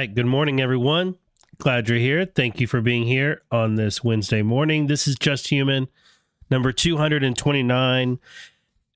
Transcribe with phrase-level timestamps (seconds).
[0.00, 0.14] Right.
[0.14, 1.16] Good morning, everyone.
[1.58, 2.24] Glad you're here.
[2.24, 4.86] Thank you for being here on this Wednesday morning.
[4.86, 5.88] This is Just Human,
[6.50, 8.18] number 229.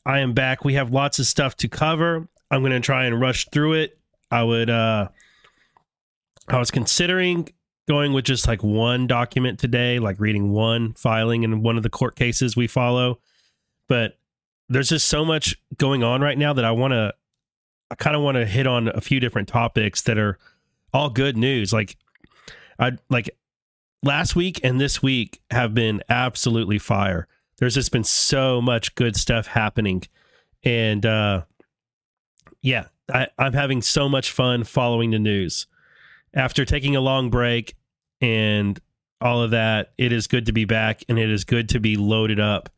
[0.07, 0.65] I am back.
[0.65, 2.27] We have lots of stuff to cover.
[2.51, 3.99] I'm going to try and rush through it.
[4.31, 5.09] I would, uh,
[6.49, 7.51] I was considering
[7.87, 11.91] going with just like one document today, like reading one filing in one of the
[11.91, 13.21] court cases we follow.
[13.91, 14.17] But
[14.71, 17.13] there's just so much going on right now that I want to,
[17.91, 20.39] I kind of want to hit on a few different topics that are
[20.95, 21.73] all good news.
[21.73, 21.97] Like,
[22.79, 23.37] I like
[24.03, 27.27] last week and this week have been absolutely fire.
[27.59, 30.03] There's just been so much good stuff happening.
[30.63, 31.43] And uh
[32.63, 35.67] yeah, I, I'm having so much fun following the news.
[36.33, 37.75] After taking a long break
[38.21, 38.81] and
[39.21, 41.97] all of that, it is good to be back and it is good to be
[41.97, 42.71] loaded up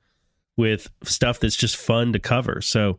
[0.56, 2.60] with stuff that's just fun to cover.
[2.60, 2.98] So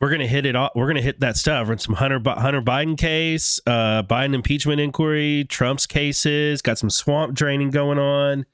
[0.00, 0.70] we're gonna hit it all.
[0.74, 1.68] We're gonna hit that stuff.
[1.80, 6.62] Some Hunter Hunter Biden case, uh, Biden impeachment inquiry, Trump's cases.
[6.62, 8.46] Got some swamp draining going on.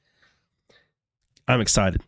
[1.47, 2.01] I'm excited.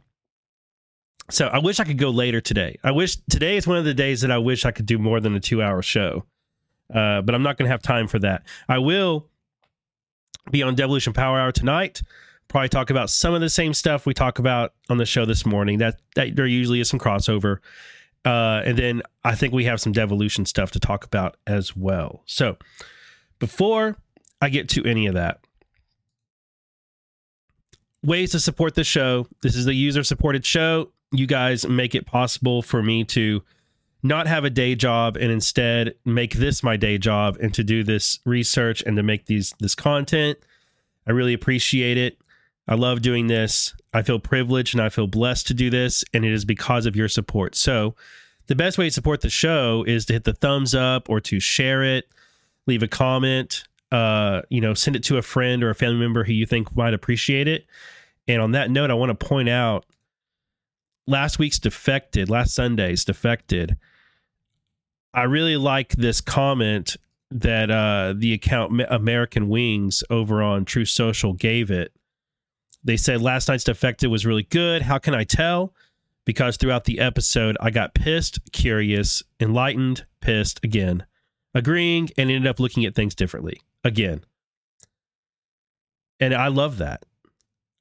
[1.29, 2.77] So I wish I could go later today.
[2.83, 5.19] I wish today is one of the days that I wish I could do more
[5.19, 6.25] than a two hour show,
[6.93, 8.43] uh, but I'm not going to have time for that.
[8.69, 9.27] I will
[10.51, 12.03] be on Devolution Power Hour tonight.
[12.47, 15.47] Probably talk about some of the same stuff we talk about on the show this
[15.47, 15.79] morning.
[15.79, 17.57] That, that there usually is some crossover.
[18.25, 22.23] Uh, and then I think we have some devolution stuff to talk about as well.
[22.25, 22.57] So
[23.37, 23.95] before
[24.41, 25.45] I get to any of that,
[28.03, 29.27] ways to support the show.
[29.41, 30.91] This is a user supported show.
[31.11, 33.43] You guys make it possible for me to
[34.01, 37.83] not have a day job and instead make this my day job and to do
[37.83, 40.37] this research and to make these this content.
[41.07, 42.17] I really appreciate it.
[42.67, 43.75] I love doing this.
[43.93, 46.95] I feel privileged and I feel blessed to do this, and it is because of
[46.95, 47.55] your support.
[47.55, 47.95] So,
[48.47, 51.39] the best way to support the show is to hit the thumbs up or to
[51.39, 52.05] share it,
[52.67, 56.23] leave a comment, uh, you know, send it to a friend or a family member
[56.23, 57.65] who you think might appreciate it.
[58.27, 59.85] And on that note, I want to point out
[61.07, 63.77] last week's defected, last Sunday's defected.
[65.13, 66.97] I really like this comment
[67.31, 71.91] that uh, the account American Wings over on Truth Social gave it
[72.85, 74.83] they said last night's defected was really good.
[74.83, 75.73] How can I tell?
[76.23, 81.05] Because throughout the episode, I got pissed, curious, enlightened, pissed again,
[81.53, 84.23] agreeing, and ended up looking at things differently again.
[86.19, 87.03] And I love that.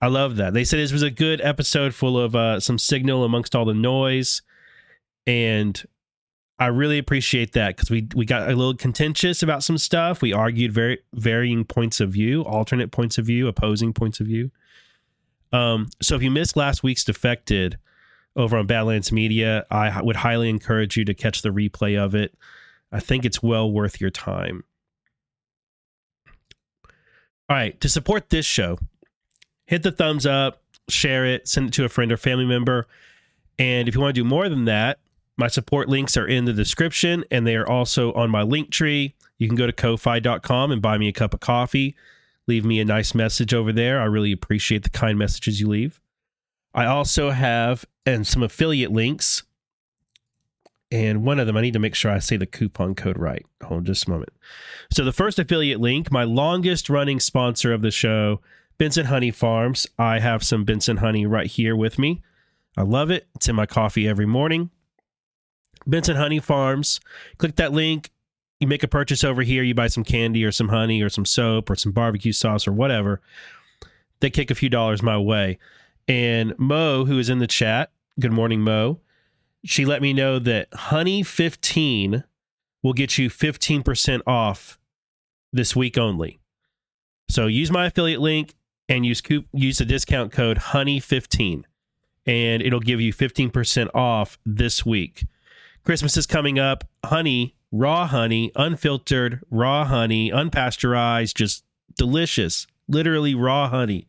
[0.01, 0.55] I love that.
[0.55, 3.75] They said this was a good episode full of uh, some signal amongst all the
[3.75, 4.43] noise.
[5.27, 5.83] And
[6.59, 10.23] I really appreciate that because we we got a little contentious about some stuff.
[10.23, 14.51] We argued very varying points of view, alternate points of view, opposing points of view.
[15.55, 17.79] Um, so if you missed last week's Defected
[18.35, 22.35] over on Badlands Media, I would highly encourage you to catch the replay of it.
[22.91, 24.65] I think it's well worth your time.
[27.49, 28.81] All right, to support this show,
[29.67, 32.89] hit the thumbs up, share it, send it to a friend or family member.
[33.57, 34.99] And if you want to do more than that,
[35.37, 39.15] my support links are in the description and they are also on my link tree.
[39.39, 41.95] You can go to ko-fi.com and buy me a cup of coffee
[42.47, 44.01] leave me a nice message over there.
[44.01, 46.01] I really appreciate the kind messages you leave.
[46.75, 49.43] I also have and some affiliate links.
[50.91, 53.45] And one of them, I need to make sure I say the coupon code right.
[53.63, 54.33] Hold on just a moment.
[54.93, 58.41] So, the first affiliate link, my longest running sponsor of the show,
[58.79, 59.87] Benson Honey Farms.
[59.99, 62.23] I have some Benson honey right here with me.
[62.77, 63.27] I love it.
[63.35, 64.71] It's in my coffee every morning.
[65.87, 67.01] Benson Honey Farms.
[67.39, 68.11] Click that link
[68.61, 71.25] you make a purchase over here, you buy some candy or some honey or some
[71.25, 73.21] soap or some barbecue sauce or whatever,
[74.21, 75.59] they kick a few dollars my way.
[76.07, 77.91] And Mo, who is in the chat,
[78.21, 79.01] good morning, Mo,
[79.65, 82.25] she let me know that Honey 15
[82.83, 84.79] will get you 15% off
[85.53, 86.39] this week only.
[87.31, 88.55] So use my affiliate link
[88.89, 89.23] and use
[89.53, 91.65] use the discount code Honey15
[92.27, 95.27] and it'll give you 15% off this week.
[95.85, 96.85] Christmas is coming up.
[97.05, 101.65] Honey raw honey, unfiltered, raw honey, unpasteurized, just
[101.97, 102.69] delicious.
[102.87, 104.07] Literally raw honey.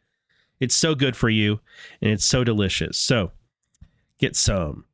[0.60, 1.60] It's so good for you
[2.00, 2.98] and it's so delicious.
[2.98, 3.32] So
[4.20, 4.86] get some.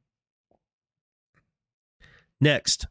[2.40, 2.88] Next,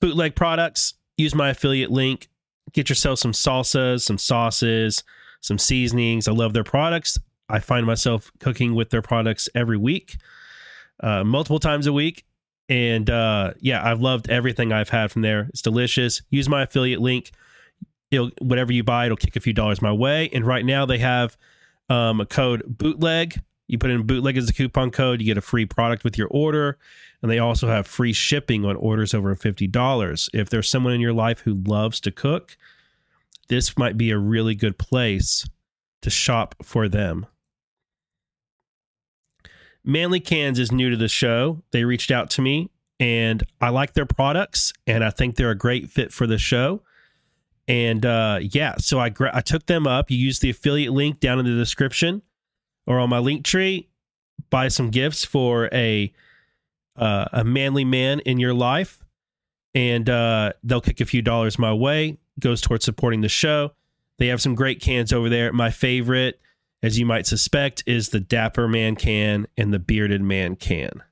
[0.00, 0.94] bootleg products.
[1.16, 2.28] Use my affiliate link.
[2.72, 5.02] Get yourself some salsas, some sauces,
[5.40, 6.28] some seasonings.
[6.28, 7.18] I love their products.
[7.48, 10.16] I find myself cooking with their products every week,
[11.00, 12.24] uh, multiple times a week.
[12.68, 15.46] And uh, yeah, I've loved everything I've had from there.
[15.50, 16.22] It's delicious.
[16.30, 17.30] Use my affiliate link.
[18.10, 20.28] It'll, whatever you buy, it'll kick a few dollars my way.
[20.32, 21.36] And right now they have
[21.88, 25.42] um, a code bootleg You put in bootleg as a coupon code, you get a
[25.42, 26.78] free product with your order,
[27.22, 30.28] and they also have free shipping on orders over $50.
[30.32, 32.56] If there's someone in your life who loves to cook,
[33.48, 35.46] this might be a really good place
[36.02, 37.26] to shop for them.
[39.88, 41.62] Manly Cans is new to the show.
[41.70, 42.70] They reached out to me
[43.00, 46.82] and I like their products and I think they're a great fit for the show.
[47.66, 50.10] And uh, yeah, so I gra- I took them up.
[50.10, 52.20] You use the affiliate link down in the description
[52.86, 53.88] or on my link tree.
[54.50, 56.12] Buy some gifts for a
[56.94, 59.04] uh, a manly man in your life,
[59.74, 62.18] and uh, they'll kick a few dollars my way.
[62.40, 63.72] Goes towards supporting the show.
[64.18, 65.52] They have some great cans over there.
[65.52, 66.40] My favorite,
[66.82, 71.02] as you might suspect, is the Dapper Man can and the Bearded Man can.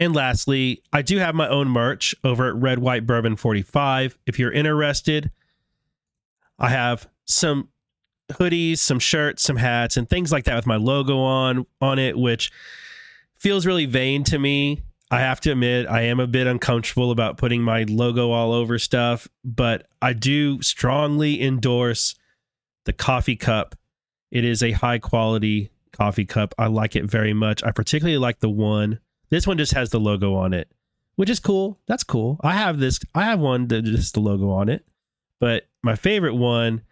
[0.00, 4.16] And lastly, I do have my own merch over at Red White Bourbon 45.
[4.26, 5.30] If you're interested,
[6.58, 7.68] I have some
[8.32, 12.16] hoodies, some shirts, some hats, and things like that with my logo on on it,
[12.16, 12.52] which
[13.36, 14.82] feels really vain to me.
[15.10, 18.78] I have to admit, I am a bit uncomfortable about putting my logo all over
[18.78, 22.14] stuff, but I do strongly endorse
[22.84, 23.74] the coffee cup.
[24.30, 26.54] It is a high quality coffee cup.
[26.58, 27.64] I like it very much.
[27.64, 30.70] I particularly like the one this one just has the logo on it,
[31.16, 31.78] which is cool.
[31.86, 32.38] That's cool.
[32.42, 32.98] I have this.
[33.14, 34.86] I have one that just the logo on it,
[35.40, 36.82] but my favorite one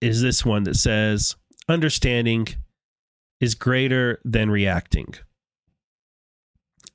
[0.00, 1.36] is this one that says
[1.68, 2.48] understanding
[3.40, 5.14] is greater than reacting.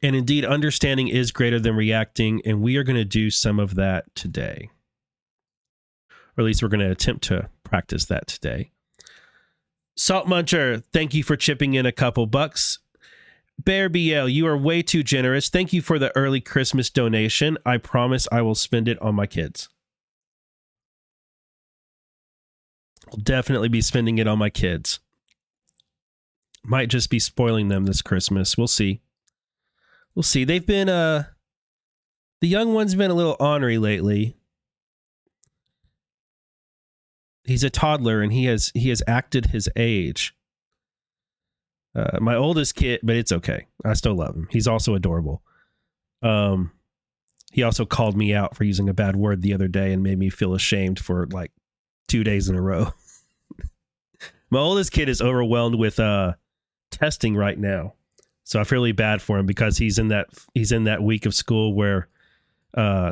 [0.01, 2.42] And indeed, understanding is greater than reacting.
[2.46, 4.70] And we are going to do some of that today.
[6.38, 8.72] Or at least we're going to attempt to practice that today.
[9.96, 12.77] Salt Muncher, thank you for chipping in a couple bucks.
[13.60, 15.50] Bear BL, you are way too generous.
[15.50, 17.58] Thank you for the early Christmas donation.
[17.66, 19.68] I promise I will spend it on my kids.
[23.10, 25.00] I'll definitely be spending it on my kids.
[26.63, 28.58] Might just be spoiling them this Christmas.
[28.58, 29.01] We'll see.
[30.18, 30.46] We'll see.
[30.46, 31.26] They've been uh
[32.42, 34.36] the young one's been a little ornery lately.
[37.44, 40.34] He's a toddler and he has he has acted his age.
[41.94, 43.68] Uh, my oldest kid, but it's okay.
[43.86, 44.48] I still love him.
[44.50, 45.44] He's also adorable.
[46.24, 46.72] Um,
[47.52, 50.18] he also called me out for using a bad word the other day and made
[50.18, 51.52] me feel ashamed for like
[52.08, 52.92] two days in a row.
[54.50, 56.34] my oldest kid is overwhelmed with uh
[56.90, 57.94] testing right now,
[58.48, 61.25] so I feel really bad for him because he's in that he's in that week
[61.25, 62.08] of school where
[62.74, 63.12] uh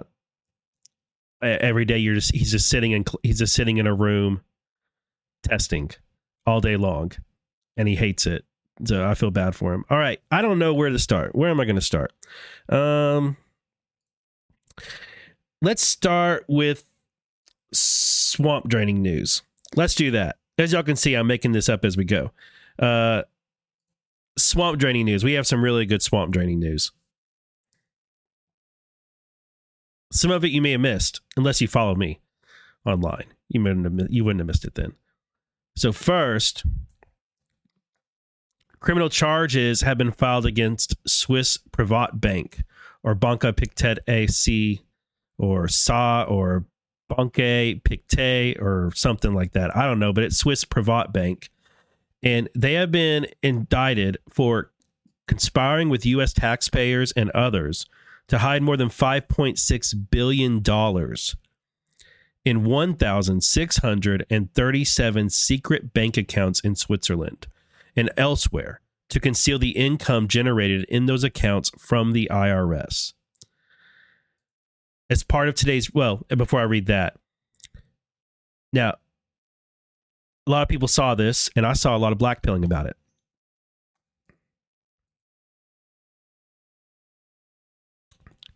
[1.41, 4.41] every day you're just he's just sitting in he's just sitting in a room
[5.43, 5.91] testing
[6.47, 7.11] all day long
[7.75, 8.45] and he hates it
[8.83, 9.85] so I feel bad for him.
[9.89, 11.33] All right, I don't know where to start.
[11.33, 12.11] Where am I going to start?
[12.67, 13.37] Um,
[15.61, 16.83] let's start with
[17.71, 19.43] swamp draining news.
[19.75, 20.37] Let's do that.
[20.57, 22.31] As y'all can see, I'm making this up as we go.
[22.77, 23.23] Uh,
[24.37, 25.23] swamp draining news.
[25.23, 26.91] We have some really good swamp draining news.
[30.11, 32.19] Some of it you may have missed, unless you follow me
[32.85, 33.25] online.
[33.49, 34.93] You wouldn't have, you wouldn't have missed it then.
[35.75, 36.63] So first,
[38.85, 42.61] Criminal charges have been filed against Swiss Privat Bank
[43.01, 44.79] or Banca Pictet AC
[45.39, 46.65] or SA or
[47.09, 49.75] Banque Pictet or something like that.
[49.75, 51.49] I don't know, but it's Swiss Privat Bank.
[52.25, 54.71] And they have been indicted for
[55.27, 56.33] conspiring with U.S.
[56.33, 57.85] taxpayers and others
[58.27, 60.63] to hide more than $5.6 billion
[62.43, 67.45] in 1,637 secret bank accounts in Switzerland
[67.95, 73.13] and elsewhere to conceal the income generated in those accounts from the IRS.
[75.09, 77.17] As part of today's, well, before I read that,
[78.73, 78.95] now,
[80.47, 82.95] a lot of people saw this, and I saw a lot of blackpilling about it.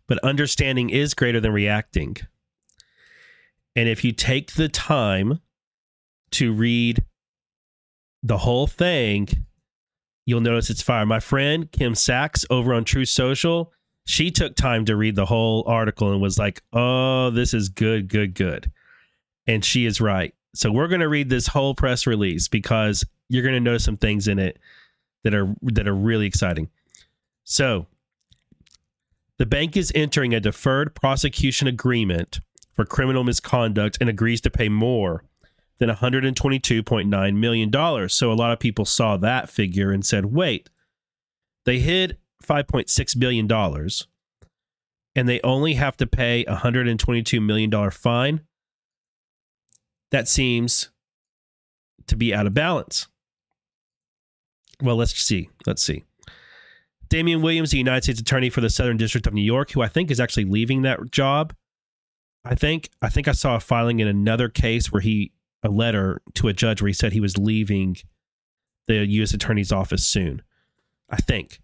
[0.06, 2.16] But understanding is greater than reacting.
[3.76, 5.40] And if you take the time
[6.32, 7.04] to read
[8.22, 9.28] the whole thing,
[10.26, 11.06] you'll notice it's fire.
[11.06, 13.72] My friend Kim Sachs over on Truth Social,
[14.04, 18.08] she took time to read the whole article and was like, "Oh, this is good,
[18.08, 18.70] good, good,"
[19.46, 20.34] and she is right.
[20.54, 23.96] So we're going to read this whole press release because you're going to notice some
[23.96, 24.58] things in it
[25.24, 26.68] that are that are really exciting.
[27.44, 27.86] So,
[29.38, 32.40] the bank is entering a deferred prosecution agreement
[32.74, 35.24] for criminal misconduct and agrees to pay more
[35.78, 38.08] than $122.9 million.
[38.08, 40.68] So a lot of people saw that figure and said, wait,
[41.64, 43.50] they hid $5.6 billion
[45.16, 48.40] and they only have to pay a $122 million fine.
[50.10, 50.90] That seems
[52.06, 53.06] to be out of balance.
[54.82, 55.50] Well, let's see.
[55.66, 56.04] Let's see.
[57.08, 59.88] Damian Williams, the United States Attorney for the Southern District of New York, who I
[59.88, 61.54] think is actually leaving that job.
[62.44, 66.22] I think I think I saw a filing in another case where he a letter
[66.34, 67.96] to a judge where he said he was leaving
[68.86, 69.34] the U.S.
[69.34, 70.42] Attorney's office soon.
[71.10, 71.60] I think.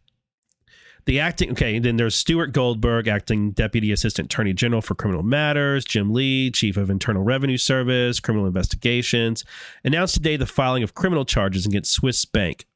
[1.06, 5.84] The acting, okay, then there's Stuart Goldberg, acting Deputy Assistant Attorney General for Criminal Matters,
[5.84, 9.44] Jim Lee, Chief of Internal Revenue Service, Criminal Investigations,
[9.84, 12.66] announced today the filing of criminal charges against Swiss Bank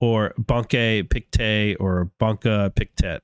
[0.00, 3.22] or Banque Pictet or Banca Pictet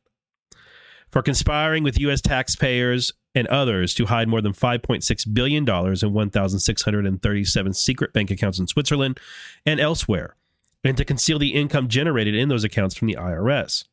[1.10, 2.20] for conspiring with U.S.
[2.20, 8.68] taxpayers and others to hide more than $5.6 billion in 1,637 secret bank accounts in
[8.68, 9.18] Switzerland
[9.64, 10.36] and elsewhere,
[10.84, 13.84] and to conceal the income generated in those accounts from the IRS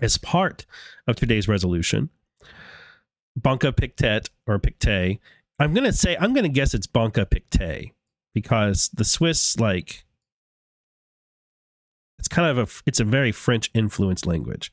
[0.00, 0.66] as part
[1.06, 2.10] of today's resolution,
[3.36, 5.18] Banca Pictet or Pictet,
[5.58, 7.86] I'm to say, I'm to guess it's Banca Pictet
[8.34, 10.04] because the Swiss, like,
[12.18, 14.72] it's kind of a, it's a very French influenced language.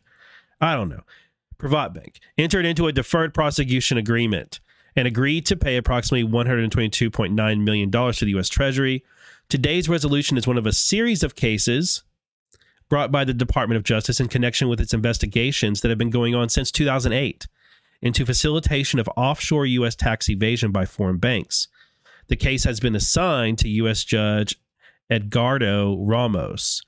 [0.62, 1.03] I don't know.
[1.58, 4.60] Privatbank entered into a deferred prosecution agreement
[4.96, 8.50] and agreed to pay approximately $122.9 million to the U.S.
[8.50, 9.03] Treasury.
[9.50, 12.03] Today's resolution is one of a series of cases
[12.89, 16.36] brought by the Department of Justice in connection with its investigations that have been going
[16.36, 17.48] on since 2008
[18.01, 19.96] into facilitation of offshore U.S.
[19.96, 21.68] tax evasion by foreign banks.
[22.27, 24.04] The case has been assigned to U.S.
[24.04, 24.56] Judge
[25.10, 26.82] Edgardo Ramos.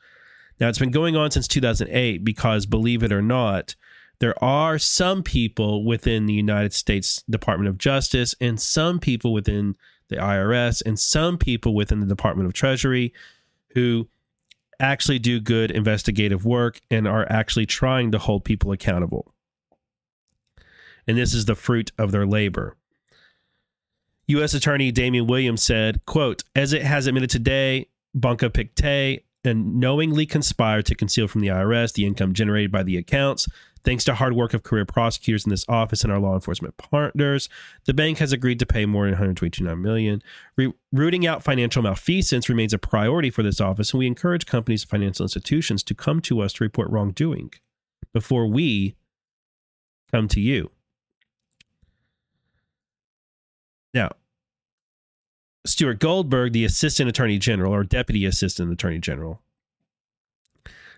[0.59, 3.75] Now, it's been going on since 2008 because, believe it or not,
[4.19, 9.75] there are some people within the United States Department of Justice and some people within
[10.09, 13.13] the IRS and some people within the Department of Treasury
[13.73, 14.07] who
[14.79, 19.33] actually do good investigative work and are actually trying to hold people accountable.
[21.07, 22.75] And this is the fruit of their labor.
[24.27, 24.53] U.S.
[24.53, 30.85] Attorney Damian Williams said, quote, as it has admitted today, Banca Pictet and knowingly conspired
[30.87, 33.47] to conceal from the IRS the income generated by the accounts
[33.83, 37.49] Thanks to hard work of career prosecutors in this office and our law enforcement partners,
[37.85, 40.21] the bank has agreed to pay more than 129 million.
[40.55, 44.83] Re- rooting out financial malfeasance remains a priority for this office, and we encourage companies
[44.83, 47.51] and financial institutions to come to us to report wrongdoing
[48.13, 48.95] before we
[50.11, 50.71] come to you.
[53.93, 54.11] Now,
[55.65, 59.41] Stuart Goldberg, the Assistant Attorney General or Deputy Assistant Attorney General,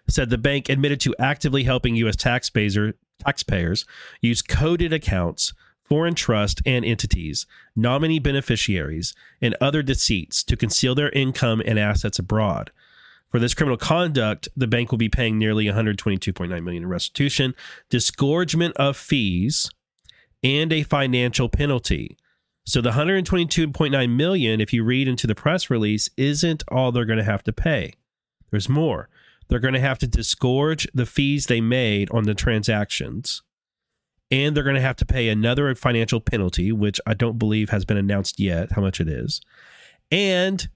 [0.10, 2.16] said the bank admitted to actively helping U.S.
[2.16, 3.86] taxpayer, taxpayers
[4.22, 11.10] use coded accounts, foreign trust and entities, nominee beneficiaries, and other deceits to conceal their
[11.10, 12.72] income and assets abroad.
[13.30, 17.54] For this criminal conduct, the bank will be paying nearly 122.9 million in restitution,
[17.90, 19.70] disgorgement of fees,
[20.44, 22.18] and a financial penalty.
[22.66, 27.18] So the 122.9 million, if you read into the press release, isn't all they're going
[27.18, 27.94] to have to pay.
[28.52, 29.10] There's more.
[29.50, 33.42] They're going to have to disgorge the fees they made on the transactions.
[34.32, 37.84] And they're going to have to pay another financial penalty, which I don't believe has
[37.84, 39.42] been announced yet how much it is.
[40.12, 40.70] And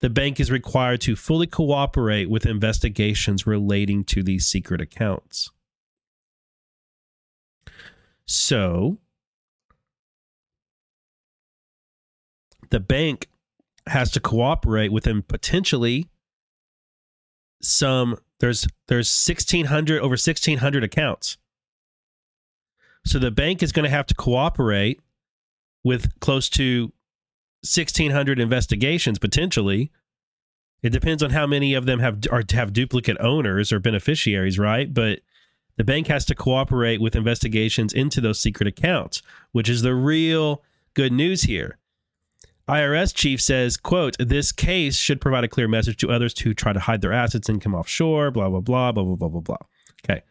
[0.00, 5.50] the bank is required to fully cooperate with investigations relating to these secret accounts.
[8.26, 8.98] So,
[12.70, 13.28] the bank
[13.86, 16.08] has to cooperate with them potentially
[17.62, 21.38] some there's there's 1600 over 1600 accounts.
[23.06, 25.00] So the bank is going to have to cooperate
[25.82, 26.92] with close to
[27.62, 29.90] 1600 investigations potentially.
[30.82, 34.92] It depends on how many of them have are have duplicate owners or beneficiaries right?
[34.92, 35.20] But
[35.76, 40.62] the bank has to cooperate with investigations into those secret accounts which is the real
[40.94, 41.78] good news here
[42.68, 46.72] IRS chief says, quote, this case should provide a clear message to others to try
[46.72, 49.56] to hide their assets and come offshore, blah, blah, blah, blah, blah, blah, blah, blah.
[50.04, 50.22] Okay.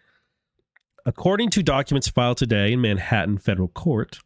[1.06, 4.20] According to documents filed today in Manhattan Federal Court,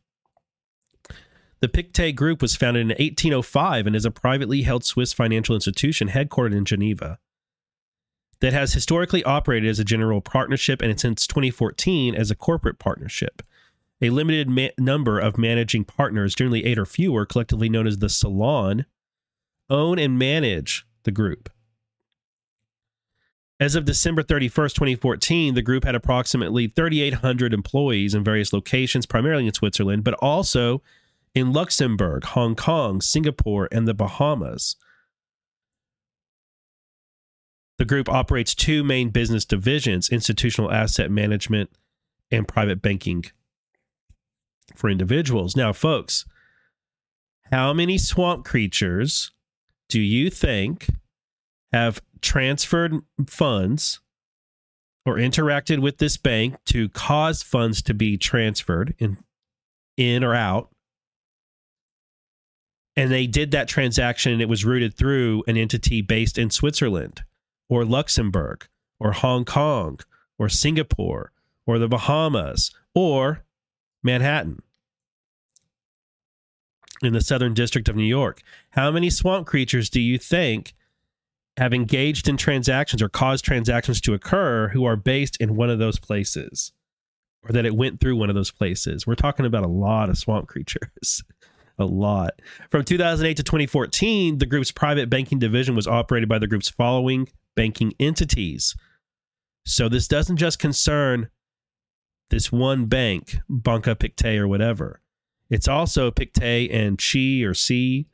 [1.60, 6.10] the Pictet Group was founded in 1805 and is a privately held Swiss financial institution
[6.10, 7.20] headquartered in Geneva
[8.40, 13.42] that has historically operated as a general partnership and since 2014 as a corporate partnership.
[14.02, 18.10] A limited ma- number of managing partners, generally eight or fewer, collectively known as the
[18.10, 18.86] salon,
[19.70, 21.50] own and manage the group.
[23.60, 29.48] As of December 31st, 2014, the group had approximately 3,800 employees in various locations, primarily
[29.48, 30.84] in Switzerland, but also
[31.34, 34.76] in Luxembourg, Hong Kong, Singapore, and the Bahamas.
[37.80, 41.72] The group operates two main business divisions institutional asset management
[42.32, 43.26] and private banking
[44.76, 45.56] for individuals.
[45.56, 46.26] Now, folks,
[47.52, 49.32] How many swamp creatures
[49.90, 50.88] do you think
[51.72, 52.96] have transferred
[53.28, 54.02] funds
[55.06, 59.18] or interacted with this bank to cause funds to be transferred in
[59.96, 60.70] in or out
[62.96, 67.24] and they did that transaction and it was routed through an entity based in Switzerland
[67.70, 68.68] or Luxembourg
[69.00, 70.00] or Hong Kong
[70.38, 71.32] or Singapore
[71.66, 73.44] or the Bahamas or
[74.08, 74.64] Manhattan
[77.04, 78.42] in the Southern District of New York.
[78.72, 80.74] How many swamp creatures do you think
[81.58, 85.78] have engaged in transactions or caused transactions to occur who are based in one of
[85.78, 86.72] those places
[87.44, 89.06] or that it went through one of those places?
[89.06, 91.24] We're talking about a lot of swamp creatures.
[91.78, 92.42] a lot.
[92.72, 97.28] From 2008 to 2014, the group's private banking division was operated by the group's following
[97.56, 98.74] banking entities.
[99.66, 101.30] So this doesn't just concern
[102.30, 105.02] this one bank, Banca Pictet or whatever.
[105.50, 108.08] It's also Pictet and Chi or C,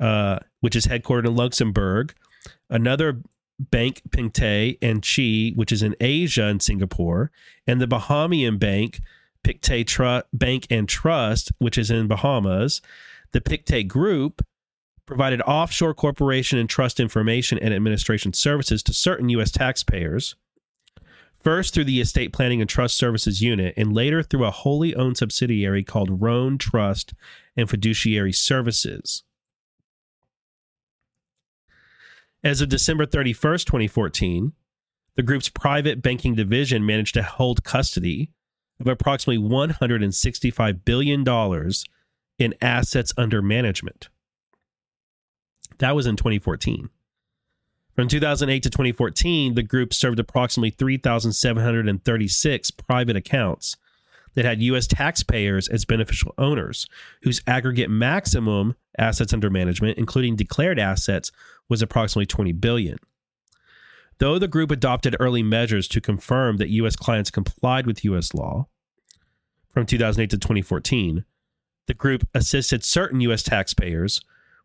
[0.00, 2.14] uh, which is headquartered in Luxembourg.
[2.68, 3.22] Another
[3.58, 7.30] bank, Pictet and Chi, which is in Asia and Singapore,
[7.66, 9.00] and the Bahamian bank,
[9.44, 12.80] Pictet Bank and Trust, which is in Bahamas.
[13.32, 14.44] The Pictet Group
[15.06, 19.50] provided offshore corporation and trust information and administration services to certain U.S.
[19.50, 20.36] taxpayers,
[21.42, 25.16] first through the Estate Planning and Trust Services Unit, and later through a wholly owned
[25.16, 27.14] subsidiary called Rhône Trust
[27.56, 29.24] and Fiduciary Services.
[32.44, 34.52] As of December 31st, 2014,
[35.14, 38.30] the group's private banking division managed to hold custody
[38.80, 41.24] of approximately $165 billion
[42.38, 44.08] in assets under management.
[45.78, 46.88] That was in 2014.
[47.94, 53.76] From 2008 to 2014, the group served approximately 3,736 private accounts
[54.34, 54.86] that had U.S.
[54.86, 56.86] taxpayers as beneficial owners,
[57.22, 61.30] whose aggregate maximum assets under management, including declared assets,
[61.68, 62.96] was approximately 20 billion.
[64.18, 66.96] Though the group adopted early measures to confirm that U.S.
[66.96, 68.32] clients complied with U.S.
[68.32, 68.68] law
[69.70, 71.26] from 2008 to 2014,
[71.86, 73.42] the group assisted certain U.S.
[73.42, 74.20] taxpayers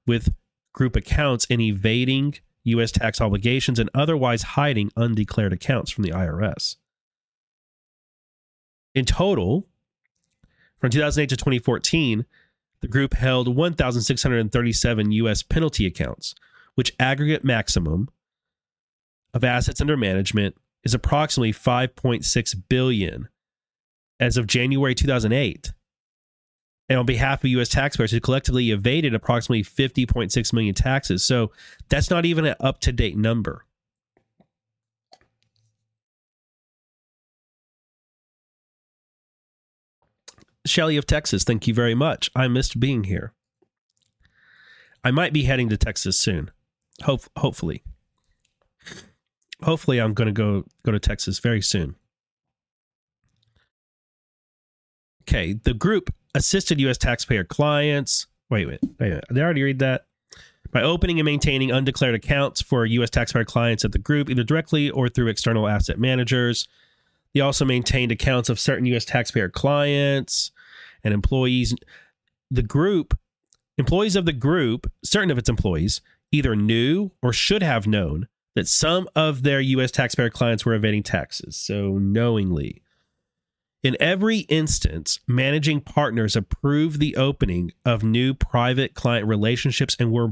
[0.06, 0.30] with
[0.74, 2.36] group accounts in evading
[2.68, 2.92] U.S.
[2.92, 6.76] tax obligations and otherwise hiding undeclared accounts from the IRS.
[8.94, 9.68] In total,
[10.80, 12.26] from 2008 to 2014,
[12.82, 15.44] the group held 1,637 U.S.
[15.44, 16.36] penalty accounts,
[16.76, 18.10] which aggregate maximum
[19.34, 23.28] of assets under management is approximately 5.6 billion
[24.20, 25.72] as of January 2008
[26.90, 27.70] and on behalf of U.S.
[27.70, 31.24] taxpayers who collectively evaded approximately 50.6 million taxes.
[31.24, 31.52] So
[31.90, 33.66] that's not even an up to date number.
[40.66, 42.30] Shelly of Texas, thank you very much.
[42.36, 43.34] I missed being here.
[45.04, 46.52] I might be heading to Texas soon.
[47.04, 47.84] Hope, hopefully.
[49.64, 51.96] Hopefully I'm going to go go to Texas very soon.
[55.24, 56.98] Okay, the group assisted U.S.
[56.98, 58.28] taxpayer clients.
[58.50, 59.20] Wait, wait, wait.
[59.30, 60.06] I already read that?
[60.72, 63.10] By opening and maintaining undeclared accounts for U.S.
[63.10, 66.68] taxpayer clients at the group, either directly or through external asset managers.
[67.34, 69.06] They also maintained accounts of certain U.S.
[69.06, 70.52] taxpayer clients
[71.04, 71.76] and employees.
[72.52, 73.18] The group,
[73.78, 78.68] employees of the group, certain of its employees, either knew or should have known that
[78.68, 79.92] some of their U.S.
[79.92, 81.56] taxpayer clients were evading taxes.
[81.56, 82.82] So knowingly.
[83.84, 90.30] In every instance, managing partners approved the opening of new private client relationships and were,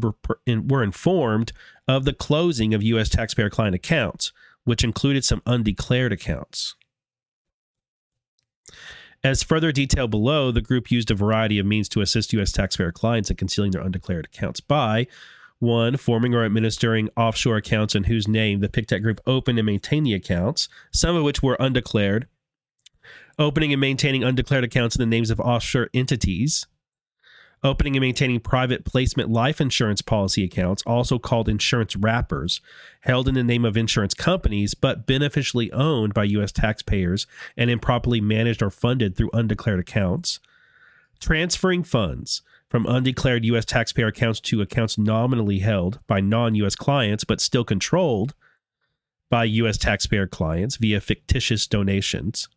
[0.47, 1.53] were informed
[1.88, 3.10] of the closing of U.S.
[3.10, 6.75] taxpayer client accounts, which included some undeclared accounts.
[9.23, 12.51] As further detailed below, the group used a variety of means to assist U.S.
[12.51, 15.08] taxpayer clients in concealing their undeclared accounts by
[15.60, 20.05] one, forming or administering offshore accounts in whose name the Pictet Group opened and maintained
[20.05, 22.27] the accounts, some of which were undeclared,
[23.38, 26.67] opening and maintaining undeclared accounts in the names of offshore entities,
[27.63, 32.62] opening and maintaining private placement life insurance policy accounts, also called insurance wrappers,
[33.02, 36.52] held in the name of insurance companies but beneficially owned by U.S.
[36.52, 40.39] taxpayers and improperly managed or funded through undeclared accounts,
[41.19, 43.65] transferring funds from undeclared U.S.
[43.65, 46.76] taxpayer accounts to accounts nominally held by non U.S.
[46.76, 48.34] clients but still controlled
[49.30, 49.78] by U.S.
[49.78, 52.48] taxpayer clients via fictitious donations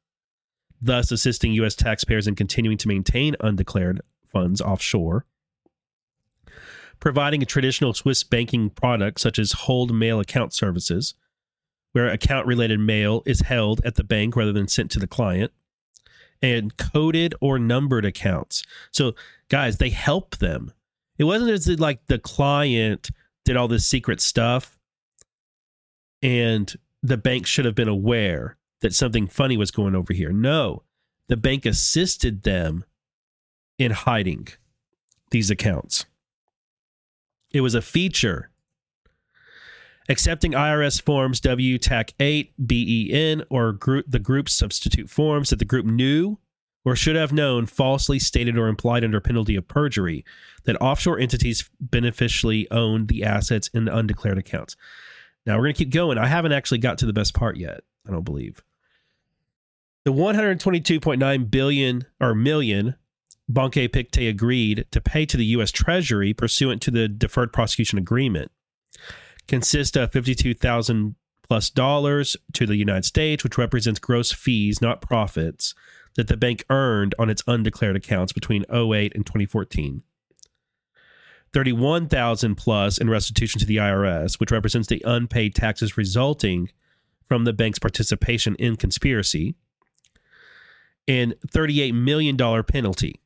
[0.81, 1.75] thus assisting U.S.
[1.75, 4.01] taxpayers in continuing to maintain undeclared
[4.33, 5.25] funds offshore.
[7.01, 11.15] Providing a traditional Swiss banking product such as hold mail account services,
[11.93, 15.53] where account related mail is held at the bank rather than sent to the client,
[16.43, 18.65] and coded or numbered accounts.
[18.91, 19.15] So,
[19.49, 20.73] guys, they help them.
[21.19, 23.11] It wasn't as like the client
[23.45, 24.79] did all this secret stuff
[26.23, 30.33] and the bank should have been aware that something funny was going over here.
[30.33, 30.83] No,
[31.29, 32.85] the bank assisted them
[33.79, 34.49] in hiding
[35.31, 36.07] these accounts.
[37.51, 38.51] It was a feature.
[40.09, 45.85] Accepting IRS forms WTAC 8, BEN, or group, the group's substitute forms that the group
[45.85, 46.39] knew
[46.85, 50.25] or should have known falsely stated or implied under penalty of perjury
[50.65, 54.77] that offshore entities beneficially owned the assets in the undeclared accounts.
[55.45, 56.17] Now we're going to keep going.
[56.17, 58.63] I haven't actually got to the best part yet, I don't believe.
[60.09, 62.95] The 122.9 billion or million
[63.47, 65.71] Banque Pictet agreed to pay to the U.S.
[65.71, 68.51] Treasury pursuant to the deferred prosecution agreement
[69.49, 71.15] consists of 52,000
[71.47, 75.75] plus dollars to the United States, which represents gross fees, not profits,
[76.17, 80.03] that the bank earned on its undeclared accounts between 08 and 2014.
[81.53, 86.71] 31,000 plus in restitution to the IRS, which represents the unpaid taxes resulting
[87.27, 89.55] from the bank's participation in conspiracy,
[91.09, 93.21] and $38 million penalty.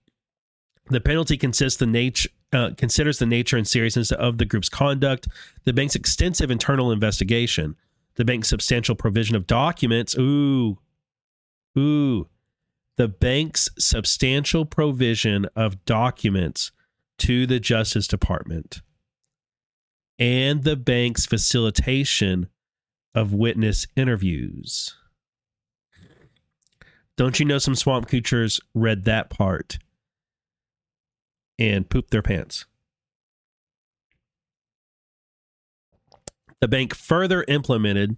[0.87, 5.27] The penalty consists the nature uh, considers the nature and seriousness of the group's conduct,
[5.64, 7.77] the bank's extensive internal investigation,
[8.16, 10.14] the bank's substantial provision of documents.
[10.18, 10.79] Ooh,
[11.79, 12.29] ooh,
[12.99, 16.73] the bank's substantial provision of documents
[17.18, 18.83] to the Justice Department,
[20.18, 22.49] and the bank's facilitation
[23.14, 24.95] of witness interviews.
[27.16, 29.79] Don't you know some swamp coochers read that part
[31.59, 32.64] and pooped their pants?
[36.61, 38.16] The bank further implemented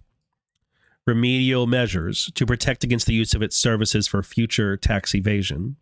[1.05, 5.75] remedial measures to protect against the use of its services for future tax evasion.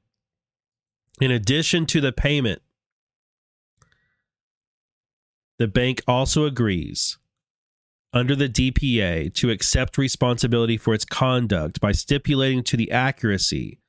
[1.21, 2.61] In addition to the payment,
[5.59, 7.17] the bank also agrees
[8.13, 13.79] under the DPA to accept responsibility for its conduct by stipulating to the accuracy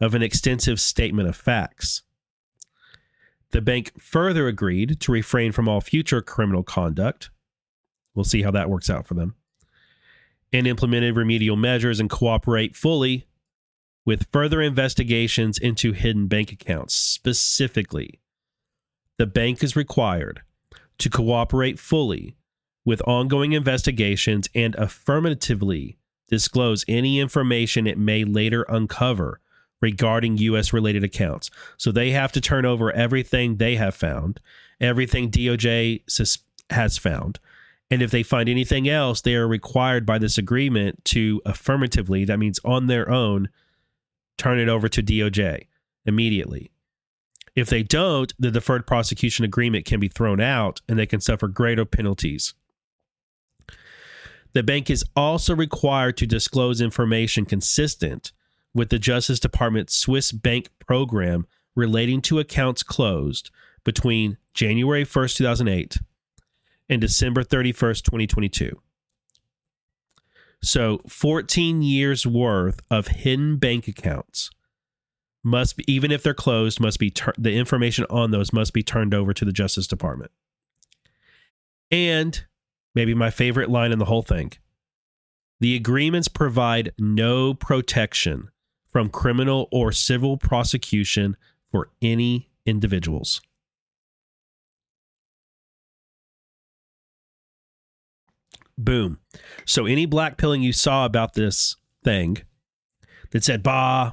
[0.00, 2.02] of an extensive statement of facts.
[3.50, 7.30] The bank further agreed to refrain from all future criminal conduct.
[8.14, 9.34] We'll see how that works out for them.
[10.52, 13.26] And implemented remedial measures and cooperate fully
[14.04, 16.94] with further investigations into hidden bank accounts.
[16.94, 18.20] Specifically,
[19.18, 20.42] the bank is required
[20.98, 22.36] to cooperate fully
[22.84, 25.96] with ongoing investigations and affirmatively
[26.28, 29.40] disclose any information it may later uncover
[29.80, 30.72] regarding U.S.
[30.72, 31.50] related accounts.
[31.76, 34.40] So they have to turn over everything they have found,
[34.80, 36.02] everything DOJ
[36.70, 37.38] has found.
[37.90, 42.38] And if they find anything else, they are required by this agreement to affirmatively, that
[42.38, 43.50] means on their own,
[44.38, 45.66] turn it over to DOJ
[46.06, 46.70] immediately.
[47.54, 51.46] If they don't, the deferred prosecution agreement can be thrown out and they can suffer
[51.46, 52.54] greater penalties.
[54.54, 58.32] The bank is also required to disclose information consistent
[58.72, 63.50] with the Justice Department's Swiss bank program relating to accounts closed
[63.84, 65.98] between January 1st, 2008
[66.88, 68.80] and December 31st, 2022.
[70.62, 74.50] So, 14 years worth of hidden bank accounts
[75.42, 78.82] must be, even if they're closed, must be tur- the information on those must be
[78.82, 80.30] turned over to the Justice Department.
[81.90, 82.44] And
[82.94, 84.52] maybe my favorite line in the whole thing
[85.60, 88.50] the agreements provide no protection
[88.86, 91.36] from criminal or civil prosecution
[91.70, 93.40] for any individuals.
[98.76, 99.20] Boom.
[99.64, 102.38] So, any black pilling you saw about this thing
[103.30, 104.12] that said, bah,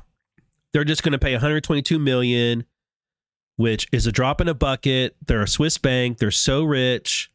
[0.72, 2.66] they're just going to pay 122 million,
[3.56, 5.16] which is a drop in a bucket.
[5.26, 6.20] They're a Swiss bank.
[6.20, 7.31] They're so rich.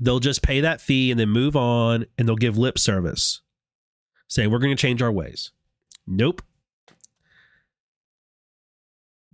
[0.00, 3.40] They'll just pay that fee and then move on and they'll give lip service
[4.28, 5.52] saying, we're going to change our ways.
[6.06, 6.42] Nope.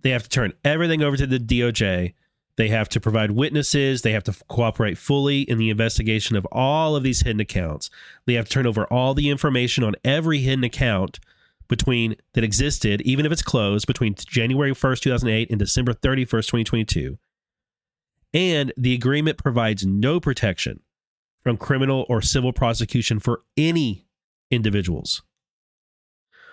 [0.01, 2.13] They have to turn everything over to the DOJ.
[2.57, 4.01] They have to provide witnesses.
[4.01, 7.89] They have to cooperate fully in the investigation of all of these hidden accounts.
[8.25, 11.19] They have to turn over all the information on every hidden account
[11.67, 17.17] between that existed, even if it's closed, between January 1st, 2008 and December 31st, 2022.
[18.35, 20.81] And the agreement provides no protection
[21.41, 24.05] from criminal or civil prosecution for any
[24.51, 25.23] individuals.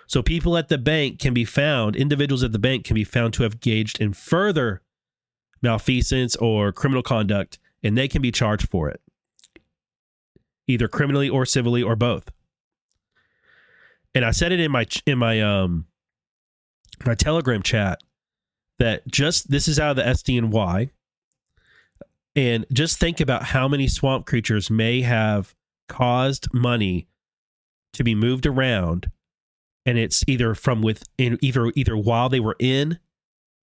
[0.07, 3.35] So people at the bank can be found, individuals at the bank can be found
[3.35, 4.81] to have engaged in further
[5.61, 9.01] malfeasance or criminal conduct, and they can be charged for it,
[10.67, 12.31] either criminally or civilly or both
[14.15, 15.85] and I said it in my in my um
[17.05, 18.01] my Telegram chat
[18.79, 20.89] that just this is out of the SDNY.
[22.35, 25.53] And just think about how many swamp creatures may have
[25.87, 27.07] caused money
[27.93, 29.11] to be moved around
[29.85, 32.99] and it's either from within either either while they were in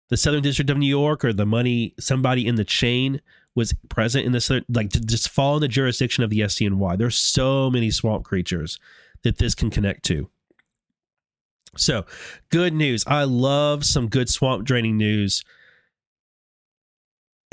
[0.09, 3.21] the Southern District of New York or the money somebody in the chain
[3.55, 6.97] was present in this like to just fall in the jurisdiction of the SDNY.
[6.97, 8.79] There's so many swamp creatures
[9.23, 10.31] that this can connect to.
[11.77, 12.07] So,
[12.51, 13.05] good news.
[13.07, 15.45] I love some good swamp draining news.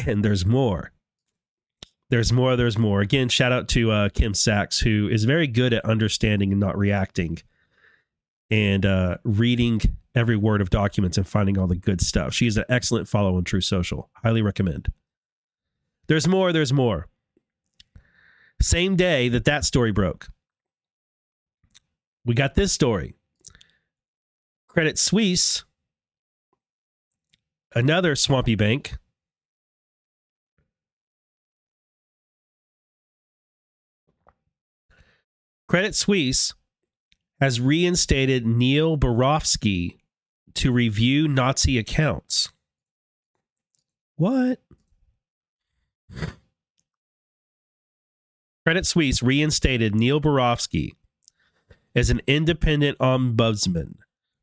[0.05, 0.91] And there's more.
[2.09, 2.55] There's more.
[2.55, 3.01] There's more.
[3.01, 6.77] Again, shout out to uh, Kim Sachs, who is very good at understanding and not
[6.77, 7.39] reacting
[8.51, 9.81] and uh, reading
[10.13, 12.33] every word of documents and finding all the good stuff.
[12.33, 14.09] She's an excellent follow on Truth Social.
[14.23, 14.91] Highly recommend.
[16.07, 16.53] There's more.
[16.53, 17.07] There's more.
[18.61, 20.29] Same day that that story broke,
[22.23, 23.15] we got this story.
[24.67, 25.65] Credit Suisse,
[27.73, 28.95] another swampy bank,
[35.67, 36.54] Credit Suisse
[37.41, 39.97] has reinstated Neil Barofsky
[40.54, 42.49] to review Nazi accounts.
[44.15, 44.60] What?
[48.63, 50.91] Credit Suisse reinstated Neil Barofsky
[51.95, 53.95] as an independent ombudsman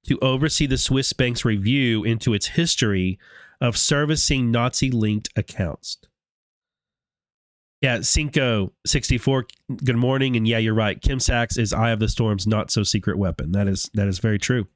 [0.07, 3.19] to oversee the Swiss bank's review into its history
[3.61, 5.99] of servicing Nazi linked accounts.
[7.83, 9.47] Yeah, Cinco sixty four.
[9.85, 11.03] Good morning, and yeah, you're right.
[11.03, 13.51] Kim Sachs is Eye of the Storm's not so secret weapon.
[13.53, 14.69] That is that is very true.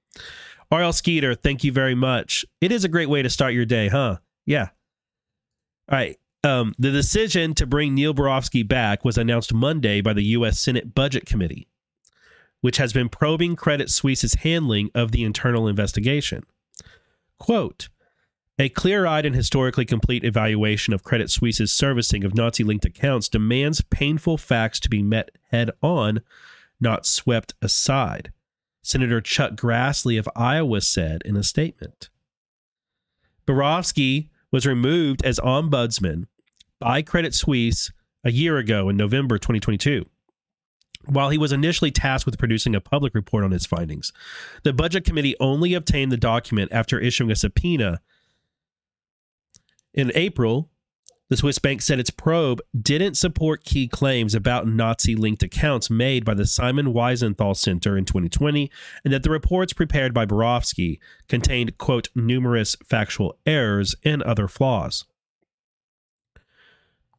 [0.73, 0.93] R.L.
[0.93, 2.45] Skeeter, thank you very much.
[2.61, 4.17] It is a great way to start your day, huh?
[4.47, 4.71] Yeah.
[5.89, 6.17] All right.
[6.43, 10.59] Um, the decision to bring Neil Barofsky back was announced Monday by the U.S.
[10.59, 11.69] Senate Budget Committee,
[12.61, 16.43] which has been probing Credit Suisse's handling of the internal investigation.
[17.39, 17.89] Quote
[18.59, 23.29] a clear eyed and historically complete evaluation of Credit Suisse's servicing of Nazi linked accounts
[23.29, 26.21] demands painful facts to be met head on,
[26.81, 28.33] not swept aside,
[28.83, 32.09] Senator Chuck Grassley of Iowa said in a statement.
[33.47, 36.27] Barofsky was removed as ombudsman
[36.81, 37.93] by Credit Suisse
[38.25, 40.07] a year ago in November 2022.
[41.05, 44.13] While he was initially tasked with producing a public report on his findings,
[44.65, 48.01] the Budget Committee only obtained the document after issuing a subpoena
[49.97, 50.71] in April,
[51.29, 56.25] the Swiss bank said its probe didn't support key claims about Nazi linked accounts made
[56.25, 58.71] by the Simon Wiesenthal Center in 2020,
[59.05, 65.05] and that the reports prepared by Barofsky contained, quote, numerous factual errors and other flaws.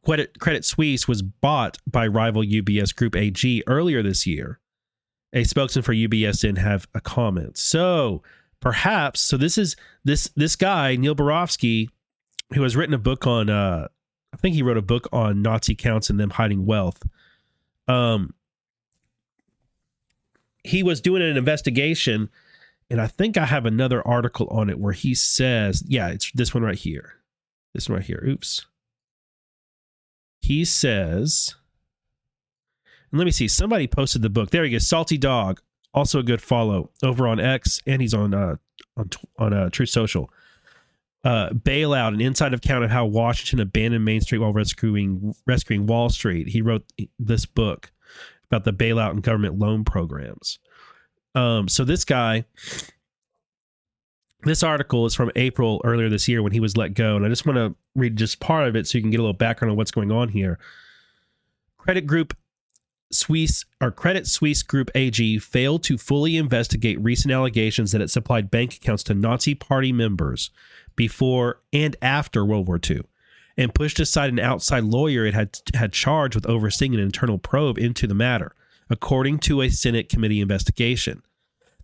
[0.02, 4.58] Credit, Credit Suisse was bought by rival UBS Group AG earlier this year.
[5.34, 7.58] A spokesman for UBS didn't have a comment.
[7.58, 8.22] So
[8.60, 11.88] perhaps, so this is this this guy, Neil Barofsky,
[12.54, 13.88] who has written a book on uh
[14.32, 17.02] I think he wrote a book on Nazi counts and them hiding wealth.
[17.86, 18.34] Um
[20.64, 22.28] he was doing an investigation
[22.90, 26.54] and I think I have another article on it where he says, yeah, it's this
[26.54, 27.16] one right here.
[27.74, 28.22] This one right here.
[28.26, 28.64] Oops.
[30.40, 31.54] He says,
[33.10, 33.48] and let me see.
[33.48, 34.50] Somebody posted the book.
[34.50, 34.86] There he goes.
[34.86, 35.60] Salty Dog,
[35.92, 38.56] also a good follow over on X, and he's on uh
[38.96, 40.30] on on uh, Truth Social
[41.24, 46.08] uh, bailout, an inside account of how Washington abandoned Main Street while rescuing rescuing Wall
[46.08, 46.48] Street.
[46.48, 46.84] He wrote
[47.18, 47.90] this book
[48.50, 50.58] about the bailout and government loan programs.
[51.34, 52.44] Um, so this guy,
[54.44, 57.28] this article is from April earlier this year when he was let go, and I
[57.28, 59.70] just want to read just part of it so you can get a little background
[59.70, 60.58] on what's going on here.
[61.78, 62.36] Credit Group
[63.10, 68.50] Suisse or Credit Suisse Group AG failed to fully investigate recent allegations that it supplied
[68.50, 70.50] bank accounts to Nazi Party members
[70.96, 73.02] before and after World War II,
[73.56, 77.78] and pushed aside an outside lawyer it had had charged with overseeing an internal probe
[77.78, 78.54] into the matter,
[78.90, 81.22] according to a Senate committee investigation.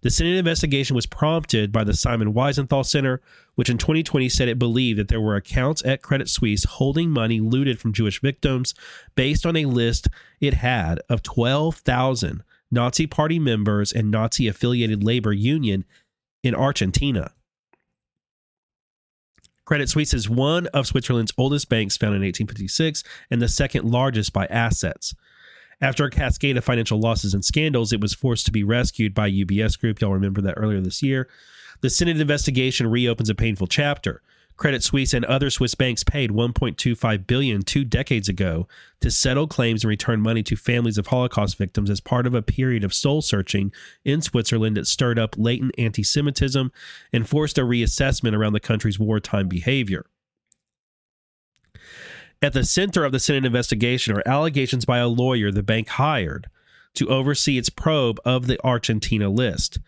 [0.04, 3.22] The Senate investigation was prompted by the Simon Wiesenthal Center,
[3.54, 7.40] which in 2020 said it believed that there were accounts at Credit Suisse holding money
[7.40, 8.74] looted from Jewish victims
[9.14, 10.08] based on a list
[10.42, 15.86] it had of 12,000 Nazi Party members and Nazi affiliated labor union
[16.42, 17.32] in Argentina.
[19.64, 24.34] Credit Suisse is one of Switzerland's oldest banks, founded in 1856, and the second largest
[24.34, 25.14] by assets.
[25.80, 29.30] After a cascade of financial losses and scandals, it was forced to be rescued by
[29.30, 30.00] UBS Group.
[30.00, 31.28] Y'all remember that earlier this year.
[31.80, 34.22] The Senate investigation reopens a painful chapter.
[34.56, 38.68] Credit Suisse and other Swiss banks paid 1.25 billion two decades ago
[39.00, 42.42] to settle claims and return money to families of Holocaust victims as part of a
[42.42, 43.72] period of soul searching
[44.04, 46.70] in Switzerland that stirred up latent anti-Semitism
[47.12, 50.06] and forced a reassessment around the country's wartime behavior.
[52.44, 56.50] At the center of the Senate investigation are allegations by a lawyer the bank hired
[56.92, 59.78] to oversee its probe of the Argentina list.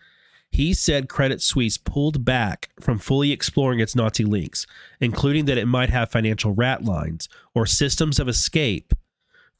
[0.49, 4.65] He said Credit Suisse pulled back from fully exploring its Nazi links,
[4.99, 8.91] including that it might have financial rat lines or systems of escape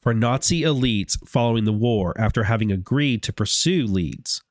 [0.00, 4.42] for Nazi elites following the war after having agreed to pursue leads.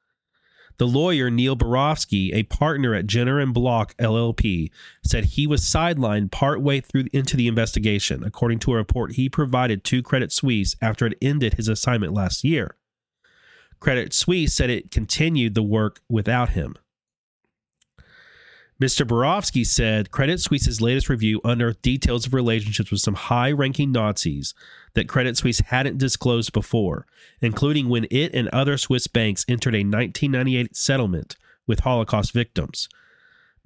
[0.78, 4.70] The lawyer Neil Barofsky, a partner at Jenner and Block LLP,
[5.04, 9.84] said he was sidelined partway through into the investigation, according to a report he provided
[9.86, 12.76] to Credit Suisse after it ended his assignment last year.
[13.80, 16.76] Credit Suisse said it continued the work without him.
[18.80, 19.08] Mr.
[19.08, 24.54] Barofsky said Credit Suisse's latest review unearthed details of relationships with some high ranking Nazis
[24.94, 27.08] that Credit Suisse hadn't disclosed before,
[27.42, 32.88] including when it and other Swiss banks entered a 1998 settlement with Holocaust victims.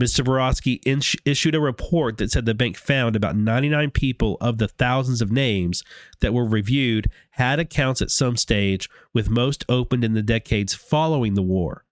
[0.02, 0.24] Mr.
[0.24, 4.70] Barofsky in- issued a report that said the bank found about 99 people of the
[4.70, 5.84] thousands of names
[6.22, 11.34] that were reviewed had accounts at some stage, with most opened in the decades following
[11.34, 11.84] the war.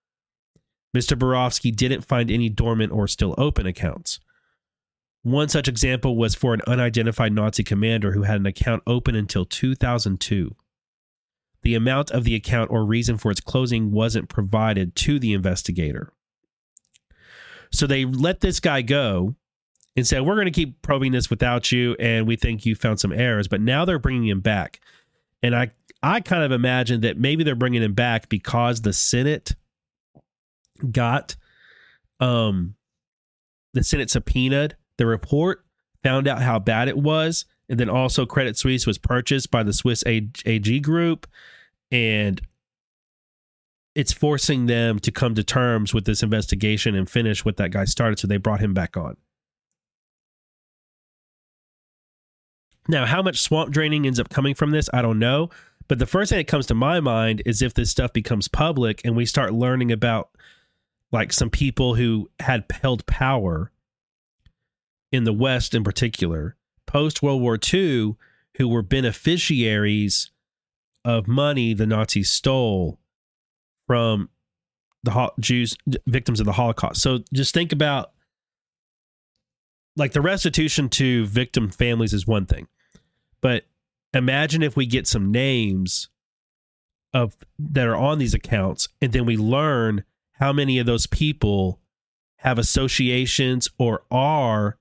[0.95, 1.17] Mr.
[1.17, 4.19] Barofsky didn't find any dormant or still open accounts.
[5.21, 9.45] One such example was for an unidentified Nazi commander who had an account open until
[9.45, 10.55] 2002.
[11.61, 16.13] The amount of the account or reason for its closing wasn't provided to the investigator.
[17.71, 19.35] So they let this guy go
[19.95, 22.99] and said, We're going to keep probing this without you, and we think you found
[22.99, 23.47] some errors.
[23.47, 24.79] But now they're bringing him back.
[25.43, 25.71] And I,
[26.01, 29.53] I kind of imagine that maybe they're bringing him back because the Senate
[30.91, 31.35] got
[32.19, 32.75] um
[33.73, 35.63] the Senate subpoenaed the report,
[36.03, 39.73] found out how bad it was, and then also Credit Suisse was purchased by the
[39.73, 41.27] Swiss AG group,
[41.91, 42.41] and
[43.95, 47.85] it's forcing them to come to terms with this investigation and finish what that guy
[47.85, 48.19] started.
[48.19, 49.17] So they brought him back on.
[52.87, 55.49] Now, how much swamp draining ends up coming from this, I don't know.
[55.87, 59.01] But the first thing that comes to my mind is if this stuff becomes public
[59.03, 60.29] and we start learning about
[61.11, 63.71] like some people who had held power
[65.11, 66.55] in the West in particular,
[66.85, 68.15] post World War II,
[68.57, 70.31] who were beneficiaries
[71.05, 72.99] of money the Nazis stole
[73.87, 74.29] from
[75.03, 77.01] the Jews, victims of the Holocaust.
[77.01, 78.11] So just think about
[79.95, 82.67] like the restitution to victim families is one thing,
[83.41, 83.65] but
[84.13, 86.09] imagine if we get some names
[87.13, 90.03] of that are on these accounts and then we learn
[90.39, 91.79] how many of those people
[92.37, 94.77] have associations or are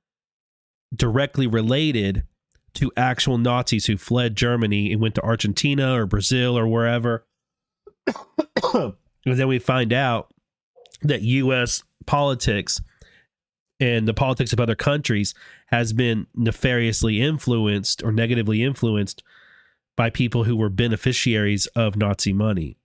[0.94, 2.24] directly related
[2.74, 7.26] to actual Nazis who fled Germany and went to Argentina or Brazil or wherever.
[8.74, 8.94] and
[9.24, 10.32] then we find out
[11.02, 12.80] that US politics
[13.80, 15.34] and the politics of other countries
[15.66, 19.22] has been nefariously influenced or negatively influenced
[19.96, 22.76] by people who were beneficiaries of Nazi money.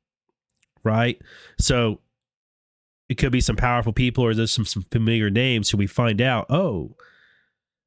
[0.84, 1.22] Right?
[1.60, 2.00] So
[3.14, 6.20] it could be some powerful people or there's some, some familiar names who we find
[6.20, 6.96] out, oh,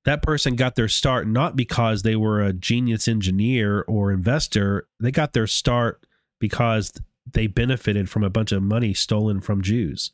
[0.05, 4.87] that person got their start not because they were a genius engineer or investor.
[5.01, 6.07] They got their start
[6.39, 6.93] because
[7.29, 10.13] they benefited from a bunch of money stolen from Jews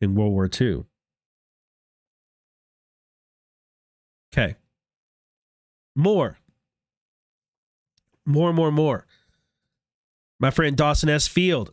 [0.00, 0.82] in World War II.
[4.32, 4.56] Okay.
[5.94, 6.38] More.
[8.26, 9.06] More, more, more.
[10.40, 11.28] My friend Dawson S.
[11.28, 11.72] Field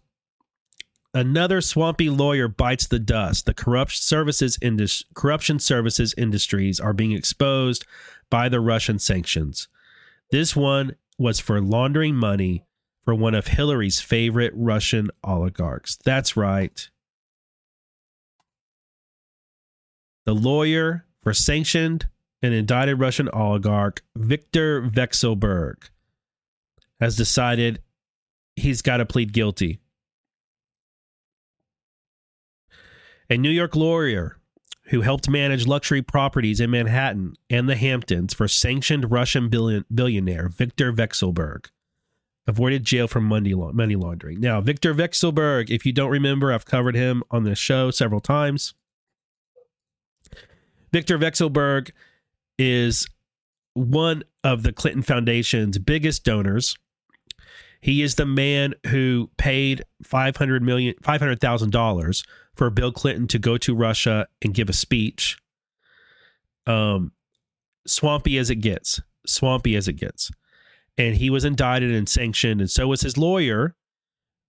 [1.14, 3.45] Another swampy lawyer bites the dust.
[3.45, 7.86] The corruption services indus- corruption services industries are being exposed
[8.30, 9.68] by the Russian sanctions.
[10.32, 12.66] This one was for laundering money
[13.03, 15.97] for one of Hillary's favorite Russian oligarchs.
[15.97, 16.89] That's right.
[20.26, 22.07] The lawyer for sanctioned
[22.41, 25.89] and indicted Russian oligarch Viktor Vekselberg
[27.01, 27.82] has decided
[28.55, 29.82] he's got to plead guilty
[33.32, 34.38] a New York lawyer
[34.88, 40.50] who helped manage luxury properties in Manhattan and the Hamptons for sanctioned Russian billion, billionaire
[40.50, 41.68] Viktor Vekselberg
[42.46, 44.42] avoided jail for money, money laundering.
[44.42, 48.74] Now, Viktor Vekselberg, if you don't remember, I've covered him on this show several times.
[50.92, 51.92] Viktor Vekselberg
[52.60, 53.08] is
[53.76, 56.76] one of the Clinton Foundation's biggest donors.
[57.80, 62.26] He is the man who paid five hundred million, five hundred thousand dollars
[62.56, 65.38] for Bill Clinton to go to Russia and give a speech
[66.68, 67.12] um,
[67.88, 70.32] swampy as it gets, swampy as it gets.
[70.97, 73.76] And he was indicted and sanctioned, and so was his lawyer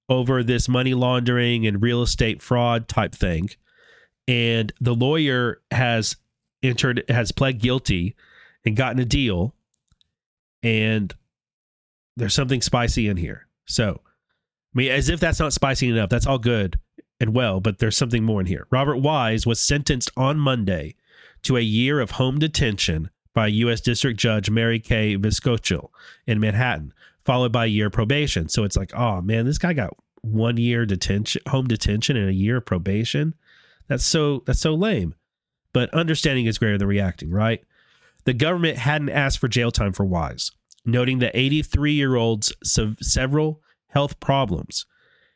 [0.08, 3.48] over this money laundering and real estate fraud type thing.
[4.28, 6.16] And the lawyer has
[6.62, 8.14] entered, has pled guilty
[8.64, 9.54] and gotten a deal.
[10.62, 11.14] And
[12.16, 13.46] there's something spicy in here.
[13.66, 16.78] So, I mean, as if that's not spicy enough, that's all good
[17.22, 18.66] and well, but there's something more in here.
[18.72, 20.96] Robert Wise was sentenced on Monday
[21.42, 23.80] to a year of home detention by U.S.
[23.80, 25.90] District Judge Mary Kay Vyskocil
[26.26, 26.92] in Manhattan,
[27.24, 28.48] followed by a year probation.
[28.48, 32.34] So it's like, oh man, this guy got one year detention, home detention, and a
[32.34, 33.34] year of probation.
[33.86, 35.14] That's so that's so lame.
[35.72, 37.62] But understanding is greater than reacting, right?
[38.24, 40.50] The government hadn't asked for jail time for Wise,
[40.84, 44.86] noting the 83 year old's several health problems.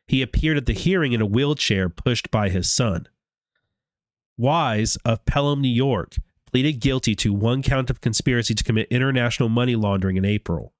[0.06, 3.08] He appeared at the hearing in a wheelchair pushed by his son.
[4.38, 9.48] Wise of Pelham, New York, pleaded guilty to one count of conspiracy to commit international
[9.48, 10.72] money laundering in April,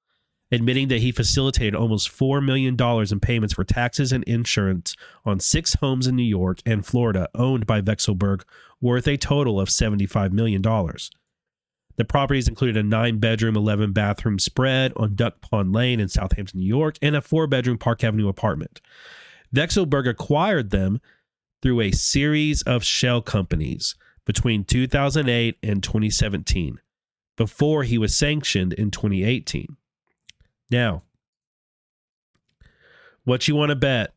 [0.52, 5.74] admitting that he facilitated almost $4 million in payments for taxes and insurance on six
[5.74, 8.42] homes in New York and Florida owned by Vekselberg,
[8.80, 10.62] worth a total of $75 million.
[11.96, 16.60] The properties included a nine bedroom, 11 bathroom spread on Duck Pond Lane in Southampton,
[16.60, 18.80] New York, and a four bedroom Park Avenue apartment.
[19.54, 21.00] Vekselberg acquired them
[21.62, 23.94] through a series of shell companies
[24.26, 26.80] between 2008 and 2017
[27.36, 29.76] before he was sanctioned in 2018.
[30.70, 31.02] Now,
[33.24, 34.14] what you want to bet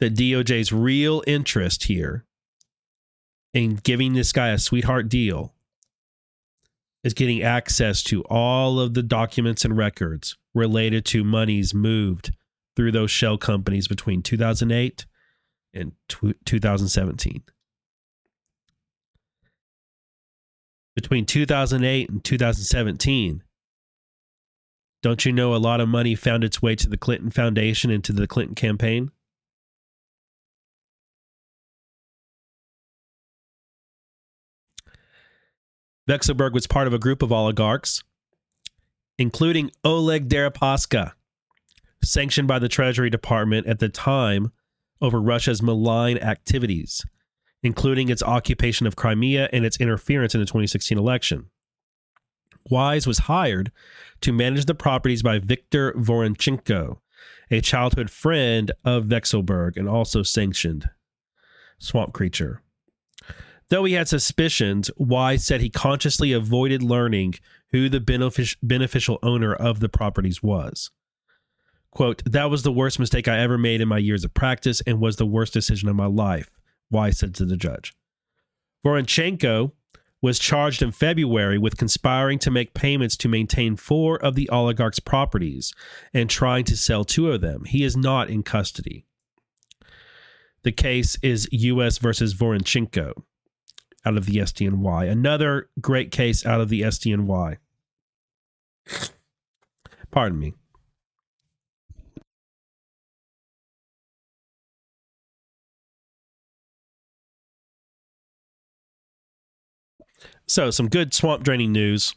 [0.00, 2.24] that DOJ's real interest here
[3.52, 5.52] in giving this guy a sweetheart deal
[7.08, 12.32] is getting access to all of the documents and records related to monies moved
[12.76, 15.06] through those shell companies between 2008
[15.72, 15.92] and
[16.44, 17.42] 2017.
[20.94, 23.42] Between 2008 and 2017,
[25.00, 28.04] don't you know a lot of money found its way to the Clinton Foundation and
[28.04, 29.10] to the Clinton campaign?
[36.08, 38.02] Vekselberg was part of a group of oligarchs,
[39.18, 41.12] including Oleg Deripaska,
[42.02, 44.50] sanctioned by the Treasury Department at the time
[45.02, 47.04] over Russia's malign activities,
[47.62, 51.50] including its occupation of Crimea and its interference in the 2016 election.
[52.70, 53.70] Wise was hired
[54.22, 56.98] to manage the properties by Viktor Voronchenko,
[57.50, 60.88] a childhood friend of Vekselberg and also sanctioned
[61.78, 62.62] swamp creature.
[63.70, 67.34] Though he had suspicions, Wise said he consciously avoided learning
[67.70, 68.00] who the
[68.62, 70.90] beneficial owner of the properties was.
[71.90, 75.00] Quote, that was the worst mistake I ever made in my years of practice and
[75.00, 76.50] was the worst decision of my life,
[76.90, 77.94] Wise said to the judge.
[78.84, 79.72] Voronchenko
[80.22, 85.00] was charged in February with conspiring to make payments to maintain four of the oligarch's
[85.00, 85.72] properties
[86.14, 87.64] and trying to sell two of them.
[87.64, 89.04] He is not in custody.
[90.62, 91.98] The case is U.S.
[91.98, 93.12] versus Voronchenko
[94.08, 95.10] out of the SDNY.
[95.10, 97.58] Another great case out of the SDNY.
[100.10, 100.54] Pardon me.
[110.46, 112.14] So, some good swamp draining news.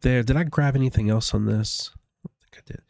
[0.00, 1.90] There, did I grab anything else on this?
[2.26, 2.82] I think I did.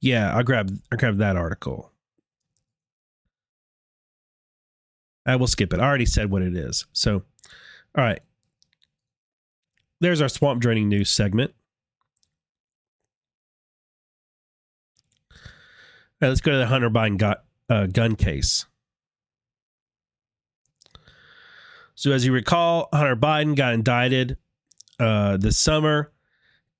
[0.00, 1.92] Yeah, I grabbed I grabbed that article.
[5.26, 5.80] I will skip it.
[5.80, 6.86] I already said what it is.
[6.92, 7.22] So,
[7.96, 8.20] all right.
[10.00, 11.52] There's our swamp draining news segment.
[15.32, 15.38] All
[16.22, 18.66] right, let's go to the Hunter Biden got, uh, gun case.
[21.94, 24.36] So, as you recall, Hunter Biden got indicted
[25.00, 26.12] uh, this summer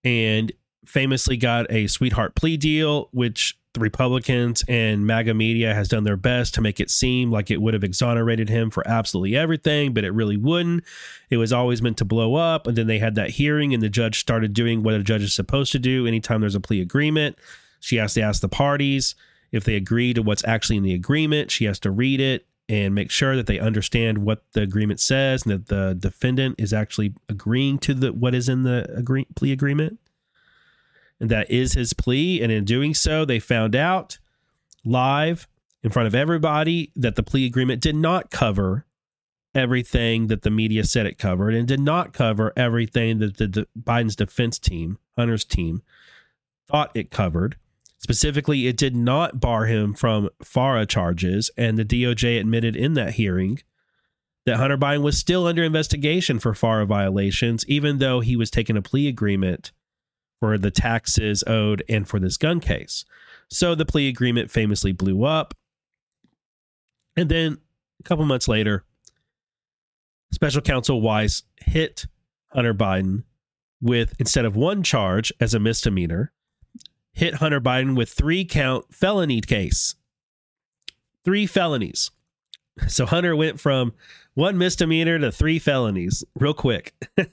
[0.05, 0.53] and
[0.85, 6.17] famously got a sweetheart plea deal, which the Republicans and MAGA media has done their
[6.17, 10.03] best to make it seem like it would have exonerated him for absolutely everything, but
[10.03, 10.83] it really wouldn't.
[11.29, 12.67] It was always meant to blow up.
[12.67, 15.35] And then they had that hearing, and the judge started doing what a judge is
[15.35, 17.37] supposed to do anytime there's a plea agreement.
[17.81, 19.15] She has to ask the parties
[19.53, 21.51] if they agree to what's actually in the agreement.
[21.51, 25.45] She has to read it and make sure that they understand what the agreement says
[25.45, 29.53] and that the defendant is actually agreeing to the what is in the agree- plea
[29.53, 30.01] agreement
[31.21, 32.43] and that is his plea.
[32.43, 34.19] And in doing so, they found out
[34.85, 35.49] live
[35.83, 38.87] in front of everybody that the plea agreement did not cover
[39.55, 44.17] everything that the media said it covered and did not cover everything that the, Biden's
[44.17, 45.83] defense team, Hunter's team,
[46.69, 47.57] thought it covered.
[47.99, 53.15] Specifically, it did not bar him from FARA charges, and the DOJ admitted in that
[53.15, 53.61] hearing
[54.45, 58.77] that Hunter Biden was still under investigation for FARA violations, even though he was taking
[58.77, 59.73] a plea agreement
[60.41, 63.05] for the taxes owed and for this gun case.
[63.49, 65.55] So the plea agreement famously blew up.
[67.17, 67.59] And then
[68.01, 68.85] a couple months later,
[70.33, 72.07] special counsel Weiss hit
[72.49, 73.25] Hunter Biden
[73.81, 76.33] with, instead of one charge as a misdemeanor,
[77.13, 79.95] hit Hunter Biden with three count felony case.
[81.25, 82.11] Three felonies.
[82.89, 83.95] So Hunter went from
[84.35, 86.95] one misdemeanor to three felonies real quick.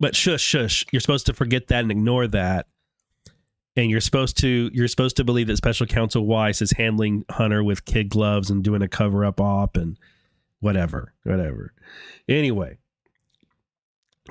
[0.00, 0.84] but shush, shush.
[0.92, 2.66] You're supposed to forget that and ignore that.
[3.76, 7.64] And you're supposed to you're supposed to believe that Special Counsel Weiss is handling Hunter
[7.64, 9.98] with kid gloves and doing a cover up op and
[10.60, 11.72] whatever, whatever.
[12.28, 12.78] Anyway,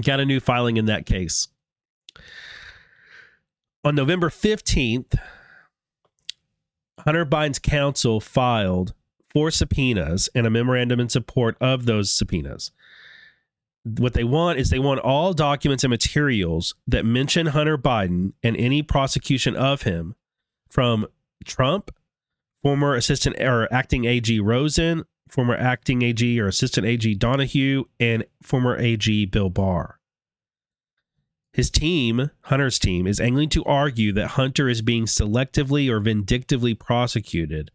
[0.01, 1.49] got a new filing in that case.
[3.83, 5.19] On November 15th,
[6.99, 8.93] Hunter Biden's counsel filed
[9.33, 12.71] four subpoenas and a memorandum in support of those subpoenas.
[13.85, 18.55] What they want is they want all documents and materials that mention Hunter Biden and
[18.55, 20.15] any prosecution of him
[20.69, 21.05] from
[21.43, 21.91] Trump,
[22.61, 28.77] former assistant or acting AG Rosen, former acting AG or assistant AG Donoghue, and former
[28.77, 29.99] AG Bill Barr.
[31.51, 36.73] His team, Hunter's team, is angling to argue that Hunter is being selectively or vindictively
[36.73, 37.69] prosecuted,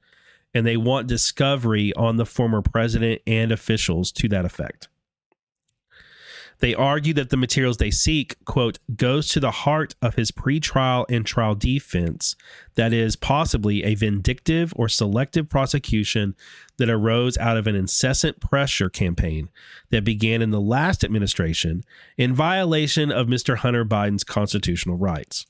[0.55, 4.89] and they want discovery on the former president and officials to that effect.
[6.61, 11.07] They argue that the materials they seek, quote, goes to the heart of his pretrial
[11.09, 12.35] and trial defense,
[12.75, 16.35] that is, possibly a vindictive or selective prosecution
[16.79, 19.51] that arose out of an incessant pressure campaign
[19.91, 21.85] that began in the last administration
[22.17, 23.59] in violation of Mr.
[23.59, 25.47] Hunter Biden's constitutional rights.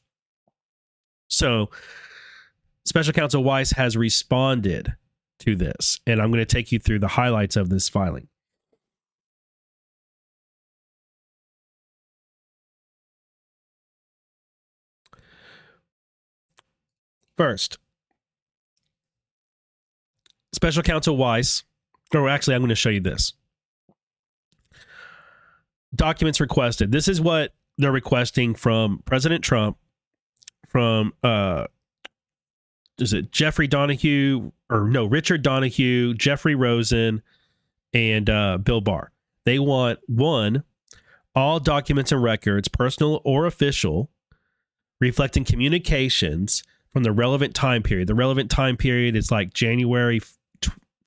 [1.29, 1.71] So,
[2.85, 4.95] Special Counsel Weiss has responded
[5.41, 8.29] to this, and I'm going to take you through the highlights of this filing.
[17.39, 17.79] First,
[20.53, 21.63] special counsel Weiss,
[22.13, 23.33] or actually, I'm going to show you this.
[25.95, 26.91] Documents requested.
[26.91, 29.79] This is what they're requesting from President Trump,
[30.67, 31.67] from uh,
[32.99, 37.23] is it Jeffrey Donoghue or no Richard Donoghue, Jeffrey Rosen,
[37.95, 39.13] and uh, Bill Barr.
[39.45, 40.65] They want one,
[41.37, 44.11] all documents and records, personal or official,
[45.01, 46.65] reflecting communications
[46.99, 48.09] from the relevant time period.
[48.09, 50.21] The relevant time period is like January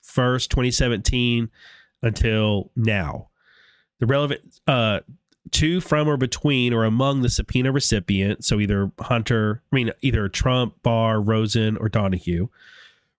[0.06, 1.50] 1st, 2017
[2.02, 3.28] until now.
[4.00, 5.02] The relevant uh
[5.52, 10.30] to from or between or among the subpoena recipient, so either Hunter, I mean either
[10.30, 12.48] Trump, Barr, Rosen, or Donoghue,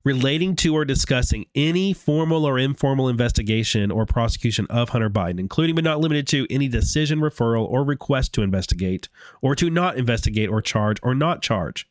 [0.03, 5.75] relating to or discussing any formal or informal investigation or prosecution of Hunter Biden, including
[5.75, 9.11] but not limited to any decision, referral, or request to investigate,
[9.43, 11.87] or to not investigate or charge or not charge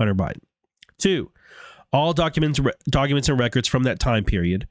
[0.00, 0.40] Hunter Biden.
[0.98, 1.30] Two,
[1.92, 4.66] all documents documents and records from that time period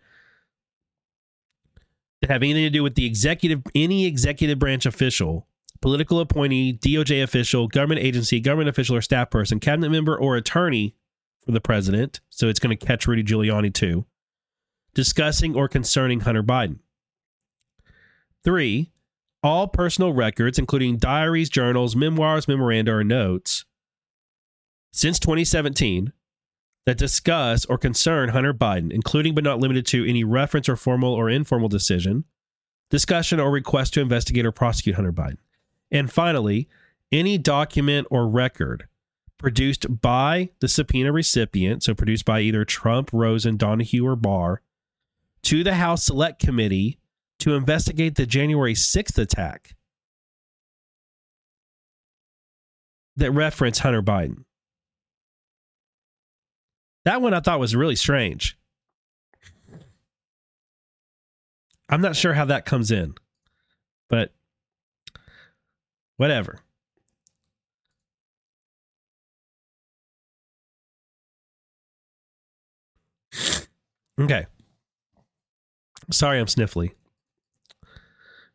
[2.22, 5.48] that have anything to do with the executive any executive branch official,
[5.82, 10.96] political appointee, DOJ official, government agency, government official or staff person, cabinet member or attorney
[11.46, 14.06] for the president, so it's going to catch Rudy Giuliani too,
[14.94, 16.80] discussing or concerning Hunter Biden.
[18.44, 18.92] 3.
[19.42, 23.64] All personal records, including diaries, journals, memoirs, memoranda, or notes,
[24.92, 26.14] since 2017
[26.86, 31.14] that discuss or concern Hunter Biden, including but not limited to any reference or formal
[31.14, 32.26] or informal decision,
[32.90, 35.38] discussion, or request to investigate or prosecute Hunter Biden.
[35.92, 36.68] And finally,
[37.12, 38.88] any document or record
[39.38, 44.62] produced by the subpoena recipient, so produced by either Trump, Rosen, Donoghue, or Barr,
[45.44, 47.00] to the House Select Committee
[47.40, 49.76] to investigate the January 6th attack
[53.16, 54.44] that reference Hunter Biden.
[57.06, 58.58] That one I thought was really strange.
[61.90, 63.16] I'm not sure how that comes in,
[64.10, 64.32] but
[66.18, 66.60] whatever.
[74.20, 74.46] Okay.
[76.12, 76.92] Sorry I'm sniffly.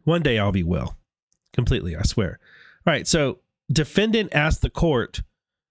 [0.05, 0.97] One day I'll be well.
[1.53, 2.39] Completely, I swear.
[2.87, 3.39] All right, so
[3.73, 5.23] defendant asked the court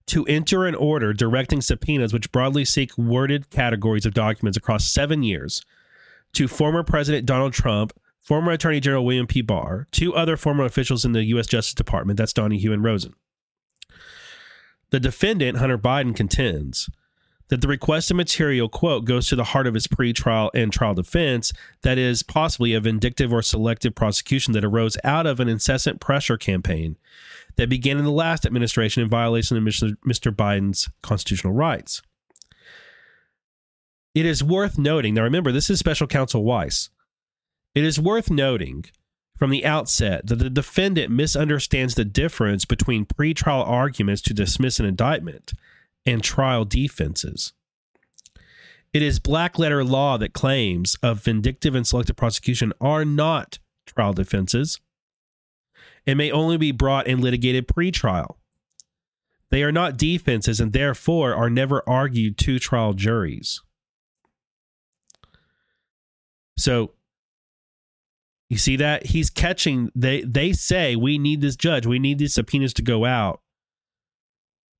[0.07, 5.23] to enter an order directing subpoenas which broadly seek worded categories of documents across seven
[5.23, 5.63] years
[6.33, 7.93] to former President Donald Trump
[8.23, 9.41] former Attorney General William P.
[9.41, 11.45] Barr, two other former officials in the U.S.
[11.45, 13.13] Justice Department, that's Donoghue and Rosen.
[14.89, 16.89] The defendant, Hunter Biden, contends
[17.49, 21.51] that the requested material, quote, goes to the heart of his pretrial and trial defense,
[21.81, 26.37] that is, possibly a vindictive or selective prosecution that arose out of an incessant pressure
[26.37, 26.95] campaign
[27.55, 30.31] that began in the last administration in violation of Mr.
[30.31, 32.01] Biden's constitutional rights.
[34.15, 36.89] It is worth noting, now remember, this is special counsel Weiss.
[37.73, 38.85] It is worth noting
[39.37, 44.85] from the outset that the defendant misunderstands the difference between pretrial arguments to dismiss an
[44.85, 45.53] indictment
[46.05, 47.53] and trial defenses.
[48.93, 54.13] It is black letter law that claims of vindictive and selective prosecution are not trial
[54.13, 54.79] defenses
[56.05, 58.35] and may only be brought and litigated pretrial.
[59.49, 63.61] They are not defenses and therefore are never argued to trial juries.
[66.57, 66.93] So
[68.49, 72.33] you see that he's catching they they say we need this judge, we need these
[72.33, 73.41] subpoenas to go out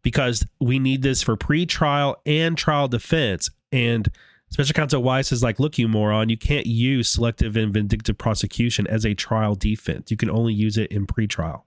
[0.04, 4.10] because we need this for pre-trial and trial defense and
[4.54, 8.86] Special counsel Weiss is like, look, you moron, you can't use selective and vindictive prosecution
[8.86, 10.12] as a trial defense.
[10.12, 11.64] You can only use it in pretrial.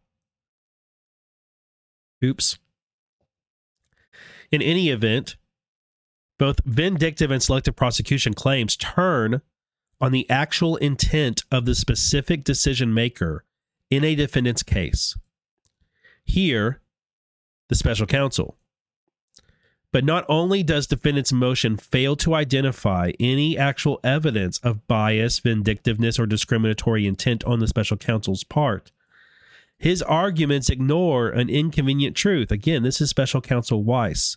[2.22, 2.59] Oops.
[4.53, 5.34] In any event,
[6.39, 9.43] both vindictive and selective prosecution claims turn
[10.01, 13.45] on the actual intent of the specific decision maker
[13.91, 15.18] in a defendant's case.
[16.24, 16.80] Here,
[17.68, 18.57] the special counsel.
[19.93, 26.18] But not only does defendant's motion fail to identify any actual evidence of bias, vindictiveness,
[26.18, 28.93] or discriminatory intent on the special counsel's part,
[29.78, 32.51] his arguments ignore an inconvenient truth.
[32.51, 34.37] Again, this is special counsel Weiss.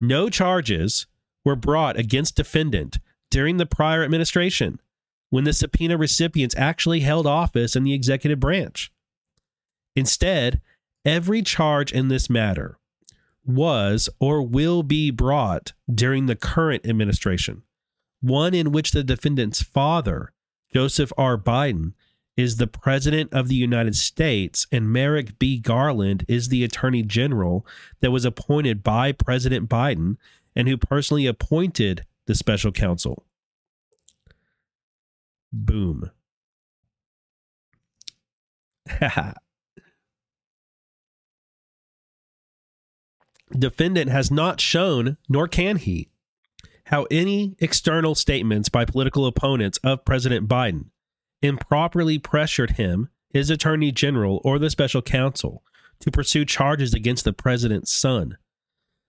[0.00, 1.06] No charges
[1.44, 2.98] were brought against defendant
[3.30, 4.80] during the prior administration
[5.30, 8.90] when the subpoena recipients actually held office in the executive branch.
[9.94, 10.60] Instead,
[11.04, 12.77] every charge in this matter
[13.48, 17.62] was or will be brought during the current administration,
[18.20, 20.32] one in which the defendant's father,
[20.72, 21.38] Joseph R.
[21.38, 21.94] Biden,
[22.36, 25.58] is the President of the United States, and Merrick B.
[25.58, 27.66] Garland is the Attorney General
[28.00, 30.16] that was appointed by President Biden
[30.54, 33.24] and who personally appointed the special counsel.
[35.52, 36.10] Boom.
[43.56, 46.08] defendant has not shown, nor can he,
[46.84, 50.86] how any external statements by political opponents of President Biden
[51.42, 55.62] improperly pressured him, his attorney general, or the special counsel
[56.00, 58.36] to pursue charges against the president's son.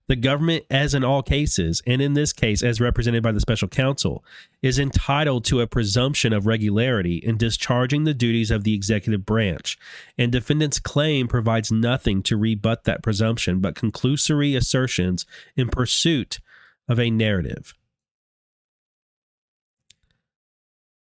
[0.10, 3.68] The government, as in all cases, and in this case, as represented by the special
[3.68, 4.26] counsel,
[4.64, 9.78] is entitled to a presumption of regularity in discharging the duties of the executive branch,
[10.18, 16.40] and defendant's claim provides nothing to rebut that presumption but conclusory assertions in pursuit
[16.88, 17.76] of a narrative.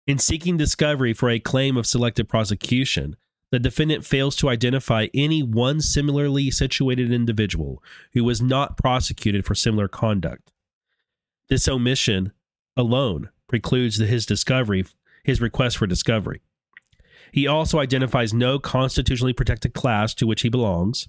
[0.05, 3.15] In seeking discovery for a claim of selective prosecution,
[3.51, 7.83] the defendant fails to identify any one similarly situated individual
[8.13, 10.51] who was not prosecuted for similar conduct.
[11.49, 12.31] This omission
[12.77, 14.85] alone precludes his discovery,
[15.23, 16.41] his request for discovery.
[17.31, 21.07] He also identifies no constitutionally protected class to which he belongs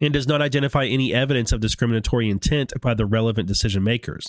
[0.00, 4.26] and does not identify any evidence of discriminatory intent by the relevant decision makers,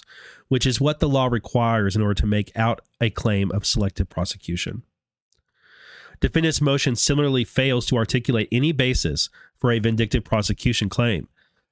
[0.48, 4.10] which is what the law requires in order to make out a claim of selective
[4.10, 4.84] prosecution.
[6.22, 11.28] Defendant's motion similarly fails to articulate any basis for a vindictive prosecution claim.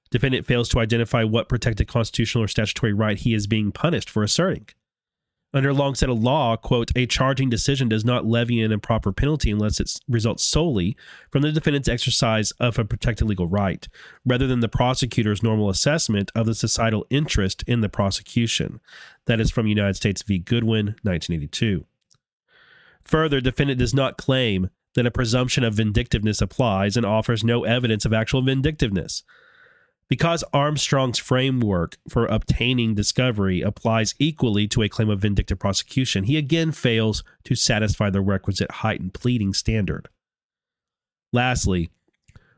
[0.09, 4.23] Defendant fails to identify what protected constitutional or statutory right he is being punished for
[4.23, 4.67] asserting.
[5.53, 9.49] Under long set of law, quote, a charging decision does not levy an improper penalty
[9.49, 10.97] unless it results solely
[11.31, 13.87] from the defendant's exercise of a protected legal right,
[14.25, 18.81] rather than the prosecutor's normal assessment of the societal interest in the prosecution.
[19.25, 20.37] That is from United States v.
[20.37, 21.85] Goodwin, 1982.
[23.07, 28.03] Further, defendant does not claim that a presumption of vindictiveness applies and offers no evidence
[28.03, 29.23] of actual vindictiveness.
[30.09, 36.37] Because Armstrong's framework for obtaining discovery applies equally to a claim of vindictive prosecution, he
[36.37, 40.07] again fails to satisfy the requisite heightened pleading standard.
[41.33, 41.89] Lastly,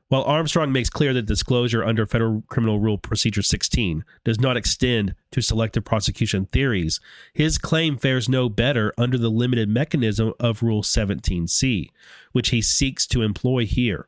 [0.09, 5.13] while Armstrong makes clear that disclosure under Federal Criminal Rule Procedure 16 does not extend
[5.31, 6.99] to selective prosecution theories,
[7.31, 11.89] his claim fares no better under the limited mechanism of Rule 17c,
[12.31, 14.07] which he seeks to employ here.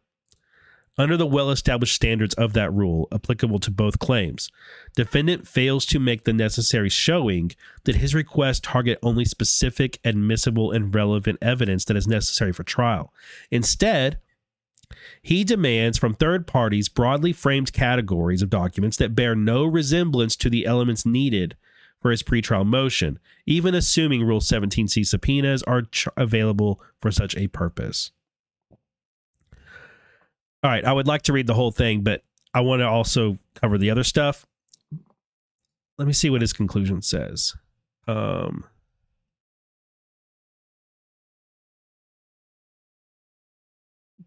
[0.97, 4.49] Under the well established standards of that rule, applicable to both claims,
[4.95, 7.52] defendant fails to make the necessary showing
[7.86, 13.14] that his request target only specific, admissible, and relevant evidence that is necessary for trial.
[13.52, 14.18] Instead,
[15.22, 20.50] he demands from third parties broadly framed categories of documents that bear no resemblance to
[20.50, 21.56] the elements needed
[22.02, 27.48] for his pretrial motion, even assuming Rule 17c subpoenas are ch- available for such a
[27.48, 28.12] purpose.
[30.64, 32.24] All right, I would like to read the whole thing, but
[32.54, 34.46] I want to also cover the other stuff.
[35.98, 37.56] Let me see what his conclusion says.
[38.08, 38.66] Um,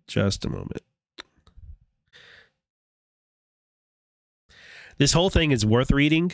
[0.07, 0.83] just a moment.
[4.99, 6.33] This whole thing is worth reading.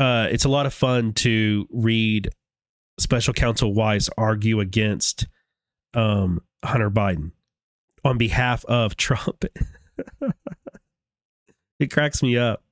[0.00, 2.28] Uh, it's a lot of fun to read
[2.98, 5.26] special counsel Weiss argue against
[5.94, 7.32] um, Hunter Biden
[8.04, 9.44] on behalf of Trump.
[11.78, 12.62] it cracks me up.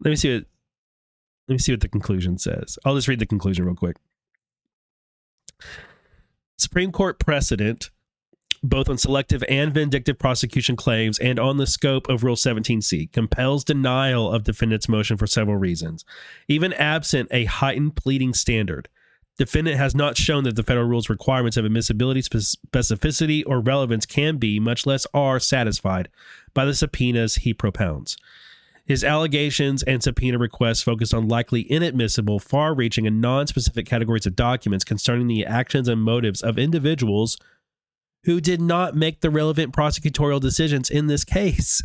[0.00, 0.44] Let me see what
[1.48, 2.78] let me see what the conclusion says.
[2.84, 3.96] I'll just read the conclusion real quick.
[6.58, 7.90] Supreme Court precedent
[8.62, 13.64] both on selective and vindictive prosecution claims and on the scope of Rule 17c, compels
[13.64, 16.04] denial of defendant's motion for several reasons.
[16.48, 18.88] Even absent a heightened pleading standard,
[19.38, 24.36] defendant has not shown that the federal rule's requirements of admissibility, specificity, or relevance can
[24.36, 26.08] be, much less are, satisfied
[26.54, 28.16] by the subpoenas he propounds.
[28.88, 34.24] His allegations and subpoena requests focus on likely inadmissible, far reaching, and non specific categories
[34.24, 37.36] of documents concerning the actions and motives of individuals
[38.28, 41.80] who did not make the relevant prosecutorial decisions in this case.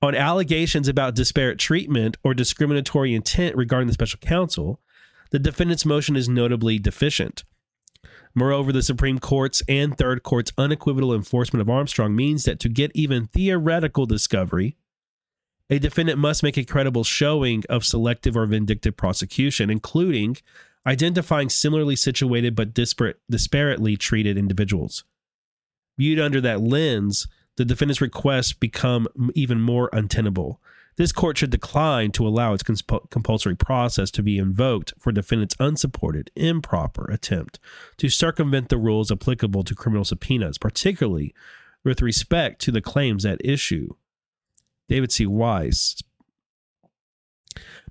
[0.00, 4.80] On allegations about disparate treatment or discriminatory intent regarding the special counsel,
[5.32, 7.42] the defendant's motion is notably deficient.
[8.32, 12.92] Moreover, the Supreme Court's and Third Court's unequivocal enforcement of Armstrong means that to get
[12.94, 14.76] even theoretical discovery,
[15.68, 20.36] a defendant must make a credible showing of selective or vindictive prosecution, including
[20.86, 25.04] identifying similarly situated but disparate, disparately treated individuals.
[25.98, 27.26] Viewed under that lens,
[27.56, 30.60] the defendant's requests become even more untenable.
[30.96, 36.30] This court should decline to allow its compulsory process to be invoked for defendant's unsupported,
[36.36, 37.58] improper attempt
[37.96, 41.34] to circumvent the rules applicable to criminal subpoenas, particularly
[41.84, 43.94] with respect to the claims at issue.
[44.88, 45.26] David C.
[45.26, 46.02] Weiss,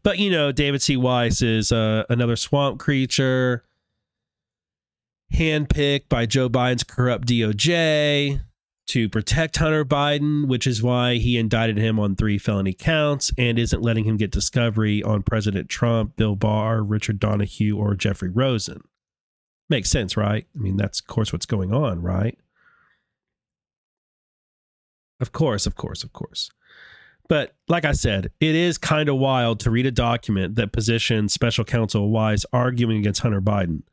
[0.03, 0.97] but you know, David C.
[0.97, 3.63] Weiss is uh, another swamp creature,
[5.33, 8.41] handpicked by Joe Biden's corrupt DOJ
[8.87, 13.57] to protect Hunter Biden, which is why he indicted him on three felony counts and
[13.57, 18.81] isn't letting him get discovery on President Trump, Bill Barr, Richard Donoghue, or Jeffrey Rosen.
[19.69, 20.45] Makes sense, right?
[20.53, 22.37] I mean, that's of course what's going on, right?
[25.21, 26.49] Of course, of course, of course.
[27.27, 31.33] But like I said, it is kind of wild to read a document that positions
[31.33, 33.83] special counsel Weiss arguing against Hunter Biden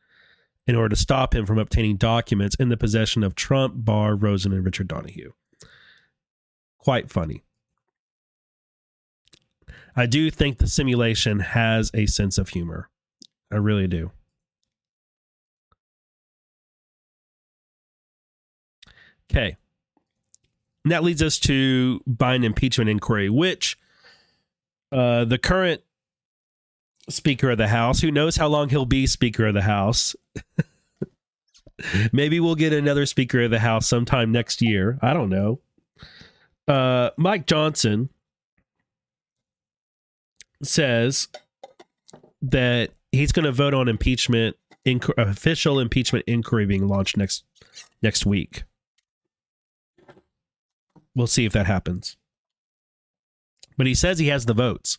[0.66, 4.52] in order to stop him from obtaining documents in the possession of Trump, Barr, Rosen,
[4.52, 5.32] and Richard Donoghue.
[6.78, 7.44] Quite funny.
[9.96, 12.88] I do think the simulation has a sense of humor.
[13.50, 14.10] I really do.
[19.30, 19.56] Okay.
[20.88, 23.78] And that leads us to Biden impeachment inquiry, which
[24.90, 25.82] uh, the current
[27.10, 30.16] Speaker of the House, who knows how long he'll be Speaker of the House,
[32.14, 34.98] maybe we'll get another Speaker of the House sometime next year.
[35.02, 35.60] I don't know.
[36.66, 38.08] Uh, Mike Johnson
[40.62, 41.28] says
[42.40, 47.44] that he's going to vote on impeachment, inc- official impeachment inquiry being launched next
[48.00, 48.64] next week.
[51.18, 52.16] We'll see if that happens.
[53.76, 54.98] But he says he has the votes.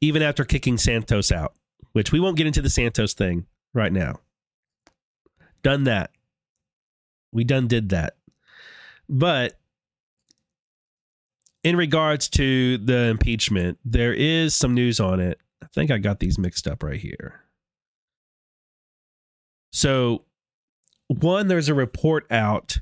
[0.00, 1.54] Even after kicking Santos out,
[1.92, 4.18] which we won't get into the Santos thing right now.
[5.62, 6.10] Done that.
[7.30, 8.16] We done did that.
[9.08, 9.56] But
[11.62, 15.38] in regards to the impeachment, there is some news on it.
[15.62, 17.44] I think I got these mixed up right here.
[19.70, 20.24] So
[21.18, 22.78] one, there's a report out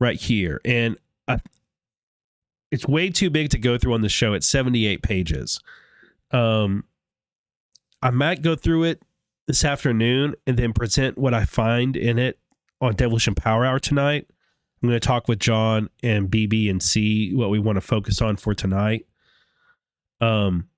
[0.00, 0.96] right here, and
[1.28, 1.38] I,
[2.72, 4.32] it's way too big to go through on the show.
[4.32, 5.60] It's 78 pages.
[6.32, 6.84] Um,
[8.02, 9.02] I might go through it
[9.46, 12.38] this afternoon and then present what I find in it
[12.80, 14.26] on Devilish and Power Hour tonight.
[14.82, 18.20] I'm going to talk with John and BB and see what we want to focus
[18.20, 19.06] on for tonight.
[20.20, 20.68] Um,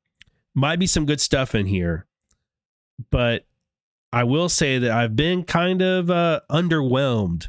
[0.54, 2.06] might be some good stuff in here,
[3.10, 3.46] but
[4.14, 7.48] I will say that I've been kind of uh, underwhelmed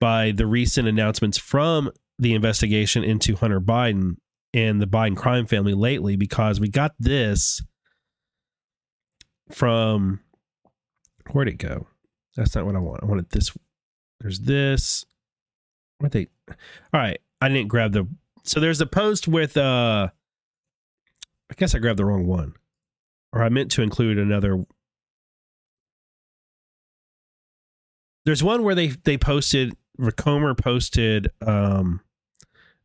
[0.00, 4.16] by the recent announcements from the investigation into Hunter Biden
[4.52, 7.62] and the Biden crime family lately because we got this
[9.50, 10.20] from
[11.32, 11.86] where'd it go?
[12.36, 13.02] That's not what I want.
[13.02, 13.56] I wanted this.
[14.20, 15.06] There's this.
[16.00, 16.28] Where they?
[16.48, 18.06] All right, I didn't grab the.
[18.42, 19.56] So there's a post with.
[19.56, 20.08] uh
[21.50, 22.54] I guess I grabbed the wrong one,
[23.32, 24.66] or I meant to include another.
[28.24, 29.74] There's one where they they posted.
[30.16, 32.00] Comer posted um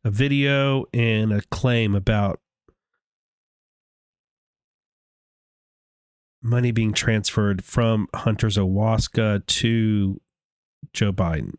[0.04, 2.40] a video and a claim about
[6.42, 10.20] money being transferred from Hunter's Owasco to
[10.92, 11.54] Joe Biden.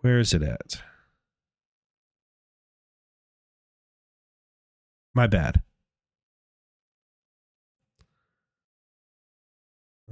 [0.00, 0.82] Where is it at?
[5.14, 5.62] My bad.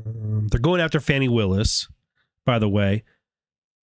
[0.05, 1.87] Um, they're going after Fani Willis,
[2.45, 3.05] by the way.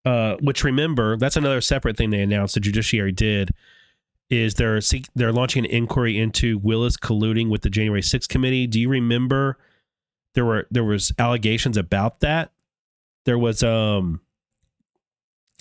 [0.03, 2.55] Uh, which remember, that's another separate thing they announced.
[2.55, 3.51] The judiciary did
[4.31, 4.79] is they're
[5.13, 8.65] they're launching an inquiry into Willis colluding with the January 6th committee.
[8.65, 9.59] Do you remember
[10.33, 12.51] there were there was allegations about that?
[13.25, 14.21] There was um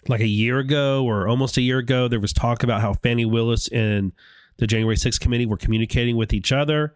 [0.08, 3.26] like a year ago or almost a year ago there was talk about how Fani
[3.26, 4.12] Willis and
[4.56, 6.94] the January 6th committee were communicating with each other.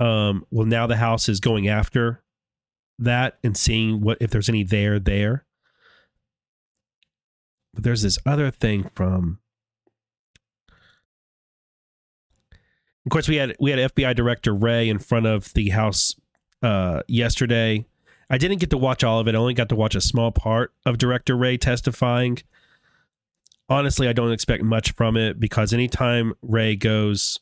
[0.00, 2.22] Um well now the house is going after
[2.98, 5.44] that and seeing what if there's any there there.
[7.74, 9.38] But there's this other thing from
[13.08, 16.14] Of course, we had we had FBI Director Wray in front of the House
[16.62, 17.86] uh, yesterday.
[18.28, 19.34] I didn't get to watch all of it.
[19.34, 22.36] I only got to watch a small part of Director Wray testifying.
[23.70, 27.40] Honestly, I don't expect much from it because anytime Wray goes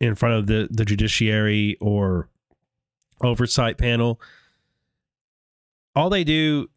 [0.00, 2.28] in front of the, the judiciary or
[3.22, 4.20] oversight panel,
[5.94, 6.68] all they do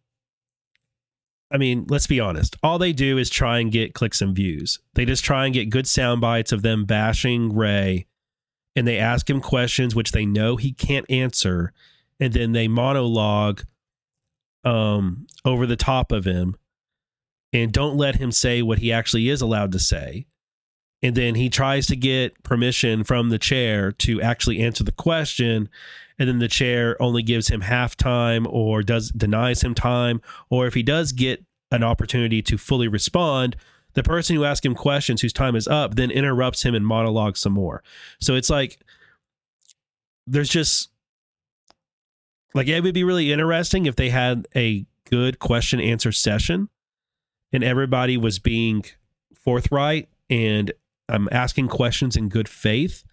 [1.49, 2.57] I mean, let's be honest.
[2.61, 4.79] All they do is try and get clicks and views.
[4.95, 8.05] They just try and get good sound bites of them bashing Wray
[8.75, 11.71] and they ask him questions which they know he can't answer
[12.19, 13.63] and then they monologue
[14.63, 16.55] um over the top of him
[17.53, 20.25] and don't let him say what he actually is allowed to say.
[21.03, 25.69] And then he tries to get permission from the chair to actually answer the question.
[26.17, 30.21] And then the chair only gives him half time or does denies him time.
[30.49, 33.55] Or if he does get an opportunity to fully respond
[33.93, 37.39] the person who asks him questions whose time is up then interrupts him and monologues
[37.39, 37.83] some more.
[38.19, 38.79] So it's like
[40.27, 40.89] there's just
[42.53, 46.69] like it would be really interesting if they had a good question answer session
[47.51, 48.85] and everybody was being
[49.33, 50.71] forthright and
[51.09, 53.03] I'm asking questions in good faith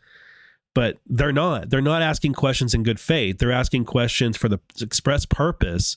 [0.74, 1.70] but they're not.
[1.70, 3.38] They're not asking questions in good faith.
[3.38, 5.97] They're asking questions for the express purpose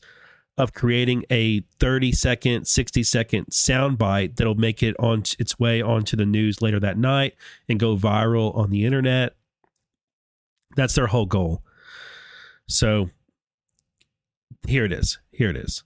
[0.57, 6.15] of creating a 30 second, 60 second soundbite that'll make it on its way onto
[6.15, 7.35] the news later that night
[7.67, 9.35] and go viral on the internet.
[10.75, 11.63] That's their whole goal.
[12.67, 13.09] So
[14.67, 15.17] here it is.
[15.31, 15.83] Here it is.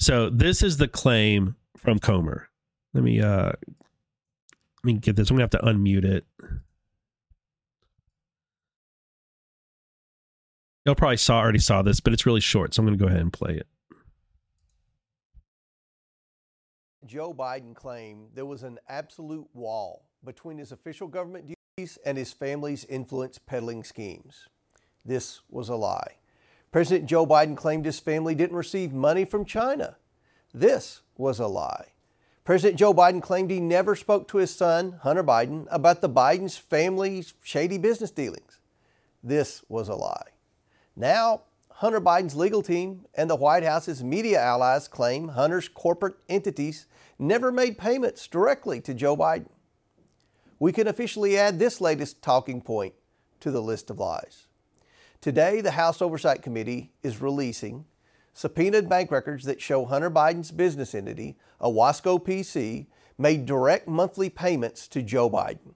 [0.00, 2.48] So this is the claim from Comer.
[2.94, 3.52] Let me uh
[4.84, 5.30] me get this.
[5.30, 6.24] I'm gonna have to unmute it.
[10.84, 13.20] Y'all probably saw already saw this, but it's really short, so I'm to go ahead
[13.20, 13.66] and play it.
[17.06, 22.32] Joe Biden claimed there was an absolute wall between his official government duties and his
[22.32, 24.48] family's influence peddling schemes.
[25.04, 26.16] This was a lie.
[26.70, 29.96] President Joe Biden claimed his family didn't receive money from China.
[30.54, 31.91] This was a lie.
[32.44, 36.56] President Joe Biden claimed he never spoke to his son, Hunter Biden, about the Biden's
[36.56, 38.58] family's shady business dealings.
[39.22, 40.30] This was a lie.
[40.96, 46.86] Now, Hunter Biden's legal team and the White House's media allies claim Hunter's corporate entities
[47.16, 49.50] never made payments directly to Joe Biden.
[50.58, 52.94] We can officially add this latest talking point
[53.38, 54.46] to the list of lies.
[55.20, 57.84] Today, the House Oversight Committee is releasing
[58.32, 62.86] subpoenaed bank records that show Hunter Biden's business entity, Owasco PC,
[63.18, 65.74] made direct monthly payments to Joe Biden.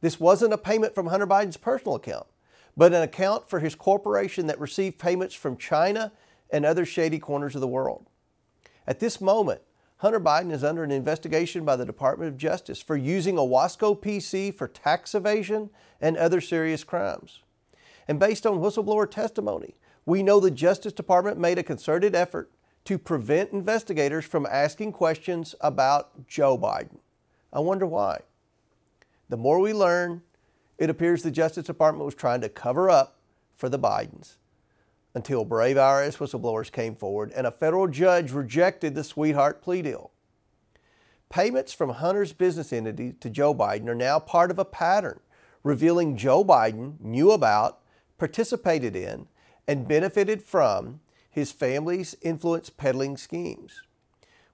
[0.00, 2.26] This wasn't a payment from Hunter Biden's personal account
[2.76, 6.12] but an account for his corporation that received payments from China
[6.50, 8.06] and other shady corners of the world.
[8.86, 9.60] At this moment,
[9.98, 14.52] Hunter Biden is under an investigation by the Department of Justice for using Owasco PC
[14.52, 15.70] for tax evasion
[16.00, 17.40] and other serious crimes.
[18.08, 22.50] And based on whistleblower testimony, we know the Justice Department made a concerted effort
[22.84, 26.98] to prevent investigators from asking questions about Joe Biden.
[27.52, 28.20] I wonder why.
[29.28, 30.22] The more we learn,
[30.78, 33.18] it appears the Justice Department was trying to cover up
[33.54, 34.36] for the Bidens.
[35.14, 40.10] until brave IRS whistleblowers came forward and a federal judge rejected the sweetheart plea deal.
[41.28, 45.20] Payments from Hunter's business entity to Joe Biden are now part of a pattern
[45.62, 47.80] revealing Joe Biden knew about,
[48.18, 49.28] participated in,
[49.66, 51.00] and benefited from
[51.30, 53.82] his family's influence peddling schemes.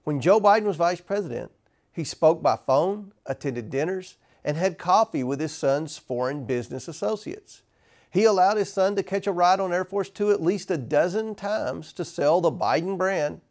[0.03, 1.51] When Joe Biden was vice president,
[1.91, 7.61] he spoke by phone, attended dinners, and had coffee with his son's foreign business associates.
[8.09, 10.77] He allowed his son to catch a ride on Air Force Two at least a
[10.77, 13.41] dozen times to sell the Biden brand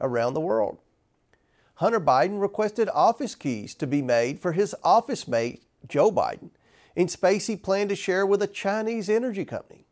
[0.00, 0.78] around the world.
[1.74, 6.50] Hunter Biden requested office keys to be made for his office mate, Joe Biden,
[6.96, 9.86] in space he planned to share with a Chinese energy company.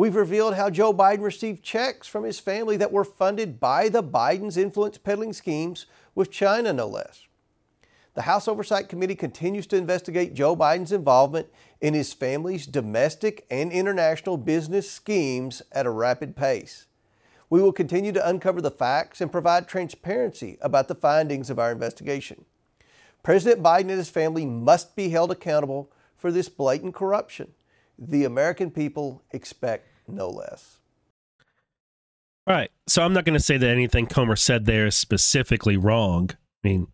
[0.00, 4.02] We've revealed how Joe Biden received checks from his family that were funded by the
[4.02, 5.84] Biden's influence peddling schemes
[6.14, 7.26] with China, no less.
[8.14, 11.48] The House Oversight Committee continues to investigate Joe Biden's involvement
[11.82, 16.86] in his family's domestic and international business schemes at a rapid pace.
[17.50, 21.72] We will continue to uncover the facts and provide transparency about the findings of our
[21.72, 22.46] investigation.
[23.22, 27.52] President Biden and his family must be held accountable for this blatant corruption.
[27.98, 30.78] The American people expect no less.
[32.46, 32.70] All right.
[32.86, 36.30] So I'm not going to say that anything Comer said there is specifically wrong.
[36.64, 36.88] I mean,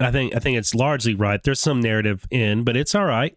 [0.00, 1.42] I think I think it's largely right.
[1.42, 3.36] There's some narrative in, but it's all right.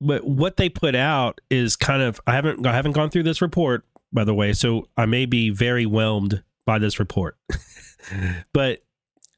[0.00, 3.42] But what they put out is kind of I haven't I haven't gone through this
[3.42, 7.36] report by the way, so I may be very whelmed by this report.
[8.52, 8.82] but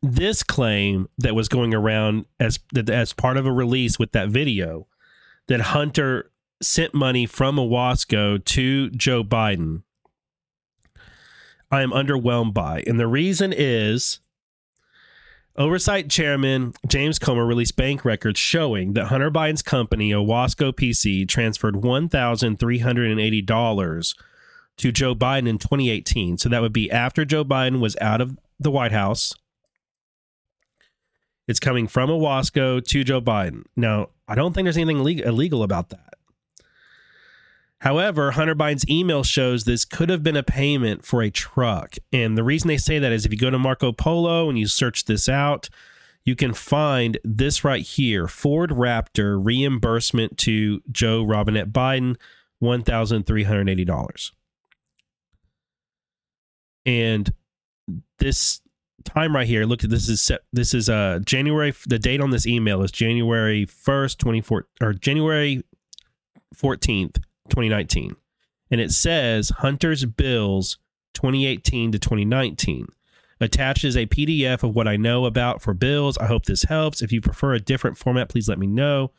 [0.02, 4.86] this claim that was going around as as part of a release with that video
[5.48, 6.30] that Hunter
[6.64, 9.82] sent money from Owasco to Joe Biden.
[11.70, 12.82] I am underwhelmed by.
[12.86, 14.20] And the reason is
[15.56, 21.76] Oversight Chairman James Comer released bank records showing that Hunter Biden's company, Owasco PC, transferred
[21.76, 24.14] $1,380
[24.78, 26.38] to Joe Biden in 2018.
[26.38, 29.34] So that would be after Joe Biden was out of the White House
[31.48, 33.64] it's coming from Owasco to Joe Biden.
[33.76, 36.14] Now, I don't think there's anything illegal about that.
[37.82, 41.96] However, Hunter Biden's email shows this could have been a payment for a truck.
[42.12, 44.68] And the reason they say that is if you go to Marco Polo and you
[44.68, 45.68] search this out,
[46.24, 52.16] you can find this right here Ford Raptor reimbursement to Joe Robinette Biden,
[52.62, 54.30] $1,380.
[56.86, 57.32] And
[58.18, 58.60] this
[59.04, 59.64] time right here.
[59.64, 61.74] Look at this is set, this is uh January.
[61.88, 65.64] The date on this email is January first, twenty four or January
[66.54, 67.18] fourteenth,
[67.52, 68.16] twenty nineteen,
[68.70, 70.78] and it says Hunter's bills
[71.14, 72.86] twenty eighteen to twenty nineteen.
[73.40, 76.16] Attaches a PDF of what I know about for bills.
[76.18, 77.02] I hope this helps.
[77.02, 79.10] If you prefer a different format, please let me know.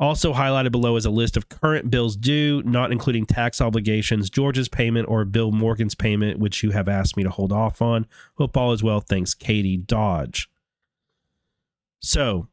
[0.00, 4.68] Also highlighted below is a list of current bills due, not including tax obligations, George's
[4.68, 8.06] payment, or Bill Morgan's payment, which you have asked me to hold off on.
[8.34, 9.00] Hope all is well.
[9.00, 10.50] Thanks, Katie Dodge.
[12.00, 12.48] So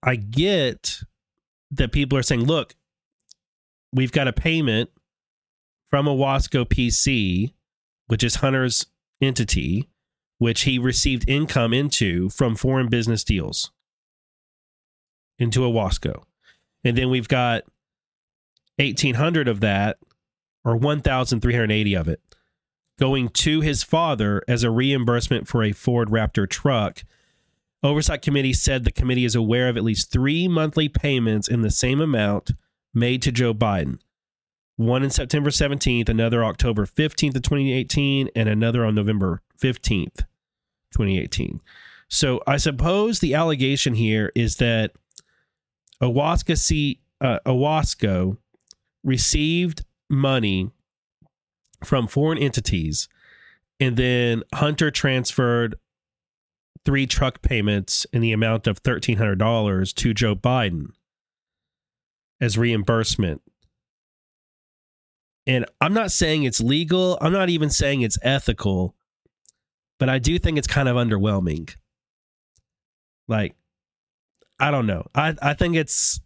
[0.00, 1.00] I get
[1.72, 2.76] that people are saying, look,
[3.92, 4.90] we've got a payment
[5.90, 7.52] from Owasco PC,
[8.06, 8.86] which is Hunter's
[9.20, 9.88] entity,
[10.38, 13.70] which he received income into from foreign business deals
[15.38, 16.22] into Owasco.
[16.84, 17.64] And then we've got
[18.76, 19.98] 1800 of that
[20.64, 22.20] or 1380 of it
[22.98, 27.02] going to his father as a reimbursement for a Ford Raptor truck.
[27.82, 31.70] Oversight Committee said the committee is aware of at least 3 monthly payments in the
[31.70, 32.52] same amount
[32.94, 33.98] made to Joe Biden.
[34.76, 40.24] One in September 17th, another October 15th of 2018, and another on November 15th,
[40.92, 41.60] 2018.
[42.08, 44.92] So I suppose the allegation here is that
[46.02, 48.36] Owasco, C, uh, Owasco
[49.04, 50.70] received money
[51.84, 53.08] from foreign entities,
[53.78, 55.76] and then Hunter transferred
[56.84, 60.88] three truck payments in the amount of $1,300 to Joe Biden
[62.42, 63.40] as reimbursement.
[65.46, 68.94] And I'm not saying it's legal, I'm not even saying it's ethical,
[69.98, 71.74] but I do think it's kind of underwhelming.
[73.28, 73.54] Like,
[74.58, 75.06] I don't know.
[75.14, 76.20] I I think it's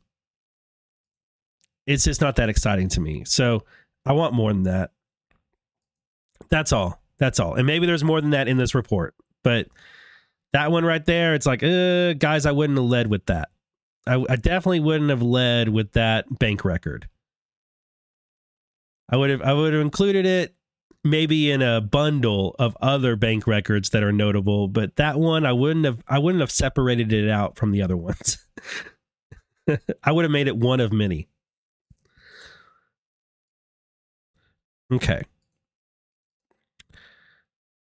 [1.86, 3.24] it's just not that exciting to me.
[3.24, 3.64] So
[4.04, 4.90] I want more than that.
[6.48, 7.00] That's all.
[7.18, 7.54] That's all.
[7.54, 9.14] And maybe there's more than that in this report,
[9.44, 9.68] but
[10.52, 13.50] that one right there, it's like, uh, guys, I wouldn't have led with that.
[14.06, 17.08] I, I definitely wouldn't have led with that bank record.
[19.08, 20.54] I would have I would have included it
[21.04, 25.52] maybe in a bundle of other bank records that are notable, but that one I
[25.52, 28.38] wouldn't have I wouldn't have separated it out from the other ones.
[30.02, 31.28] I would have made it one of many.
[34.92, 35.22] Okay.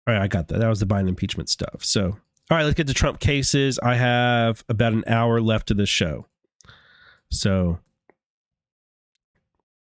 [0.06, 0.60] All right, I got that.
[0.60, 1.84] That was the Biden impeachment stuff.
[1.84, 2.18] So,
[2.52, 3.80] all right, let's get to Trump cases.
[3.82, 6.28] I have about an hour left of the show.
[7.32, 7.80] So,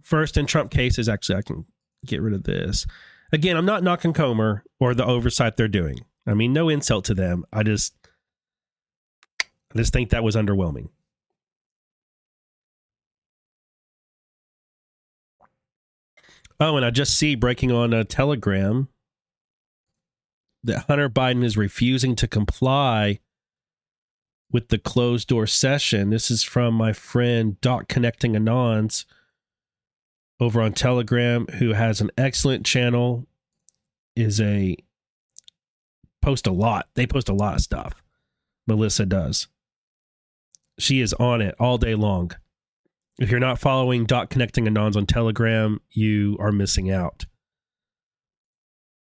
[0.04, 1.66] first in Trump cases, actually, I can
[2.06, 2.86] get rid of this.
[3.32, 6.00] Again, I'm not knocking Comer or the oversight they're doing.
[6.28, 7.46] I mean, no insult to them.
[7.54, 7.96] I just,
[9.74, 10.90] I just think that was underwhelming.
[16.60, 18.88] Oh, and I just see breaking on a Telegram
[20.64, 23.20] that Hunter Biden is refusing to comply
[24.52, 26.10] with the closed door session.
[26.10, 29.06] This is from my friend Dot Connecting Anons
[30.40, 33.28] over on Telegram, who has an excellent channel,
[34.16, 34.76] is a
[36.22, 36.88] post a lot.
[36.96, 38.04] They post a lot of stuff.
[38.68, 39.48] Melissa does.
[40.80, 42.32] She is on it all day long.
[43.20, 47.26] If you're not following Dot Connecting Anons on Telegram, you are missing out.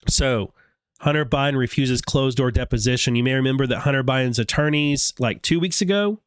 [0.08, 0.52] So,
[1.00, 3.16] Hunter Biden refuses closed door deposition.
[3.16, 6.20] You may remember that Hunter Biden's attorneys, like two weeks ago,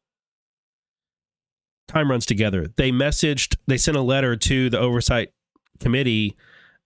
[1.86, 2.66] time runs together.
[2.76, 5.32] They messaged, they sent a letter to the oversight
[5.78, 6.36] committee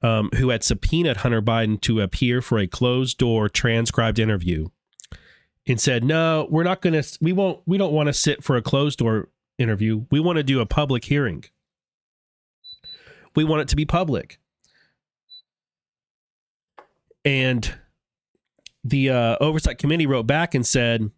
[0.03, 4.69] um, who had subpoenaed Hunter Biden to appear for a closed door transcribed interview
[5.67, 8.57] and said, no, we're not going to, we won't, we don't want to sit for
[8.57, 10.05] a closed door interview.
[10.11, 11.45] We want to do a public hearing.
[13.35, 14.39] We want it to be public.
[17.29, 17.75] And
[18.83, 21.11] the uh, oversight committee wrote back and said,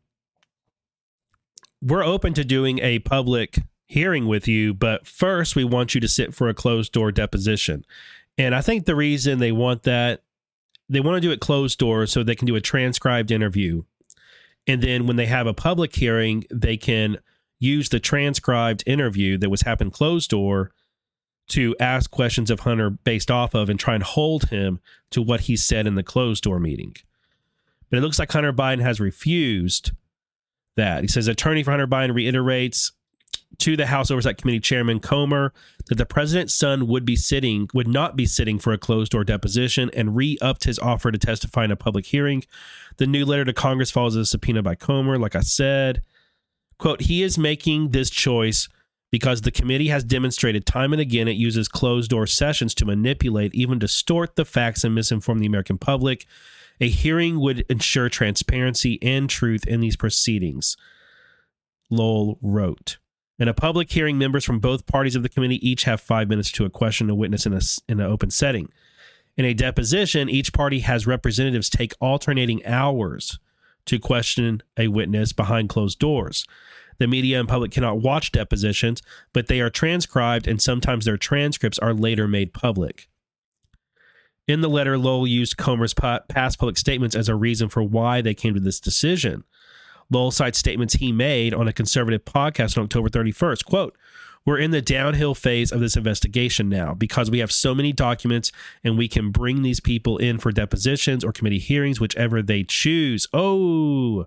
[1.80, 6.08] We're open to doing a public hearing with you, but first we want you to
[6.08, 7.84] sit for a closed door deposition.
[8.37, 10.24] And I think the reason they want that,
[10.88, 13.84] they want to do it closed door so they can do a transcribed interview.
[14.66, 17.18] And then when they have a public hearing, they can
[17.61, 20.72] use the transcribed interview that was happened closed door
[21.50, 25.42] to ask questions of Hunter based off of and try and hold him to what
[25.42, 26.96] he said in the closed door meeting.
[27.90, 29.92] But it looks like Hunter Biden has refused
[30.76, 31.02] that.
[31.02, 32.92] He says attorney for Hunter Biden reiterates
[33.58, 35.52] to the House Oversight Committee Chairman Comer
[35.86, 39.24] that the president's son would be sitting would not be sitting for a closed door
[39.24, 42.44] deposition and re-upped his offer to testify in a public hearing.
[42.98, 46.02] The new letter to Congress follows a subpoena by Comer, like I said.
[46.78, 48.68] Quote, he is making this choice
[49.11, 53.54] because the committee has demonstrated time and again it uses closed door sessions to manipulate,
[53.54, 56.26] even distort the facts and misinform the American public.
[56.80, 60.76] A hearing would ensure transparency and truth in these proceedings,
[61.91, 62.99] Lowell wrote.
[63.38, 66.53] In a public hearing, members from both parties of the committee each have five minutes
[66.53, 68.70] to a question a witness in, a, in an open setting.
[69.37, 73.38] In a deposition, each party has representatives take alternating hours
[73.87, 76.45] to question a witness behind closed doors.
[77.00, 79.00] The media and public cannot watch depositions,
[79.32, 83.08] but they are transcribed and sometimes their transcripts are later made public.
[84.46, 88.34] In the letter, Lowell used Comer's past public statements as a reason for why they
[88.34, 89.44] came to this decision.
[90.10, 93.64] Lowell cites statements he made on a conservative podcast on October 31st.
[93.64, 93.96] Quote,
[94.44, 98.52] we're in the downhill phase of this investigation now because we have so many documents
[98.84, 103.26] and we can bring these people in for depositions or committee hearings, whichever they choose.
[103.32, 104.26] Oh,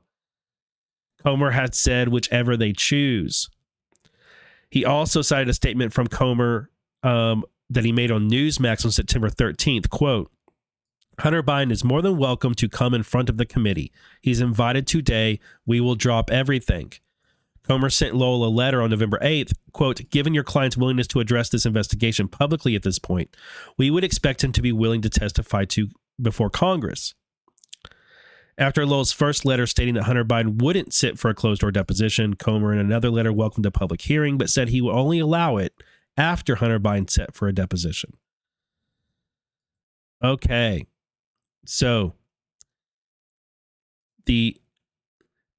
[1.24, 3.50] Comer had said whichever they choose.
[4.70, 6.70] He also cited a statement from Comer
[7.04, 9.90] um, that he made on Newsmax on September 13th.
[9.90, 10.32] Quote,
[11.20, 13.92] Hunter Biden is more than welcome to come in front of the committee.
[14.22, 15.40] He's invited today.
[15.66, 16.92] We will drop everything.
[17.64, 21.50] Comer sent Lowell a letter on November 8th, quote, given your client's willingness to address
[21.50, 23.36] this investigation publicly at this point,
[23.78, 25.88] we would expect him to be willing to testify to
[26.22, 27.14] before Congress.
[28.58, 32.36] After Lowell's first letter stating that Hunter Biden wouldn't sit for a closed door deposition,
[32.36, 35.74] Comer in another letter welcomed a public hearing, but said he would only allow it
[36.18, 38.14] after Hunter Biden sat for a deposition.
[40.24, 40.86] Okay.
[41.66, 42.14] So
[44.26, 44.58] the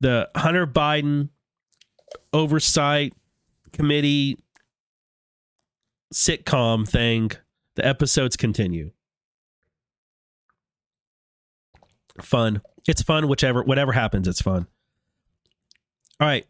[0.00, 1.30] the Hunter Biden
[2.32, 3.14] oversight
[3.72, 4.38] committee
[6.12, 7.32] sitcom thing,
[7.74, 8.92] the episodes continue.
[12.20, 12.62] Fun.
[12.86, 14.66] It's fun, whichever whatever happens, it's fun.
[16.20, 16.46] All right.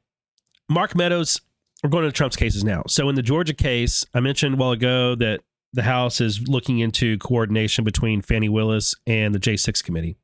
[0.69, 1.41] Mark Meadows,
[1.83, 2.83] we're going to Trump's cases now.
[2.89, 5.41] So in the Georgia case, I mentioned a while ago that
[5.73, 10.17] the House is looking into coordination between Fani Willis and the J6 committee.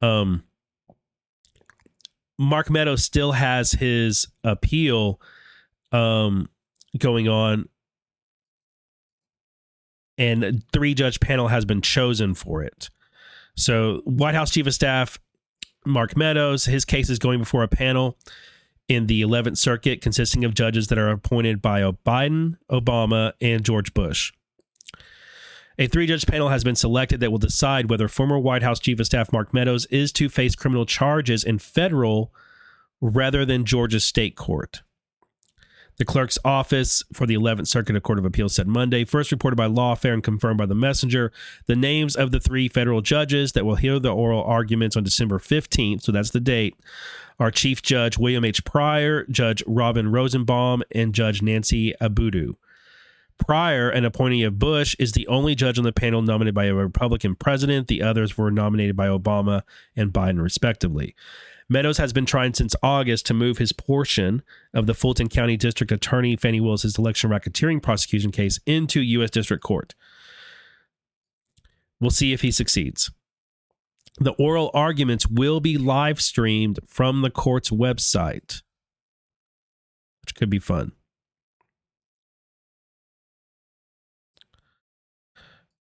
[0.00, 0.44] Um
[2.38, 5.20] Mark Meadows still has his appeal
[5.90, 6.48] um
[6.98, 7.68] going on
[10.18, 12.90] and three judge panel has been chosen for it.
[13.58, 15.18] So, White House Chief of Staff
[15.84, 18.16] Mark Meadows, his case is going before a panel
[18.86, 23.92] in the 11th Circuit consisting of judges that are appointed by Biden, Obama, and George
[23.94, 24.32] Bush.
[25.76, 29.00] A three judge panel has been selected that will decide whether former White House Chief
[29.00, 32.32] of Staff Mark Meadows is to face criminal charges in federal
[33.00, 34.82] rather than Georgia state court.
[35.98, 39.66] The clerk's office for the 11th Circuit Court of Appeals said Monday, first reported by
[39.66, 41.32] Lawfare and confirmed by the messenger,
[41.66, 45.40] the names of the three federal judges that will hear the oral arguments on December
[45.40, 46.76] 15th, so that's the date,
[47.40, 48.64] are Chief Judge William H.
[48.64, 52.54] Pryor, Judge Robin Rosenbaum, and Judge Nancy Abudu.
[53.38, 56.74] Pryor, an appointee of Bush, is the only judge on the panel nominated by a
[56.74, 57.88] Republican president.
[57.88, 59.62] The others were nominated by Obama
[59.96, 61.16] and Biden, respectively.
[61.70, 64.42] Meadows has been trying since August to move his portion
[64.72, 69.30] of the Fulton County District Attorney Fani Willis' election racketeering prosecution case into U.S.
[69.30, 69.94] District Court.
[72.00, 73.10] We'll see if he succeeds.
[74.18, 78.62] The oral arguments will be live streamed from the court's website,
[80.22, 80.92] which could be fun.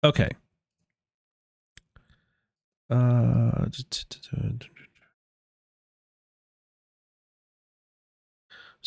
[0.03, 0.29] Okay.
[2.89, 3.65] Uh,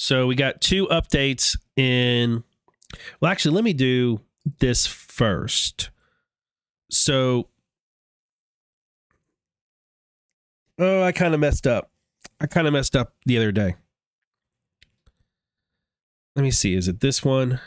[0.01, 2.45] so we got two updates in.
[3.21, 4.21] Well, actually, let me do
[4.61, 5.91] this first.
[6.89, 7.49] So,
[10.79, 11.91] oh, I kind of messed up.
[12.41, 13.75] I kind of messed up the other day.
[16.37, 16.75] Let me see.
[16.75, 17.61] Is it this one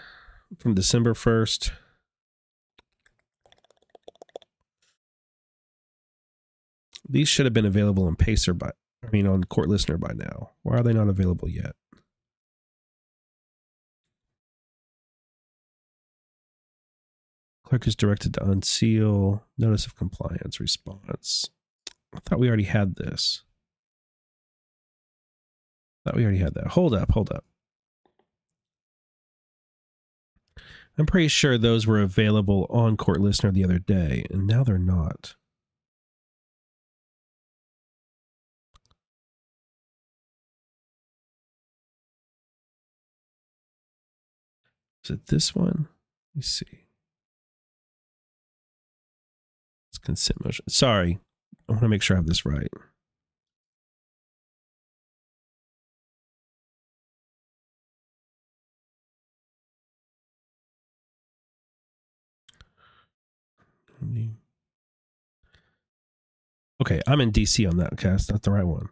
[0.57, 1.71] from December 1st?
[7.09, 8.71] These should have been available on Pacer by,
[9.03, 10.51] I mean, on Court Listener by now.
[10.63, 11.75] Why are they not available yet?
[17.71, 21.49] Clerk is directed to unseal notice of compliance response.
[22.13, 23.43] I thought we already had this.
[25.95, 26.67] I thought we already had that.
[26.67, 27.45] Hold up, hold up.
[30.97, 34.77] I'm pretty sure those were available on Court Listener the other day, and now they're
[34.77, 35.37] not.
[45.05, 45.87] Is it this one?
[46.33, 46.80] Let me see.
[50.01, 50.65] Consent motion.
[50.69, 51.19] Sorry.
[51.69, 52.69] I want to make sure I have this right.
[66.81, 67.93] Okay, I'm in DC on that.
[67.93, 68.89] Okay, that's the right one.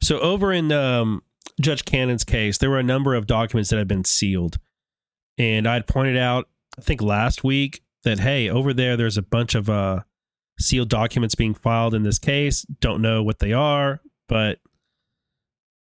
[0.00, 1.22] So over in um,
[1.60, 4.58] Judge Cannon's case, there were a number of documents that had been sealed,
[5.40, 9.54] and I'd pointed out, I think last week, that hey, over there, there's a bunch
[9.54, 10.00] of uh,
[10.58, 12.66] sealed documents being filed in this case.
[12.80, 14.58] Don't know what they are, but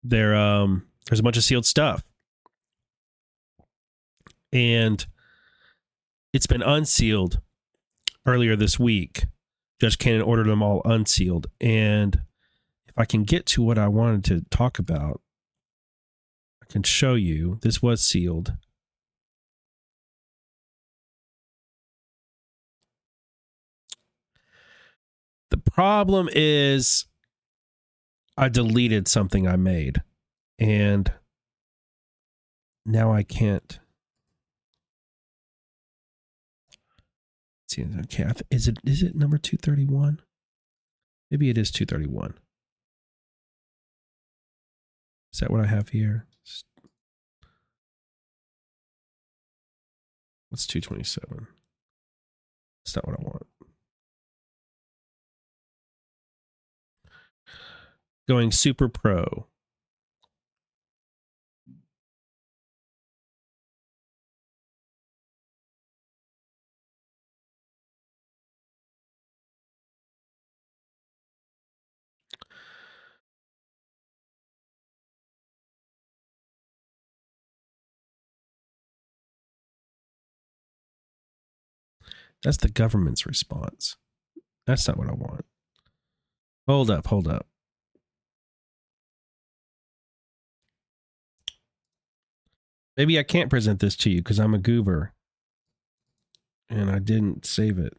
[0.02, 2.02] there um, there's a bunch of sealed stuff,
[4.52, 5.06] and
[6.32, 7.40] it's been unsealed
[8.26, 9.26] earlier this week.
[9.80, 12.20] Judge Cannon ordered them all unsealed, and
[12.88, 15.20] if I can get to what I wanted to talk about,
[16.60, 17.60] I can show you.
[17.62, 18.56] This was sealed.
[25.64, 27.06] The problem is
[28.36, 30.02] I deleted something I made
[30.58, 31.12] and
[32.84, 33.78] now I can't
[37.68, 40.20] see okay is it is it number 231
[41.30, 42.34] maybe it is 231
[45.36, 46.24] is that what I have here?
[50.48, 51.46] What's 227?
[52.82, 53.46] That's not what I want.
[58.28, 59.46] Going super pro.
[82.42, 83.96] That's the government's response.
[84.66, 85.44] That's not what I want.
[86.68, 87.46] Hold up, hold up.
[92.96, 95.12] Maybe I can't present this to you because I'm a goober
[96.68, 97.96] and I didn't save it.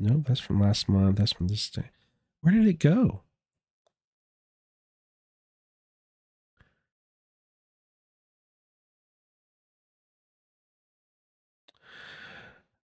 [0.00, 1.16] No, that's from last month.
[1.16, 1.90] That's from this day.
[2.40, 3.22] Where did it go?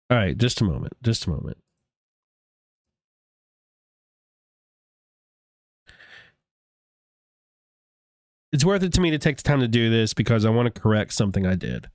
[0.10, 0.94] All right, just a moment.
[1.04, 1.58] Just a moment.
[8.52, 10.74] It's worth it to me to take the time to do this because I want
[10.74, 11.88] to correct something I did.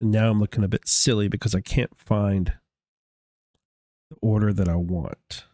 [0.00, 2.54] Now I'm looking a bit silly because I can't find
[4.20, 5.44] order that I want.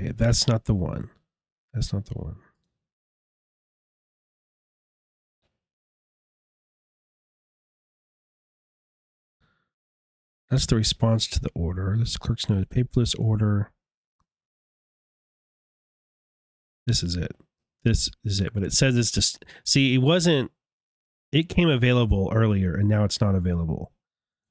[0.00, 1.10] Okay, that's not the one.
[1.74, 2.36] That's not the one.
[10.48, 11.96] That's the response to the order.
[11.98, 13.72] This clerk's note paperless order.
[16.86, 17.36] This is it.
[17.84, 18.54] This is it.
[18.54, 20.50] But it says it's just see, it wasn't
[21.30, 23.92] it came available earlier and now it's not available.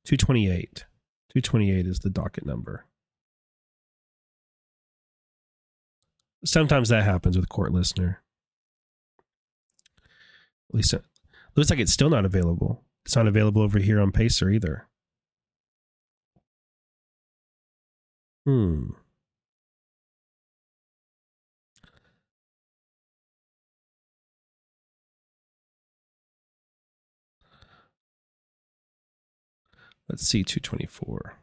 [0.05, 0.85] 228.
[1.34, 2.85] 228 is the docket number.
[6.45, 8.22] Sometimes that happens with court listener.
[10.70, 11.03] At least it
[11.56, 12.84] looks like it's still not available.
[13.06, 14.88] It's not available over here on Pacer either.
[18.45, 18.91] Hmm.
[30.07, 31.38] Let's see, 224.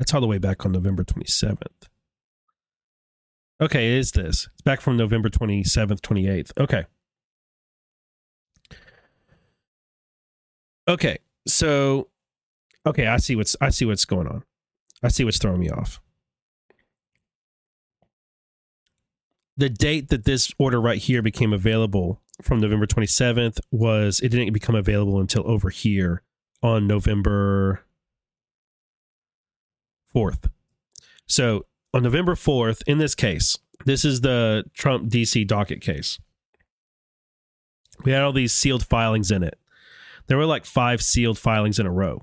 [0.00, 1.58] That's all the way back on November 27th.
[3.60, 4.48] Okay, it is this.
[4.54, 6.52] It's back from November 27th, 28th.
[6.58, 6.86] Okay.
[10.88, 11.18] Okay.
[11.46, 12.08] So
[12.86, 14.42] okay, I see what's I see what's going on.
[15.02, 16.00] I see what's throwing me off.
[19.58, 24.54] The date that this order right here became available from November 27th was it didn't
[24.54, 26.22] become available until over here
[26.62, 27.84] on November
[30.14, 30.48] 4th.
[31.26, 36.18] So on November 4th, in this case, this is the Trump DC docket case.
[38.04, 39.58] We had all these sealed filings in it.
[40.26, 42.22] There were like five sealed filings in a row.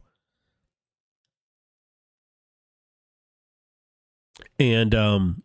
[4.60, 5.44] And um,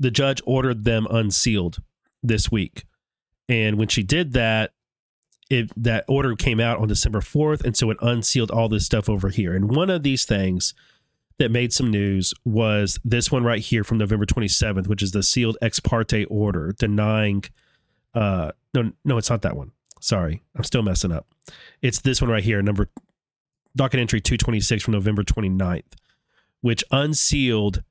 [0.00, 1.82] the judge ordered them unsealed
[2.22, 2.84] this week.
[3.48, 4.72] And when she did that,
[5.48, 7.64] it that order came out on December 4th.
[7.64, 9.54] And so it unsealed all this stuff over here.
[9.54, 10.74] And one of these things
[11.38, 15.22] that made some news was this one right here from November 27th, which is the
[15.22, 17.44] sealed ex parte order denying.
[18.14, 19.72] Uh, no, no, it's not that one.
[20.00, 21.26] Sorry, I'm still messing up.
[21.82, 22.88] It's this one right here, number
[23.74, 25.94] docket entry 226 from November 29th,
[26.60, 27.82] which unsealed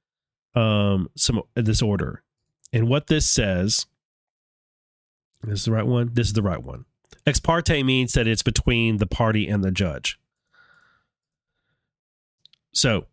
[0.56, 2.24] um some this order.
[2.74, 3.86] And what this says,
[5.44, 6.10] this is the right one.
[6.14, 6.86] This is the right one.
[7.28, 10.20] Ex parte means that it's between the party and the judge.
[12.74, 13.06] So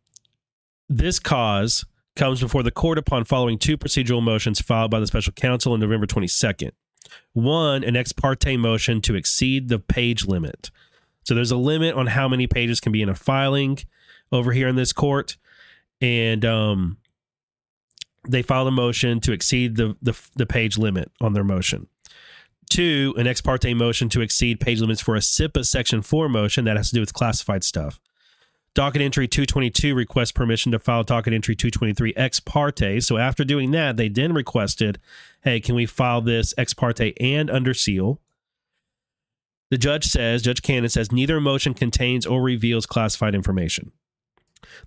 [0.96, 1.84] this cause
[2.16, 5.80] comes before the court upon following two procedural motions filed by the special counsel on
[5.80, 6.72] November 22nd.
[7.32, 10.70] One, an ex parte motion to exceed the page limit.
[11.24, 13.78] So there's a limit on how many pages can be in a filing
[14.30, 15.36] over here in this court.
[16.00, 16.98] And um,
[18.28, 21.86] they filed a motion to exceed the, the, the page limit on their motion.
[22.70, 26.64] Two, an ex parte motion to exceed page limits for a CIPA Section 4 motion
[26.64, 28.00] that has to do with classified stuff.
[28.74, 33.00] Docket entry 222 requests permission to file docket entry 223 ex parte.
[33.00, 34.98] So after doing that, they then requested,
[35.42, 38.20] hey, can we file this ex parte and under seal?
[39.70, 43.92] The judge says, Judge Cannon says, neither motion contains or reveals classified information.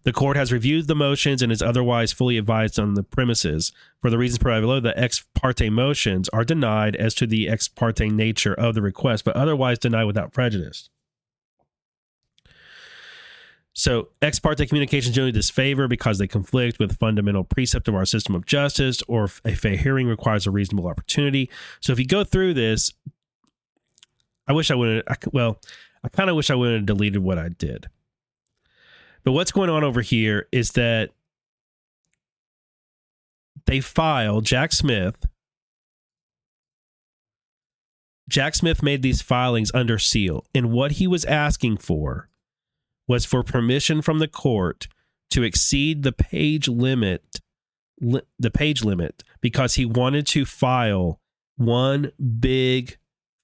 [0.03, 3.71] The court has reviewed the motions and is otherwise fully advised on the premises.
[4.01, 7.67] For the reasons provided below, the ex parte motions are denied as to the ex
[7.67, 10.89] parte nature of the request, but otherwise denied without prejudice.
[13.77, 18.33] So, ex parte communications generally disfavor because they conflict with fundamental precept of our system
[18.33, 21.49] of justice, or if a fair hearing requires a reasonable opportunity.
[21.81, 22.93] So, if you go through this,
[24.47, 25.59] I wish I would have, well,
[26.05, 27.87] I kind of wish I would have deleted what I did.
[29.25, 31.09] But what's going on over here is that
[33.65, 35.17] they filed Jack Smith
[38.27, 42.29] Jack Smith made these filings under seal, and what he was asking for
[43.07, 44.87] was for permission from the court
[45.31, 47.41] to exceed the page limit
[48.01, 51.19] li- the page limit because he wanted to file
[51.57, 52.97] one big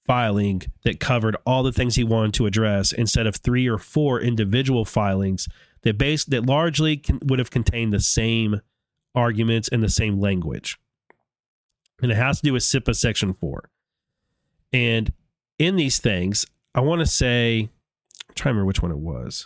[0.06, 4.20] filing that covered all the things he wanted to address instead of three or four
[4.20, 5.48] individual filings
[5.84, 8.62] that base that largely can, would have contained the same
[9.16, 10.78] arguments and the same language.
[12.02, 13.70] And it has to do with CIPA section 4.
[14.74, 15.14] And
[15.60, 17.70] in these things, I want to say
[18.32, 19.46] I'm trying to remember which one it was.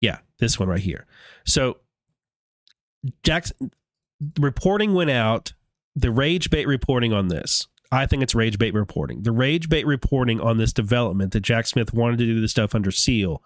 [0.00, 1.06] Yeah, this one right here.
[1.44, 1.78] So
[3.22, 3.70] Jackson
[4.38, 5.52] reporting went out,
[5.94, 7.68] the rage bait reporting on this.
[7.92, 9.22] I think it's rage bait reporting.
[9.22, 12.74] The rage bait reporting on this development that Jack Smith wanted to do this stuff
[12.74, 13.42] under seal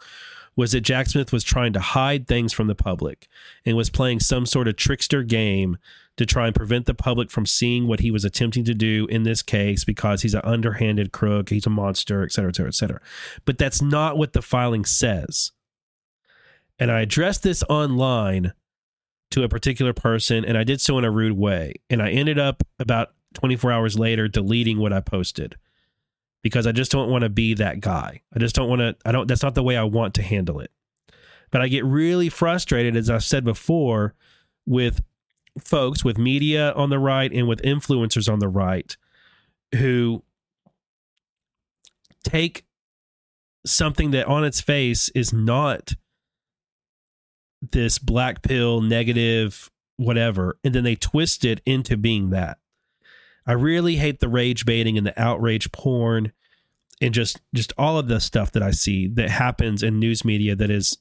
[0.57, 3.29] was that Jack Smith was trying to hide things from the public
[3.65, 5.79] and was playing some sort of trickster game
[6.17, 9.23] to try and prevent the public from seeing what he was attempting to do in
[9.23, 12.75] this case because he's an underhanded crook, he's a monster, et cetera, et cetera, et
[12.75, 13.01] cetera.
[13.45, 15.53] But that's not what the filing says
[16.81, 18.55] and I addressed this online
[19.33, 21.75] to a particular person, and I did so in a rude way.
[21.91, 25.57] And I ended up about 24 hours later deleting what I posted
[26.43, 28.23] because I just don't want to be that guy.
[28.35, 30.61] I just don't want to, I don't, that's not the way I want to handle
[30.61, 30.71] it.
[31.51, 34.15] But I get really frustrated, as I've said before,
[34.67, 35.03] with
[35.59, 38.97] folks, with media on the right and with influencers on the right
[39.75, 40.23] who
[42.25, 42.65] take
[43.65, 45.93] something that on its face is not
[47.61, 52.57] this black pill negative whatever and then they twist it into being that
[53.47, 56.33] i really hate the rage baiting and the outrage porn
[57.01, 60.55] and just just all of the stuff that i see that happens in news media
[60.55, 60.99] that is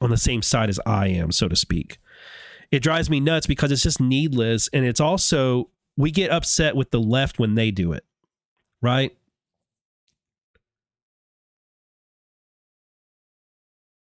[0.00, 1.98] on the same side as i am so to speak.
[2.70, 6.90] It drives me nuts because it's just needless and it's also we get upset with
[6.90, 8.04] the left when they do it
[8.84, 9.16] right?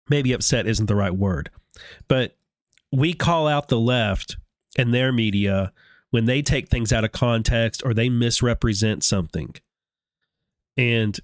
[0.09, 1.51] Maybe upset isn't the right word,
[2.09, 2.37] but
[2.91, 4.37] we call out the left
[4.77, 5.73] and their media
[6.13, 9.55] when they take things out of context or they misrepresent something.
[10.77, 11.19] And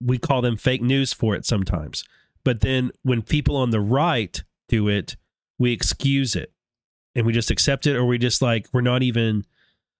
[0.00, 2.04] we call them fake news for it sometimes.
[2.44, 5.16] But then when people on the right do it,
[5.58, 6.52] we excuse it
[7.16, 9.44] and we just accept it or we just like we're not even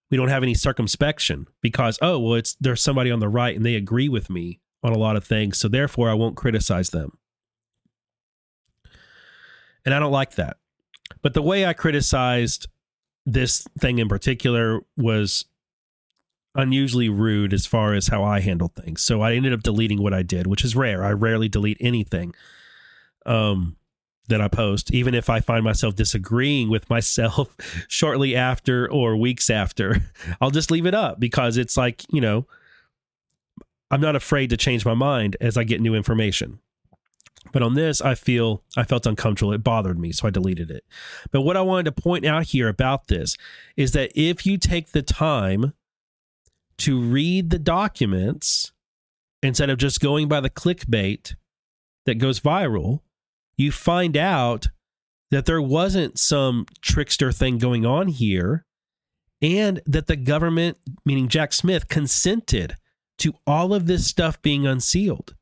[0.09, 3.65] we don't have any circumspection because oh well it's there's somebody on the right and
[3.65, 7.17] they agree with me on a lot of things so therefore I won't criticize them.
[9.83, 10.57] And I don't like that.
[11.21, 12.67] But the way I criticized
[13.27, 15.45] this thing in particular was
[16.55, 19.01] unusually rude as far as how I handled things.
[19.01, 21.03] So I ended up deleting what I did, which is rare.
[21.03, 22.33] I rarely delete anything
[23.25, 23.75] um,
[24.29, 27.53] that I post, even if I find myself disagreeing with myself
[27.89, 29.97] shortly after or weeks after.
[30.41, 32.47] I'll just leave it up because it's like, you know,
[33.91, 36.59] I'm not afraid to change my mind as I get new information.
[37.51, 39.53] But on this, I feel I felt uncomfortable.
[39.53, 40.83] It bothered me, so I deleted it.
[41.31, 43.37] But what I wanted to point out here about this
[43.75, 45.73] is that if you take the time
[46.79, 48.71] to read the documents
[49.41, 51.35] instead of just going by the clickbait
[52.05, 53.01] that goes viral,
[53.57, 54.67] you find out
[55.31, 58.65] that there wasn't some trickster thing going on here
[59.41, 62.75] and that the government, meaning Jack Smith, consented
[63.19, 65.35] to all of this stuff being unsealed.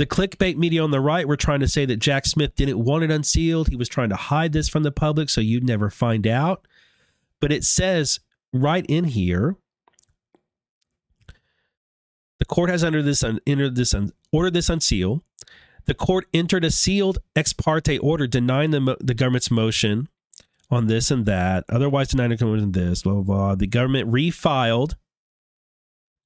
[0.00, 3.04] The clickbait media on the right were trying to say that Jack Smith didn't want
[3.04, 3.68] it unsealed.
[3.68, 6.66] He was trying to hide this from the public so you'd never find out.
[7.38, 8.18] But it says
[8.50, 9.56] right in here
[12.38, 13.94] the court has under this entered this
[14.32, 15.22] ordered this unseal.
[15.84, 20.08] The court entered a sealed ex parte order denying the, the government's motion
[20.70, 23.54] on this and that, otherwise denying the motion this, blah, blah, blah.
[23.54, 24.94] The government refiled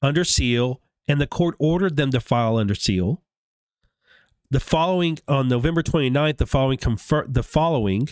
[0.00, 3.20] under seal, and the court ordered them to file under seal.
[4.50, 8.08] The following on November 29th, the following confer- the following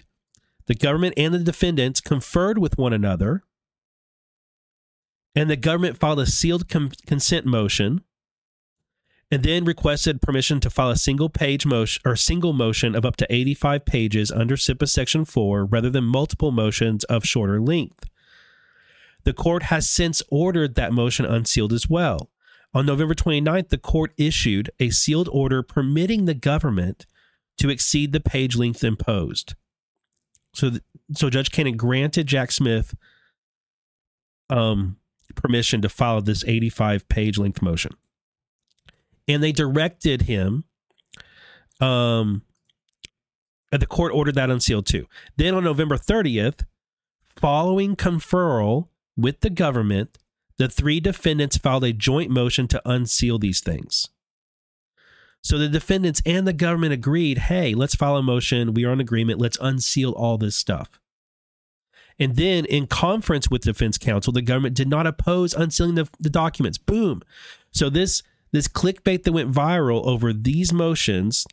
[0.66, 3.44] the government and the defendants conferred with one another
[5.34, 8.02] and the government filed a sealed com- consent motion
[9.30, 13.16] and then requested permission to file a single page motion or single motion of up
[13.16, 18.10] to 85 pages under CIPA section 4 rather than multiple motions of shorter length.
[19.24, 22.31] The court has since ordered that motion unsealed as well.
[22.74, 27.07] On November 29th, the court issued a sealed order permitting the government
[27.59, 29.55] to exceed the page length imposed.
[30.55, 30.73] So,
[31.15, 32.94] so Judge Cannon granted Jack Smith
[34.49, 34.97] um,
[35.35, 37.93] permission to file this 85 page length motion.
[39.28, 40.65] And they directed him,
[41.81, 42.43] um,
[43.70, 45.07] the court ordered that unsealed too.
[45.36, 46.65] Then on November 30th,
[47.36, 50.19] following conferral with the government,
[50.59, 54.09] the three defendants filed a joint motion to unseal these things.
[55.43, 58.74] So the defendants and the government agreed hey, let's file a motion.
[58.74, 59.41] We are in agreement.
[59.41, 61.01] Let's unseal all this stuff.
[62.19, 66.31] And then in conference with defense counsel, the government did not oppose unsealing the, the
[66.31, 66.79] documents.
[66.79, 67.23] Boom.
[67.73, 68.23] So this
[68.53, 71.47] this clickbait that went viral over these motions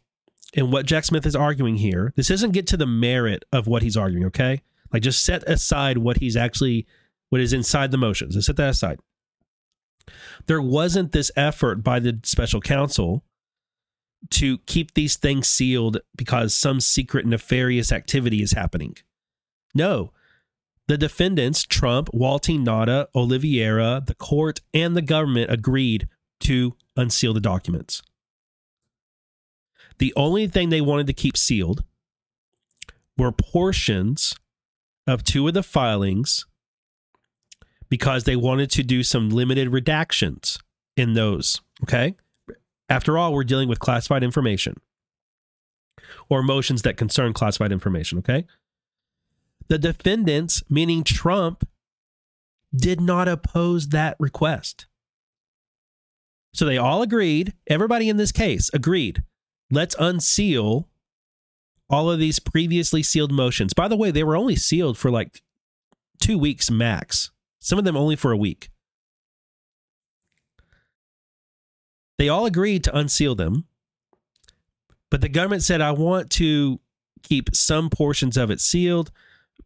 [0.55, 3.83] and what Jack Smith is arguing here, this doesn't get to the merit of what
[3.83, 4.61] he's arguing, okay?
[4.91, 6.87] Like just set aside what he's actually
[7.29, 8.35] what is inside the motions.
[8.35, 8.99] Let's set that aside.
[10.47, 13.23] There wasn't this effort by the special counsel
[14.31, 18.97] to keep these things sealed because some secret nefarious activity is happening.
[19.73, 20.11] No.
[20.87, 26.07] The defendants, Trump, Walty Nauta, Oliveira, the court, and the government agreed
[26.41, 28.01] to unseal the documents.
[29.99, 31.83] The only thing they wanted to keep sealed
[33.17, 34.35] were portions
[35.05, 36.45] of two of the filings
[37.89, 40.59] because they wanted to do some limited redactions
[40.95, 41.61] in those.
[41.83, 42.15] Okay.
[42.87, 44.79] After all, we're dealing with classified information
[46.29, 48.19] or motions that concern classified information.
[48.19, 48.45] Okay.
[49.67, 51.67] The defendants, meaning Trump,
[52.75, 54.87] did not oppose that request.
[56.53, 59.23] So they all agreed, everybody in this case agreed,
[59.71, 60.87] let's unseal
[61.89, 63.73] all of these previously sealed motions.
[63.73, 65.41] By the way, they were only sealed for like
[66.19, 68.69] two weeks max, some of them only for a week.
[72.17, 73.65] They all agreed to unseal them,
[75.09, 76.79] but the government said, I want to
[77.23, 79.11] keep some portions of it sealed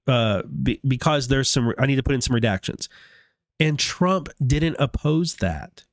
[0.07, 2.88] uh, be, because there's some, I need to put in some redactions.
[3.60, 5.84] And Trump didn't oppose that.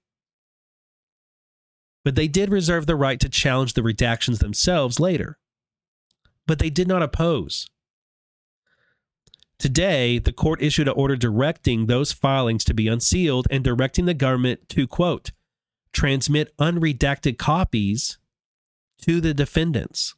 [2.05, 5.39] But they did reserve the right to challenge the redactions themselves later.
[6.47, 7.67] But they did not oppose.
[9.61, 14.15] Today, the court issued an order directing those filings to be unsealed and directing the
[14.15, 15.33] government to, quote,
[15.93, 18.17] transmit unredacted copies
[19.03, 20.15] to the defendants.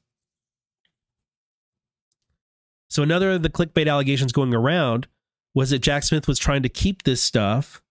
[2.88, 5.08] So, another of the clickbait allegations going around
[5.54, 7.82] was that Jack Smith was trying to keep this stuff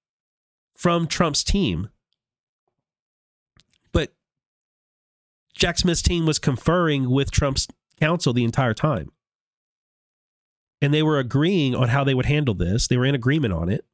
[0.73, 1.89] from Trump's team.
[3.91, 4.13] But
[5.53, 7.67] Jack Smith's team was conferring with Trump's
[7.99, 9.11] counsel the entire time.
[10.81, 12.87] And they were agreeing on how they would handle this.
[12.87, 13.85] They were in agreement on it.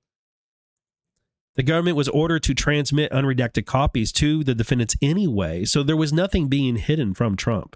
[1.55, 6.13] The government was ordered to transmit unredacted copies to the defendants anyway, so there was
[6.13, 7.75] nothing being hidden from Trump.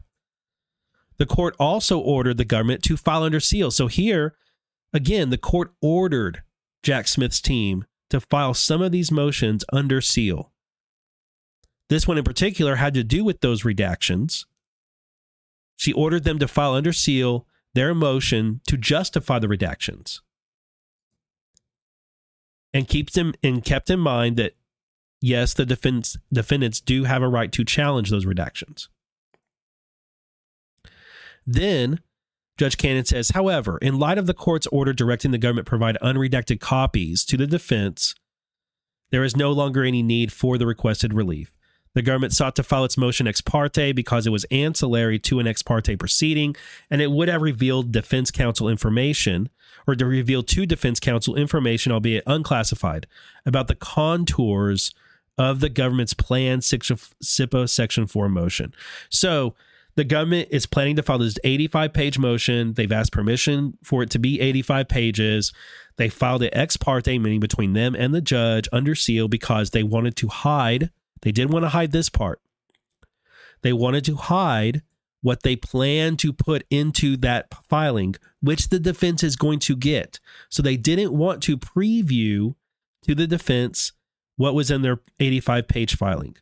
[1.17, 3.71] The court also ordered the government to file under seal.
[3.71, 4.35] So here,
[4.93, 6.43] again, the court ordered
[6.83, 10.51] Jack Smith's team to file some of these motions under seal.
[11.89, 14.45] This one in particular had to do with those redactions.
[15.75, 20.19] She ordered them to file under seal their motion to justify the redactions
[22.73, 24.53] and keeps them and kept in mind that
[25.21, 28.87] yes, the defense defendants do have a right to challenge those redactions.
[31.45, 31.99] Then
[32.57, 36.59] Judge Cannon says, however, in light of the court's order directing the government provide unredacted
[36.59, 38.13] copies to the defense,
[39.11, 41.51] there is no longer any need for the requested relief.
[41.93, 45.47] The government sought to file its motion ex parte because it was ancillary to an
[45.47, 46.55] ex parte proceeding,
[46.89, 49.49] and it would have revealed defense counsel information
[49.87, 53.07] or to reveal to defense counsel information, albeit unclassified,
[53.45, 54.93] about the contours
[55.37, 58.73] of the government's planned CIPA Section 4 motion.
[59.09, 59.55] So
[59.95, 62.73] the government is planning to file this 85 page motion.
[62.73, 65.53] They've asked permission for it to be 85 pages.
[65.97, 69.83] They filed it ex parte, meaning between them and the judge under seal because they
[69.83, 70.91] wanted to hide.
[71.21, 72.41] They didn't want to hide this part.
[73.61, 74.81] They wanted to hide
[75.21, 80.19] what they plan to put into that filing, which the defense is going to get.
[80.49, 82.55] So they didn't want to preview
[83.03, 83.93] to the defense
[84.35, 86.35] what was in their 85 page filing.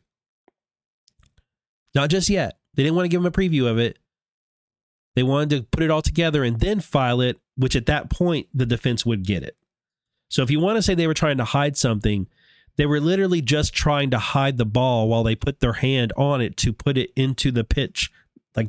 [1.94, 2.58] Not just yet.
[2.74, 3.98] They didn't want to give them a preview of it.
[5.14, 8.46] They wanted to put it all together and then file it, which at that point
[8.54, 9.56] the defense would get it.
[10.28, 12.28] So if you want to say they were trying to hide something,
[12.80, 16.40] they were literally just trying to hide the ball while they put their hand on
[16.40, 18.10] it to put it into the pitch
[18.56, 18.68] like,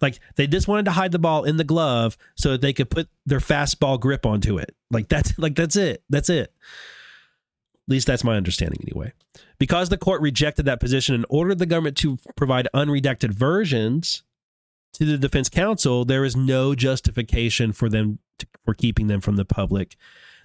[0.00, 2.90] like they just wanted to hide the ball in the glove so that they could
[2.90, 4.74] put their fastball grip onto it.
[4.90, 6.02] Like that's like that's it.
[6.08, 6.54] That's it.
[6.54, 9.12] At least that's my understanding anyway.
[9.58, 14.22] Because the court rejected that position and ordered the government to provide unredacted versions
[14.94, 19.36] to the defense counsel, there is no justification for them to, for keeping them from
[19.36, 19.96] the public.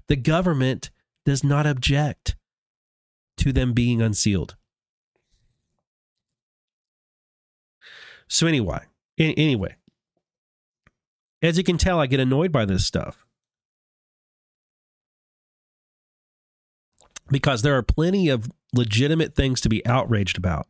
[0.07, 0.91] The government
[1.25, 2.35] does not object
[3.37, 4.55] to them being unsealed.
[8.27, 8.79] So anyway,
[9.17, 9.75] anyway,
[11.41, 13.25] as you can tell, I get annoyed by this stuff
[17.29, 20.67] because there are plenty of legitimate things to be outraged about.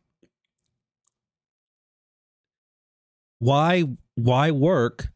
[3.38, 3.84] Why
[4.14, 5.08] why work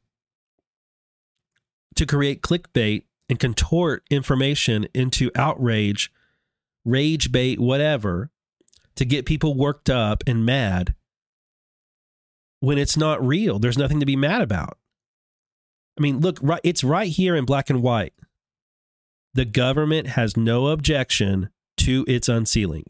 [1.97, 6.12] to create clickbait and contort information into outrage,
[6.85, 8.31] rage bait, whatever,
[8.97, 10.94] to get people worked up and mad
[12.61, 13.59] when it's not real.
[13.59, 14.78] There's nothing to be mad about.
[15.98, 18.15] I mean, look, right it's right here in black and white.
[19.35, 22.86] The government has no objection to its unsealing.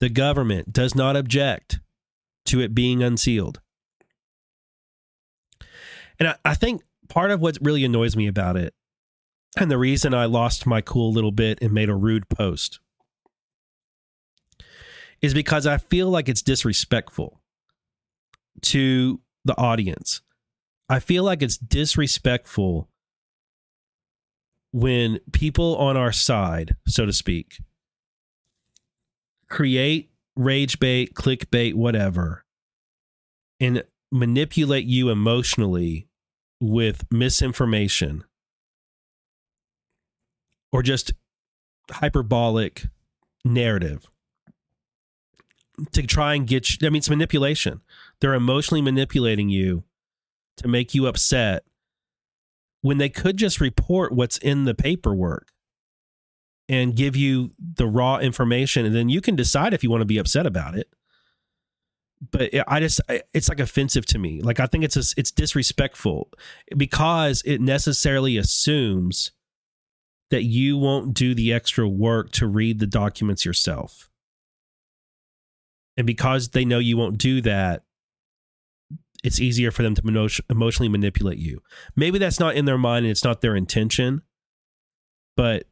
[0.00, 1.80] The government does not object
[2.46, 3.60] to it being unsealed.
[6.18, 8.74] And I, I think part of what really annoys me about it,
[9.56, 12.80] and the reason I lost my cool little bit and made a rude post,
[15.22, 17.40] is because I feel like it's disrespectful
[18.62, 20.20] to the audience.
[20.88, 22.88] I feel like it's disrespectful
[24.72, 27.60] when people on our side, so to speak,
[29.48, 32.44] create rage bait, clickbait, whatever,
[33.58, 36.08] and manipulate you emotionally
[36.60, 38.24] with misinformation
[40.72, 41.12] or just
[41.90, 42.86] hyperbolic
[43.44, 44.06] narrative
[45.92, 47.80] to try and get you, I mean, it's manipulation.
[48.20, 49.84] They're emotionally manipulating you
[50.56, 51.64] to make you upset
[52.80, 55.48] when they could just report what's in the paperwork
[56.68, 60.06] and give you the raw information and then you can decide if you want to
[60.06, 60.88] be upset about it
[62.30, 63.00] but i just
[63.32, 66.28] it's like offensive to me like i think it's a, it's disrespectful
[66.76, 69.32] because it necessarily assumes
[70.30, 74.10] that you won't do the extra work to read the documents yourself
[75.96, 77.84] and because they know you won't do that
[79.26, 81.60] it's easier for them to emotionally manipulate you.
[81.96, 84.22] Maybe that's not in their mind and it's not their intention,
[85.36, 85.64] but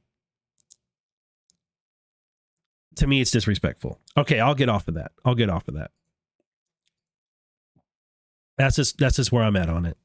[2.97, 4.01] to me, it's disrespectful.
[4.16, 5.12] Okay, I'll get off of that.
[5.24, 5.90] I'll get off of that.
[8.59, 9.97] That's just that's just where I'm at on it.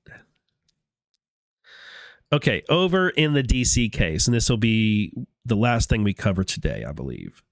[2.32, 5.12] Okay, over in the DC case, and this will be
[5.46, 7.44] the last thing we cover today, I believe.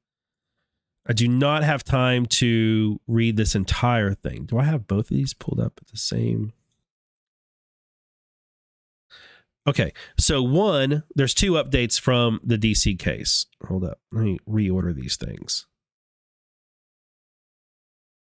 [1.08, 4.45] I do not have time to read this entire thing.
[4.45, 6.54] Do I have both of these pulled up at the same?
[9.66, 13.48] Okay, so one, there's two updates from the DC case.
[13.68, 15.66] Hold up, let me reorder these things.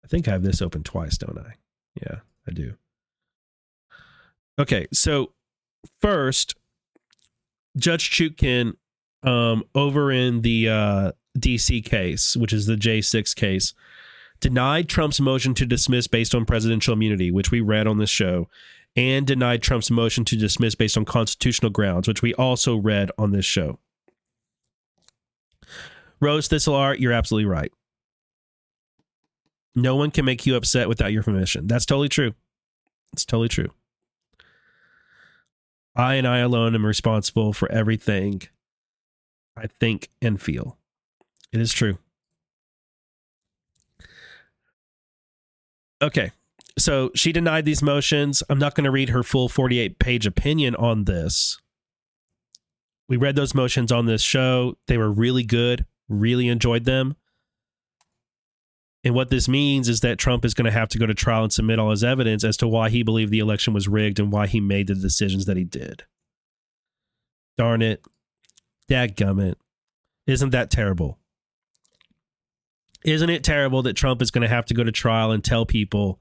[0.03, 1.55] I think I have this open twice, don't I?
[2.01, 2.75] Yeah, I do.
[4.57, 5.33] Okay, so
[6.01, 6.55] first,
[7.77, 8.73] Judge Chutkan
[9.23, 13.73] um, over in the uh, DC case, which is the J6 case,
[14.39, 18.47] denied Trump's motion to dismiss based on presidential immunity, which we read on this show,
[18.95, 23.31] and denied Trump's motion to dismiss based on constitutional grounds, which we also read on
[23.31, 23.79] this show.
[26.19, 27.71] Rose Thistle Art, you're absolutely right.
[29.75, 31.67] No one can make you upset without your permission.
[31.67, 32.33] That's totally true.
[33.13, 33.69] It's totally true.
[35.99, 38.43] I and I alone am responsible for everything
[39.57, 40.77] I think and feel.
[41.51, 41.97] It is true.
[46.01, 46.31] Okay.
[46.77, 48.41] So she denied these motions.
[48.49, 51.57] I'm not going to read her full 48 page opinion on this.
[53.09, 54.77] We read those motions on this show.
[54.87, 57.17] They were really good, really enjoyed them.
[59.03, 61.43] And what this means is that Trump is going to have to go to trial
[61.43, 64.31] and submit all his evidence as to why he believed the election was rigged and
[64.31, 66.03] why he made the decisions that he did.
[67.57, 68.03] Darn it.
[68.89, 69.55] Dadgummit.
[70.27, 71.17] Isn't that terrible?
[73.05, 75.65] Isn't it terrible that Trump is going to have to go to trial and tell
[75.65, 76.19] people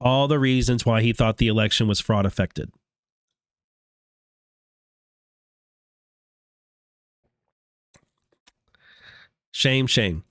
[0.00, 2.70] all the reasons why he thought the election was fraud affected?
[9.50, 10.24] Shame, shame.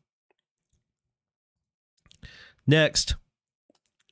[2.72, 3.18] Next,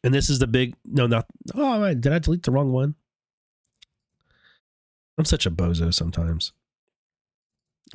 [0.04, 2.96] and this is the big no, not oh, did I delete the wrong one?
[5.18, 6.52] I'm such a bozo sometimes.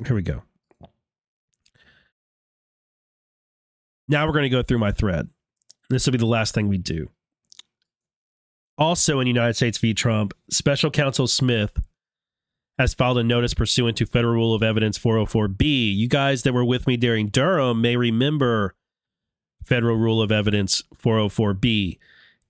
[0.03, 0.41] Here we go.
[4.07, 5.29] Now we're going to go through my thread.
[5.91, 7.11] This will be the last thing we do.
[8.75, 9.93] Also in United States v.
[9.93, 11.77] Trump, Special Counsel Smith
[12.79, 15.95] has filed a notice pursuant to Federal Rule of Evidence 404B.
[15.95, 18.73] You guys that were with me during Durham may remember
[19.65, 21.97] Federal Rule of Evidence 404B.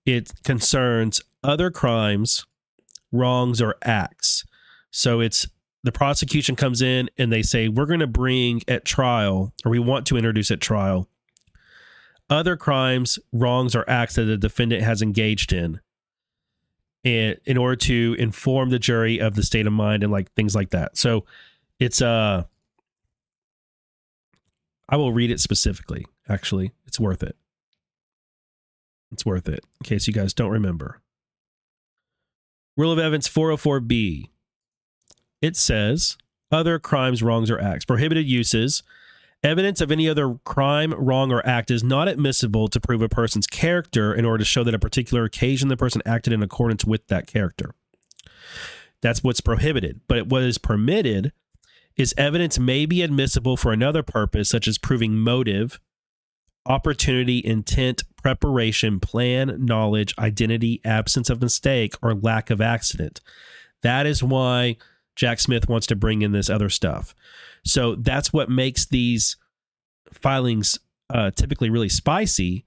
[0.06, 2.46] It concerns other crimes,
[3.12, 4.46] wrongs, or acts.
[4.92, 5.48] So it's
[5.84, 9.80] the prosecution comes in and they say, We're going to bring at trial, or we
[9.80, 11.08] want to introduce at trial,
[12.30, 15.80] other crimes, wrongs, or acts that the defendant has engaged in
[17.04, 20.56] in, in order to inform the jury of the state of mind and like things
[20.56, 20.98] like that.
[20.98, 21.26] So
[21.80, 22.44] it's uh
[24.90, 26.72] I will read it specifically, actually.
[26.86, 27.36] It's worth it.
[29.12, 31.02] It's worth it, in case you guys don't remember.
[32.78, 34.30] Rule of Evidence 404B.
[35.42, 36.18] It says
[36.52, 37.86] other crimes, wrongs, or acts.
[37.86, 38.84] Prohibited uses.
[39.44, 43.46] Evidence of any other crime, wrong, or act is not admissible to prove a person's
[43.46, 47.06] character in order to show that a particular occasion the person acted in accordance with
[47.08, 47.76] that character.
[49.02, 50.02] That's what's prohibited.
[50.08, 51.32] But what is permitted
[51.96, 55.80] is evidence may be admissible for another purpose, such as proving motive,
[56.66, 63.22] opportunity, intent, preparation, plan, knowledge, identity, absence of mistake, or lack of accident.
[63.84, 64.78] That is why
[65.16, 67.14] Jack Smith wants to bring in this other stuff.
[67.64, 69.38] So that's what makes these
[70.12, 70.80] filings
[71.14, 72.66] uh, typically really spicy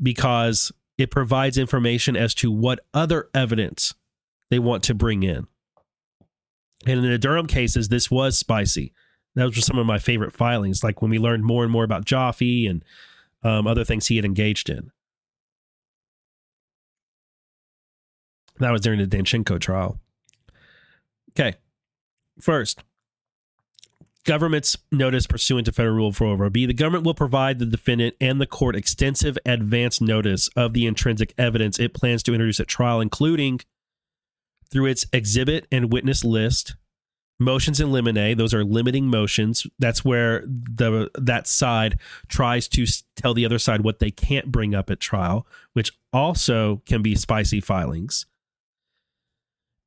[0.00, 3.94] because it provides information as to what other evidence
[4.50, 5.46] they want to bring in.
[6.86, 8.92] And in the Durham cases, this was spicy.
[9.38, 12.04] Those were some of my favorite filings, like when we learned more and more about
[12.04, 12.84] Joffe and
[13.44, 14.90] um, other things he had engaged in.
[18.58, 20.00] That was during the Danchenko trial.
[21.30, 21.56] Okay.
[22.40, 22.82] First,
[24.24, 28.46] government's notice pursuant to Federal Rule 404B, the government will provide the defendant and the
[28.46, 33.60] court extensive advance notice of the intrinsic evidence it plans to introduce at trial, including
[34.68, 36.74] through its exhibit and witness list,
[37.40, 39.66] motions in limine those are limiting motions.
[39.78, 41.98] That's where the that side
[42.28, 42.86] tries to
[43.16, 47.14] tell the other side what they can't bring up at trial which also can be
[47.14, 48.26] spicy filings.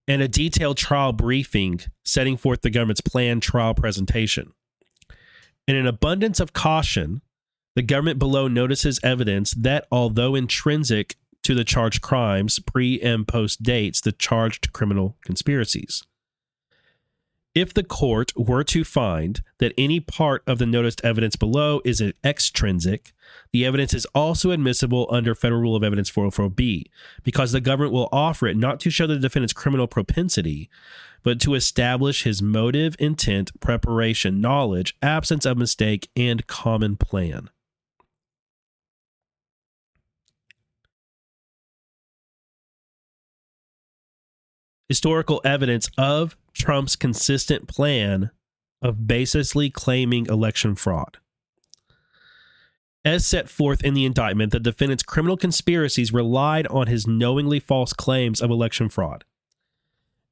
[0.07, 4.53] And a detailed trial briefing setting forth the government's planned trial presentation.
[5.68, 7.22] In an abundance of caution
[7.76, 13.64] the government below notices evidence that although intrinsic to the charged crimes pre and post
[13.64, 16.03] dates the charged criminal conspiracies.
[17.53, 22.02] If the court were to find that any part of the noticed evidence below is
[22.23, 23.11] extrinsic,
[23.52, 26.86] the evidence is also admissible under Federal Rule of Evidence 404B
[27.23, 30.69] because the government will offer it not to show the defendant's criminal propensity,
[31.23, 37.49] but to establish his motive, intent, preparation, knowledge, absence of mistake, and common plan.
[44.91, 48.32] historical evidence of Trump's consistent plan
[48.82, 51.18] of basically claiming election fraud.
[53.03, 57.94] As set forth in the indictment, the defendant's criminal conspiracies relied on his knowingly false
[57.94, 59.23] claims of election fraud.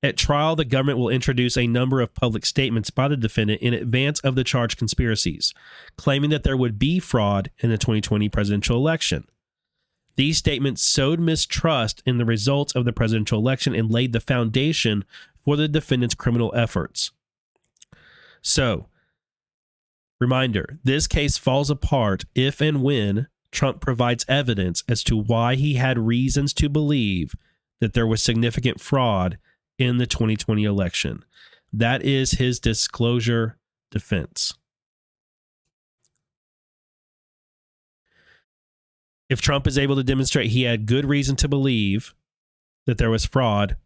[0.01, 3.73] At trial, the government will introduce a number of public statements by the defendant in
[3.73, 5.53] advance of the charged conspiracies,
[5.97, 9.25] claiming that there would be fraud in the 2020 presidential election.
[10.15, 15.05] These statements sowed mistrust in the results of the presidential election and laid the foundation
[15.43, 17.11] for the defendant's criminal efforts.
[18.41, 18.87] So,
[20.19, 25.75] reminder this case falls apart if and when Trump provides evidence as to why he
[25.75, 27.33] had reasons to believe
[27.81, 29.37] that there was significant fraud
[29.77, 31.23] in the 2020 election.
[31.71, 33.57] That is his disclosure
[33.91, 34.53] defense.
[39.29, 42.13] if Trump is able to demonstrate he had good reason to believe
[42.85, 43.77] that there was fraud,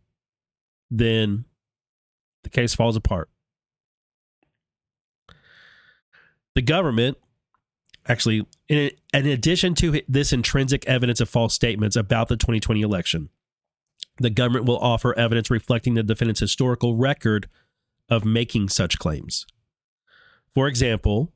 [0.98, 1.46] then
[2.44, 3.30] the case falls apart.
[6.56, 7.18] The government,
[8.08, 13.30] actually, in, in addition to this intrinsic evidence of false statements about the 2020 election,
[14.18, 17.50] the government will offer evidence reflecting the defendant's historical record
[18.10, 19.48] of making such claims.
[20.54, 21.34] For example,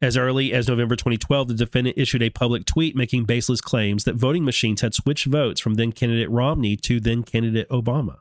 [0.00, 4.16] as early as November 2012, the defendant issued a public tweet making baseless claims that
[4.16, 8.18] voting machines had switched votes from then candidate Romney to then candidate Obama.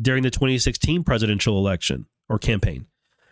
[0.00, 2.86] During the 2016 presidential election or campaign,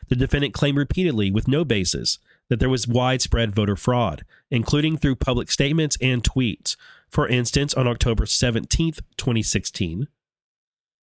[0.09, 2.19] the defendant claimed repeatedly, with no basis,
[2.49, 6.77] that there was widespread voter fraud, including through public statements and tweets.
[7.09, 10.09] For instance, on October 17, 2016,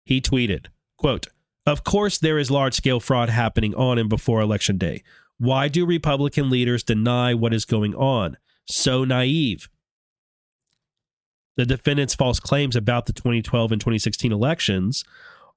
[0.05, 0.67] he tweeted,
[0.97, 1.27] quote,
[1.65, 5.03] Of course, there is large scale fraud happening on and before Election Day.
[5.37, 8.37] Why do Republican leaders deny what is going on?
[8.65, 9.69] So naive.
[11.57, 15.03] The defendant's false claims about the 2012 and 2016 elections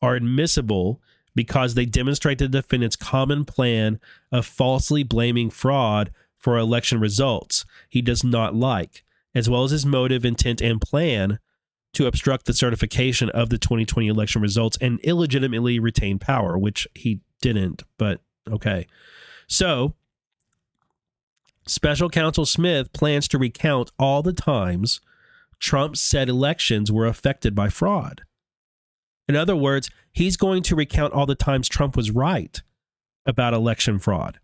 [0.04, 1.00] are admissible
[1.34, 3.98] because they demonstrate the defendant's common plan
[4.30, 9.02] of falsely blaming fraud for election results he does not like,
[9.34, 11.38] as well as his motive, intent, and plan
[11.94, 17.20] to obstruct the certification of the 2020 election results and illegitimately retain power, which he
[17.40, 18.20] didn't, but
[18.50, 18.86] okay.
[19.46, 19.94] So,
[21.66, 25.00] Special Counsel Smith plans to recount all the times
[25.58, 28.22] Trump said elections were affected by fraud.
[29.28, 32.60] In other words, he's going to recount all the times Trump was right
[33.26, 34.38] about election fraud.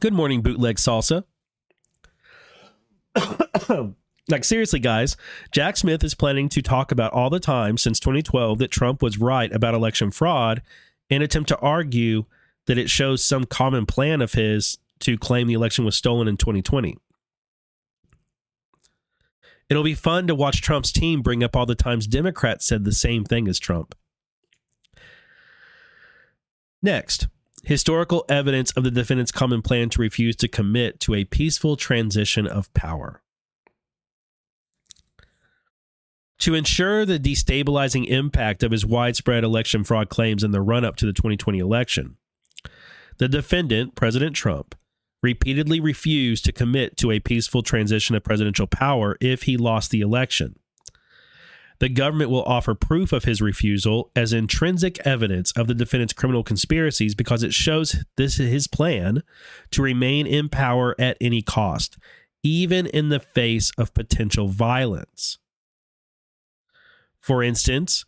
[0.00, 1.24] Good morning, bootleg salsa.
[4.28, 5.16] like, seriously, guys,
[5.50, 9.18] Jack Smith is planning to talk about all the time since 2012 that Trump was
[9.18, 10.62] right about election fraud
[11.10, 12.26] and attempt to argue
[12.66, 16.36] that it shows some common plan of his to claim the election was stolen in
[16.36, 16.96] 2020.
[19.68, 22.92] It'll be fun to watch Trump's team bring up all the times Democrats said the
[22.92, 23.94] same thing as Trump.
[26.82, 27.26] Next,
[27.64, 32.46] historical evidence of the defendant's common plan to refuse to commit to a peaceful transition
[32.46, 33.22] of power.
[36.40, 40.94] To ensure the destabilizing impact of his widespread election fraud claims in the run up
[40.96, 42.16] to the 2020 election,
[43.18, 44.76] the defendant, President Trump,
[45.22, 50.00] repeatedly refused to commit to a peaceful transition of presidential power if he lost the
[50.00, 50.58] election.
[51.80, 56.42] The government will offer proof of his refusal as intrinsic evidence of the defendant's criminal
[56.42, 59.22] conspiracies because it shows this is his plan
[59.70, 61.96] to remain in power at any cost,
[62.42, 65.38] even in the face of potential violence.
[67.20, 68.04] For instance,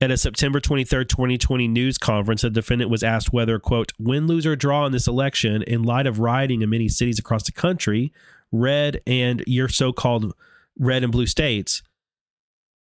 [0.00, 4.46] at a September 23, 2020 news conference, the defendant was asked whether, quote, win, lose,
[4.46, 8.12] or draw in this election in light of rioting in many cities across the country,
[8.50, 10.34] red and your so called
[10.78, 11.82] red and blue states,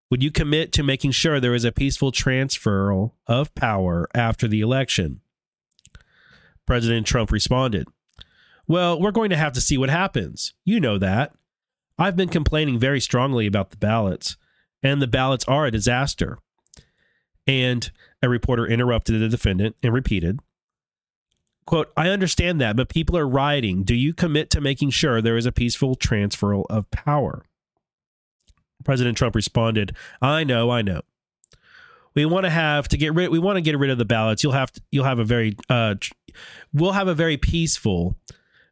[0.09, 4.61] would you commit to making sure there is a peaceful transfer of power after the
[4.61, 5.21] election?
[6.65, 7.87] President Trump responded,
[8.67, 10.53] Well, we're going to have to see what happens.
[10.63, 11.33] You know that.
[11.97, 14.37] I've been complaining very strongly about the ballots,
[14.81, 16.39] and the ballots are a disaster.
[17.47, 17.91] And
[18.21, 20.39] a reporter interrupted the defendant and repeated,
[21.65, 23.83] quote, I understand that, but people are rioting.
[23.83, 27.45] Do you commit to making sure there is a peaceful transfer of power?
[28.83, 31.01] President Trump responded, I know, I know.
[32.13, 34.41] We want to have to get rid we want to get rid of the ballots.
[34.41, 35.95] You'll have to, you'll have a very uh
[36.73, 38.15] we'll have a very peaceful,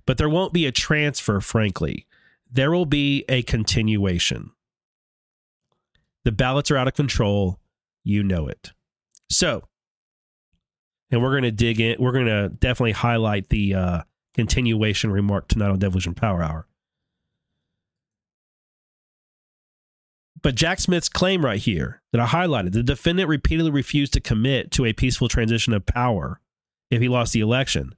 [0.05, 2.07] but there won't be a transfer, frankly.
[2.49, 4.51] There will be a continuation.
[6.23, 7.59] The ballots are out of control
[8.03, 8.71] you know it.
[9.29, 9.63] So,
[11.11, 11.97] and we're going to dig in.
[11.99, 14.01] We're going to definitely highlight the uh,
[14.33, 16.67] continuation remark tonight on Devolution Power Hour.
[20.41, 24.71] But Jack Smith's claim right here that I highlighted the defendant repeatedly refused to commit
[24.71, 26.41] to a peaceful transition of power
[26.91, 27.95] if he lost the election.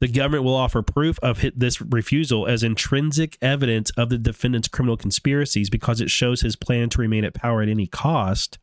[0.00, 4.96] The government will offer proof of this refusal as intrinsic evidence of the defendant's criminal
[4.96, 8.58] conspiracies because it shows his plan to remain at power at any cost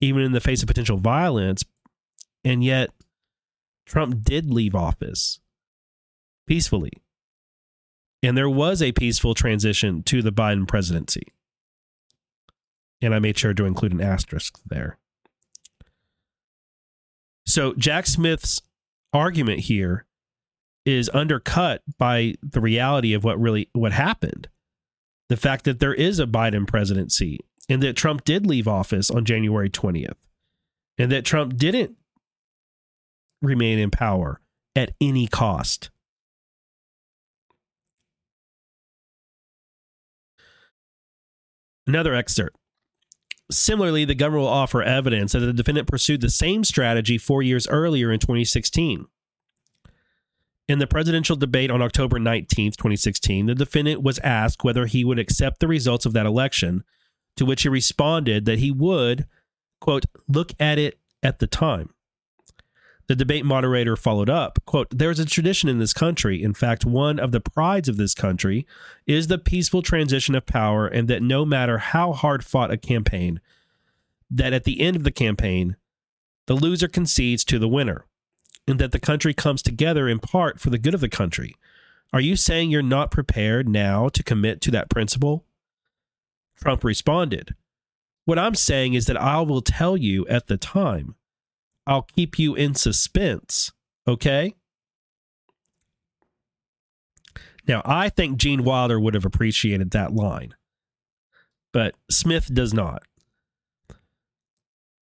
[0.00, 1.64] even in the face of potential violence.
[2.44, 2.90] And yet,
[3.86, 5.40] Trump did leave office
[6.46, 6.92] peacefully.
[8.22, 11.26] And there was a peaceful transition to the Biden presidency.
[13.02, 14.98] And I made sure to include an asterisk there.
[17.46, 18.60] So, Jack Smith's
[19.12, 20.06] argument here
[20.84, 24.48] is undercut by the reality of what really what happened
[25.28, 29.24] the fact that there is a biden presidency and that Trump did leave office on
[29.24, 30.16] January 20th,
[30.98, 31.96] and that Trump didn't
[33.42, 34.40] remain in power
[34.76, 35.90] at any cost.
[41.86, 42.56] Another excerpt.
[43.50, 47.68] Similarly, the government will offer evidence that the defendant pursued the same strategy four years
[47.68, 49.06] earlier in 2016.
[50.66, 55.18] In the presidential debate on October 19, 2016, the defendant was asked whether he would
[55.18, 56.84] accept the results of that election
[57.36, 59.26] to which he responded that he would,
[59.80, 61.90] quote, look at it at the time.
[63.06, 66.42] The debate moderator followed up, quote, There's a tradition in this country.
[66.42, 68.66] In fact, one of the prides of this country
[69.06, 73.40] is the peaceful transition of power, and that no matter how hard fought a campaign,
[74.30, 75.76] that at the end of the campaign,
[76.46, 78.06] the loser concedes to the winner,
[78.66, 81.54] and that the country comes together in part for the good of the country.
[82.12, 85.44] Are you saying you're not prepared now to commit to that principle?
[86.64, 87.54] Trump responded.
[88.24, 91.14] What I'm saying is that I will tell you at the time.
[91.86, 93.70] I'll keep you in suspense.
[94.08, 94.54] Okay?
[97.68, 100.54] Now, I think Gene Wilder would have appreciated that line,
[101.72, 103.02] but Smith does not.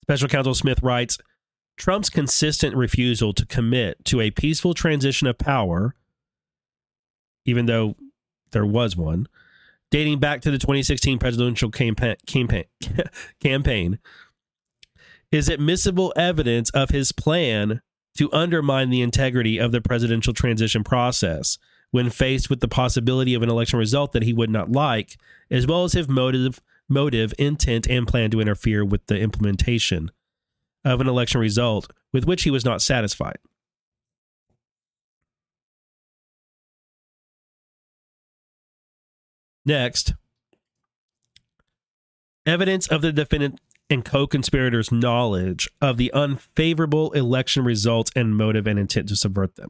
[0.03, 1.17] Special Counsel Smith writes
[1.77, 5.95] Trump's consistent refusal to commit to a peaceful transition of power
[7.45, 7.95] even though
[8.51, 9.27] there was one,
[9.91, 12.63] dating back to the 2016 presidential campaign, campaign,
[13.39, 13.99] campaign
[15.31, 17.81] is admissible evidence of his plan
[18.17, 21.57] to undermine the integrity of the presidential transition process
[21.91, 25.17] when faced with the possibility of an election result that he would not like,
[25.49, 30.09] as well as his motive, motive, intent, and plan to interfere with the implementation
[30.83, 33.37] of an election result with which he was not satisfied.
[39.65, 40.13] Next,
[42.45, 43.59] evidence of the defendant
[43.89, 49.55] and co conspirators' knowledge of the unfavorable election results and motive and intent to subvert
[49.55, 49.69] them.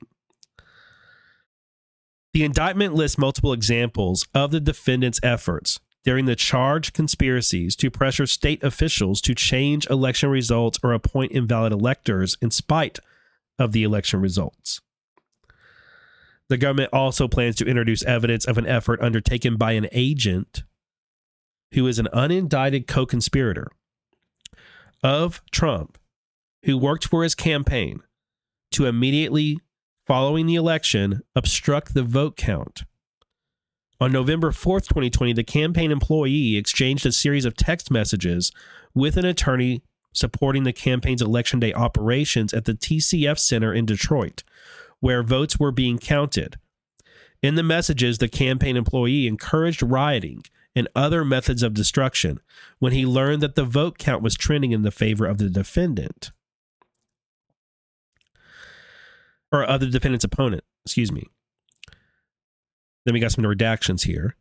[2.34, 8.26] The indictment lists multiple examples of the defendant's efforts during the charged conspiracies to pressure
[8.26, 13.00] state officials to change election results or appoint invalid electors in spite
[13.60, 14.82] of the election results.
[16.52, 20.64] The government also plans to introduce evidence of an effort undertaken by an agent
[21.72, 23.70] who is an unindicted co conspirator
[25.02, 25.98] of Trump
[26.66, 28.02] who worked for his campaign
[28.72, 29.62] to immediately
[30.06, 32.84] following the election obstruct the vote count.
[34.02, 38.52] On November 4th, 2020, the campaign employee exchanged a series of text messages
[38.94, 44.44] with an attorney supporting the campaign's election day operations at the TCF Center in Detroit,
[45.02, 46.58] where votes were being counted.
[47.44, 50.44] In the messages, the campaign employee encouraged rioting
[50.76, 52.40] and other methods of destruction
[52.80, 56.32] when he learned that the vote count was trending in the favor of the defendant
[59.52, 60.64] or of the defendant's opponent.
[60.86, 61.28] Excuse me.
[63.06, 64.36] Then we got some redactions here.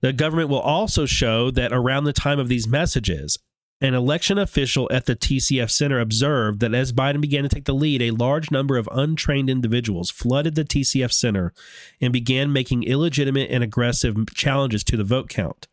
[0.00, 3.38] The government will also show that around the time of these messages,
[3.80, 7.74] an election official at the TCF Center observed that as Biden began to take the
[7.74, 11.54] lead, a large number of untrained individuals flooded the TCF Center
[12.00, 15.66] and began making illegitimate and aggressive challenges to the vote count.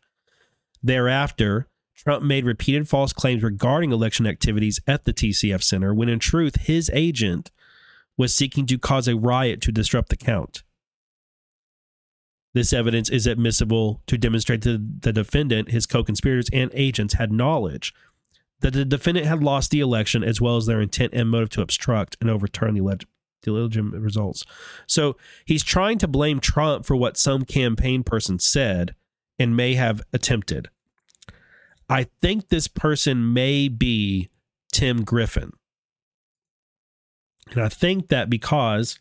[0.82, 6.18] Thereafter, Trump made repeated false claims regarding election activities at the TCF Center when in
[6.18, 7.50] truth his agent
[8.16, 10.62] was seeking to cause a riot to disrupt the count.
[12.54, 17.32] This evidence is admissible to demonstrate that the defendant, his co conspirators, and agents had
[17.32, 17.92] knowledge
[18.60, 21.62] that the defendant had lost the election as well as their intent and motive to
[21.62, 23.06] obstruct and overturn the, leg-
[23.42, 24.44] the legitimate results.
[24.86, 28.94] So he's trying to blame Trump for what some campaign person said
[29.38, 30.68] and may have attempted.
[31.88, 34.28] I think this person may be
[34.72, 35.52] Tim Griffin.
[37.52, 38.98] And I think that because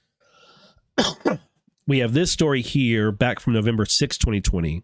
[1.87, 4.83] we have this story here back from November 6, 2020.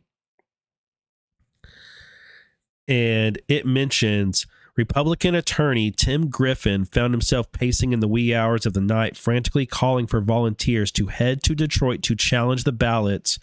[2.87, 8.73] And it mentions Republican attorney Tim Griffin found himself pacing in the wee hours of
[8.73, 13.37] the night, frantically calling for volunteers to head to Detroit to challenge the ballots,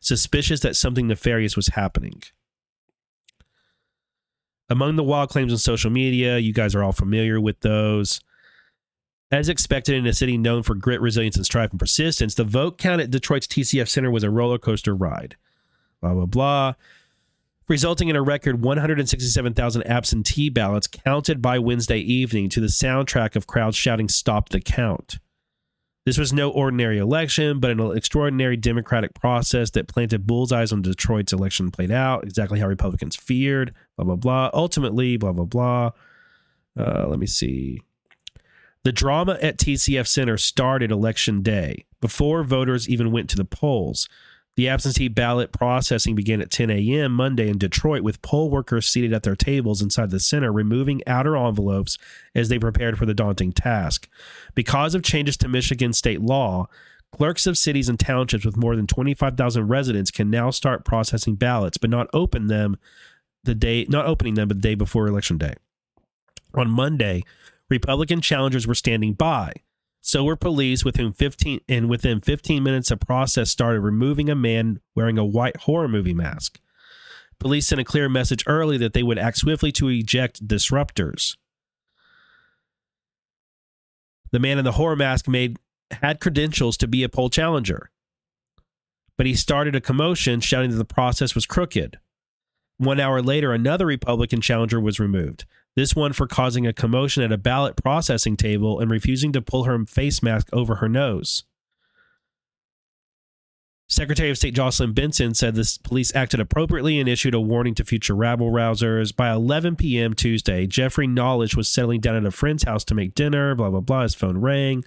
[0.00, 2.22] suspicious that something nefarious was happening.
[4.70, 8.20] Among the wild claims on social media, you guys are all familiar with those.
[9.32, 12.76] As expected in a city known for grit, resilience, and strife and persistence, the vote
[12.76, 15.36] count at Detroit's TCF Center was a roller coaster ride.
[16.02, 16.74] Blah, blah, blah.
[17.66, 23.46] Resulting in a record 167,000 absentee ballots counted by Wednesday evening to the soundtrack of
[23.46, 25.18] crowds shouting, Stop the count.
[26.04, 31.32] This was no ordinary election, but an extraordinary democratic process that planted bullseyes on Detroit's
[31.32, 34.50] election played out, exactly how Republicans feared, blah, blah, blah.
[34.52, 35.92] Ultimately, blah, blah, blah.
[36.78, 37.80] Uh, let me see.
[38.84, 44.08] The drama at TCF Center started election day before voters even went to the polls.
[44.56, 47.12] The absentee ballot processing began at 10 a.m.
[47.12, 51.36] Monday in Detroit with poll workers seated at their tables inside the center removing outer
[51.36, 51.96] envelopes
[52.34, 54.08] as they prepared for the daunting task.
[54.54, 56.66] Because of changes to Michigan state law,
[57.12, 61.78] clerks of cities and townships with more than 25,000 residents can now start processing ballots
[61.78, 62.76] but not open them
[63.44, 65.54] the day not opening them the day before election day.
[66.54, 67.22] On Monday,
[67.72, 69.50] Republican challengers were standing by.
[70.02, 74.34] So were police, with whom 15 and within 15 minutes, a process started removing a
[74.34, 76.60] man wearing a white horror movie mask.
[77.38, 81.38] Police sent a clear message early that they would act swiftly to eject disruptors.
[84.32, 85.56] The man in the horror mask made
[86.02, 87.90] had credentials to be a poll challenger,
[89.16, 91.98] but he started a commotion, shouting that the process was crooked.
[92.76, 97.32] One hour later, another Republican challenger was removed this one for causing a commotion at
[97.32, 101.44] a ballot processing table and refusing to pull her face mask over her nose.
[103.92, 107.84] Secretary of State Jocelyn Benson said the police acted appropriately and issued a warning to
[107.84, 109.14] future rabble rousers.
[109.14, 110.14] By 11 p.m.
[110.14, 113.54] Tuesday, Jeffrey Knowledge was settling down at a friend's house to make dinner.
[113.54, 114.02] Blah blah blah.
[114.04, 114.82] His phone rang.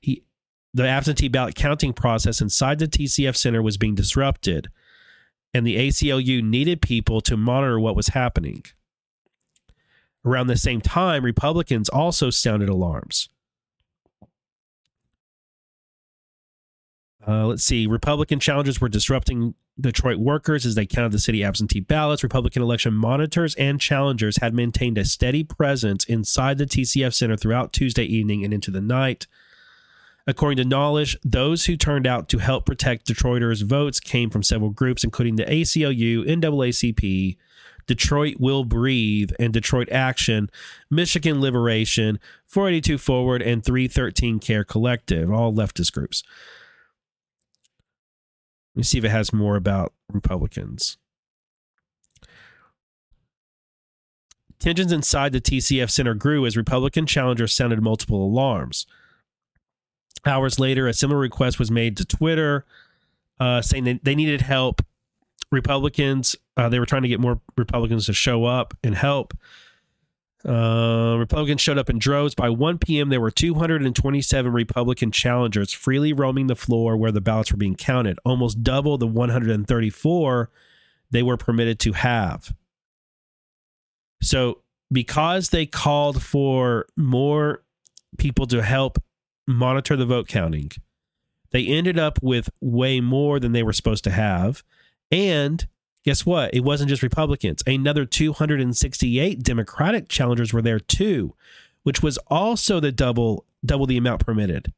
[0.00, 0.24] He
[0.72, 4.68] the absentee ballot counting process inside the TCF Center was being disrupted,
[5.52, 8.64] and the ACLU needed people to monitor what was happening.
[10.24, 13.28] Around the same time, Republicans also sounded alarms.
[17.26, 17.86] Uh, let's see.
[17.86, 22.22] Republican challengers were disrupting Detroit workers as they counted the city absentee ballots.
[22.22, 27.72] Republican election monitors and challengers had maintained a steady presence inside the TCF Center throughout
[27.72, 29.26] Tuesday evening and into the night.
[30.26, 34.70] According to Knowledge, those who turned out to help protect Detroiters' votes came from several
[34.70, 37.36] groups, including the ACLU, NAACP,
[37.86, 40.50] Detroit Will Breathe, and Detroit Action,
[40.90, 46.22] Michigan Liberation, 482 Forward, and 313 Care Collective, all leftist groups.
[48.74, 50.96] Let me see if it has more about Republicans.
[54.58, 58.86] Tensions inside the TCF Center grew as Republican challengers sounded multiple alarms.
[60.24, 62.64] Hours later, a similar request was made to Twitter
[63.42, 64.82] uh, saying they needed help.
[65.52, 69.34] Republicans, uh, they were trying to get more Republicans to show up and help.
[70.44, 72.34] Uh, Republicans showed up in droves.
[72.34, 77.52] By 1 p.m., there were 227 Republican challengers freely roaming the floor where the ballots
[77.52, 80.50] were being counted, almost double the 134
[81.10, 82.52] they were permitted to have.
[84.20, 87.62] So, because they called for more
[88.18, 88.98] people to help
[89.46, 90.70] monitor the vote counting.
[91.50, 94.62] They ended up with way more than they were supposed to have.
[95.12, 95.66] And
[96.04, 96.52] guess what?
[96.54, 97.62] It wasn't just Republicans.
[97.66, 101.34] Another 268 Democratic challengers were there too,
[101.82, 104.72] which was also the double double the amount permitted.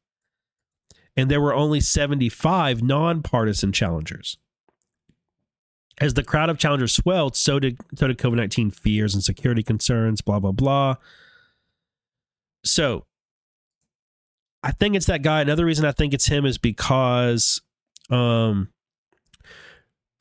[1.16, 4.36] And there were only 75 nonpartisan challengers.
[5.98, 9.62] As the crowd of challengers swelled, so did so did COVID 19 fears and security
[9.62, 10.96] concerns, blah, blah, blah.
[12.64, 13.06] So
[14.64, 15.40] I think it's that guy.
[15.40, 17.62] Another reason I think it's him is because
[18.10, 18.70] um,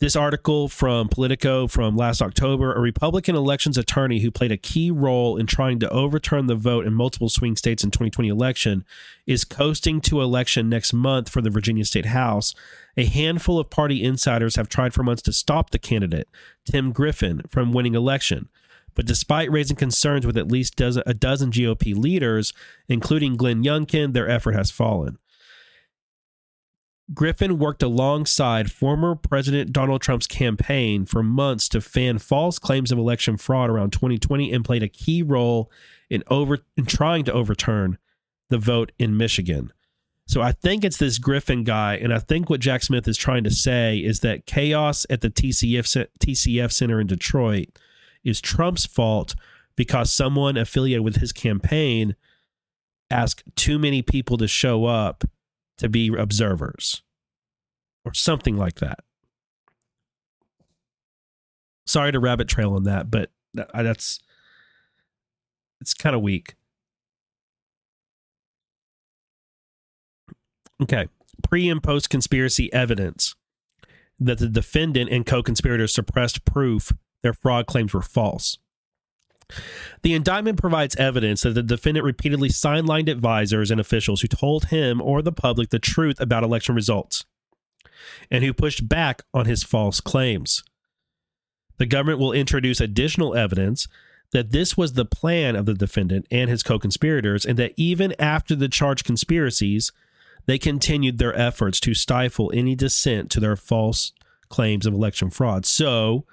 [0.04, 4.92] this article from Politico from last October, a Republican elections attorney who played a key
[4.92, 8.84] role in trying to overturn the vote in multiple swing states in 2020 election,
[9.26, 12.54] is coasting to election next month for the Virginia State House.
[12.98, 16.28] A handful of party insiders have tried for months to stop the candidate,
[16.66, 18.50] Tim Griffin, from winning election.
[18.96, 22.52] But despite raising concerns with at least a dozen GOP leaders,
[22.90, 25.18] including Glenn Youngkin, their effort has fallen.
[27.14, 32.98] Griffin worked alongside former President Donald Trump's campaign for months to fan false claims of
[32.98, 35.70] election fraud around 2020 and played a key role
[36.10, 37.98] in over in trying to overturn
[38.50, 39.74] the vote in Michigan.
[40.28, 43.44] So I think it's this Griffin guy, and I think what Jack Smith is trying
[43.44, 47.68] to say is that chaos at the TCF TCF Center in Detroit
[48.24, 49.36] is Trump's fault
[49.76, 52.16] because someone affiliated with his campaign
[53.12, 55.26] asked too many people to show up
[55.78, 57.02] to be observers
[58.06, 59.00] or something like that.
[61.86, 64.20] Sorry to rabbit trail on that, but that's
[65.82, 66.56] it's kind of weak.
[70.82, 71.08] Okay.
[71.42, 73.36] Pre and post conspiracy evidence
[74.20, 78.58] that the defendant and co conspirators suppressed proof their fraud claims were false.
[80.02, 85.02] The indictment provides evidence that the defendant repeatedly sidelined advisors and officials who told him
[85.02, 87.26] or the public the truth about election results
[88.30, 90.64] and who pushed back on his false claims.
[91.78, 93.88] The government will introduce additional evidence
[94.32, 98.14] that this was the plan of the defendant and his co conspirators, and that even
[98.20, 99.92] after the charged conspiracies,
[100.46, 104.12] they continued their efforts to stifle any dissent to their false
[104.50, 105.66] claims of election fraud.
[105.66, 106.26] So,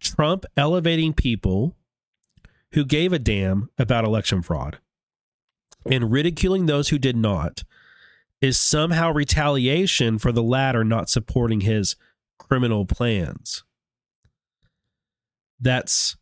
[0.00, 1.76] Trump elevating people
[2.74, 4.78] who gave a damn about election fraud
[5.86, 7.62] and ridiculing those who did not
[8.40, 11.96] is somehow retaliation for the latter not supporting his
[12.38, 13.62] criminal plans.
[15.60, 16.16] That's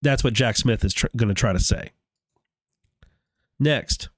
[0.00, 1.90] that's what Jack Smith is tr- going to try to say.
[3.58, 4.08] Next,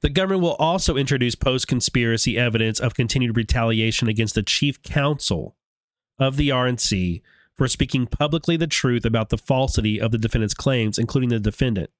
[0.00, 5.56] The government will also introduce post conspiracy evidence of continued retaliation against the chief counsel
[6.18, 7.22] of the RNC
[7.56, 11.90] for speaking publicly the truth about the falsity of the defendant's claims, including the defendant.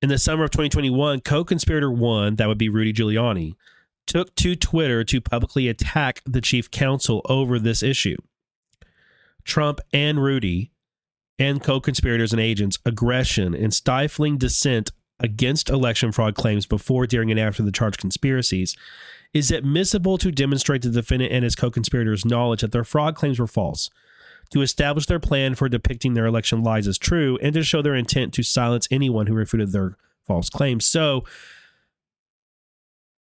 [0.00, 3.54] In the summer of 2021, co conspirator one, that would be Rudy Giuliani,
[4.06, 8.16] took to Twitter to publicly attack the chief counsel over this issue.
[9.44, 10.72] Trump and Rudy
[11.38, 14.90] and co conspirators and agents' aggression and stifling dissent
[15.22, 18.76] against election fraud claims before, during, and after the charged conspiracies
[19.32, 23.38] is admissible to demonstrate the defendant and his co conspirators' knowledge that their fraud claims
[23.38, 23.90] were false.
[24.50, 27.94] to establish their plan for depicting their election lies as true and to show their
[27.94, 29.96] intent to silence anyone who refuted their
[30.26, 30.84] false claims.
[30.84, 31.24] So,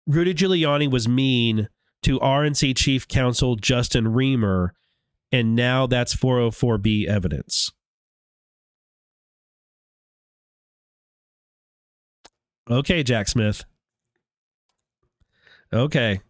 [0.05, 1.69] Rudy Giuliani was mean
[2.03, 4.71] to RNC Chief Counsel Justin Riemer,
[5.31, 7.71] and now that's 404B evidence.
[12.69, 13.63] Okay, Jack Smith.
[15.71, 16.21] Okay.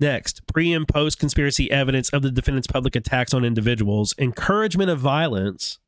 [0.00, 5.00] Next, pre and post conspiracy evidence of the defendant's public attacks on individuals, encouragement of
[5.00, 5.78] violence,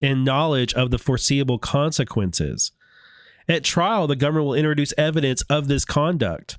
[0.00, 2.70] and knowledge of the foreseeable consequences.
[3.48, 6.58] At trial, the government will introduce evidence of this conduct,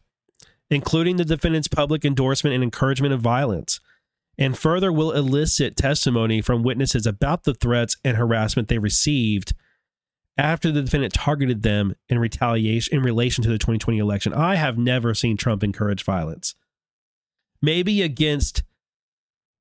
[0.70, 3.80] including the defendant's public endorsement and encouragement of violence,
[4.38, 9.54] and further will elicit testimony from witnesses about the threats and harassment they received
[10.38, 14.34] after the defendant targeted them in retaliation in relation to the 2020 election.
[14.34, 16.54] I have never seen Trump encourage violence.
[17.62, 18.64] Maybe against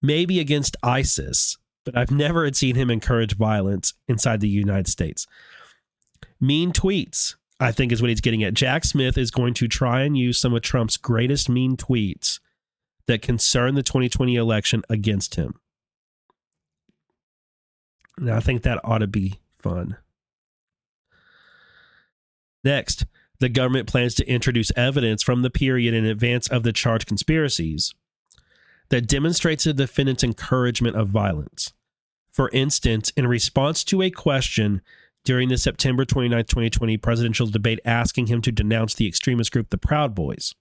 [0.02, 5.26] maybe against ISIS, but I've never seen him encourage violence inside the United States.
[6.38, 8.52] Mean tweets, I think is what he's getting at.
[8.52, 12.38] Jack Smith is going to try and use some of Trump's greatest mean tweets
[13.06, 15.54] that concern the 2020 election against him.
[18.18, 19.96] And I think that ought to be fun.
[22.64, 23.04] Next,
[23.38, 27.94] the government plans to introduce evidence from the period in advance of the charged conspiracies
[28.88, 31.72] that demonstrates the defendant's encouragement of violence.
[32.32, 34.82] For instance, in response to a question
[35.24, 39.78] during the September 29, 2020 presidential debate asking him to denounce the extremist group the
[39.78, 40.54] Proud Boys,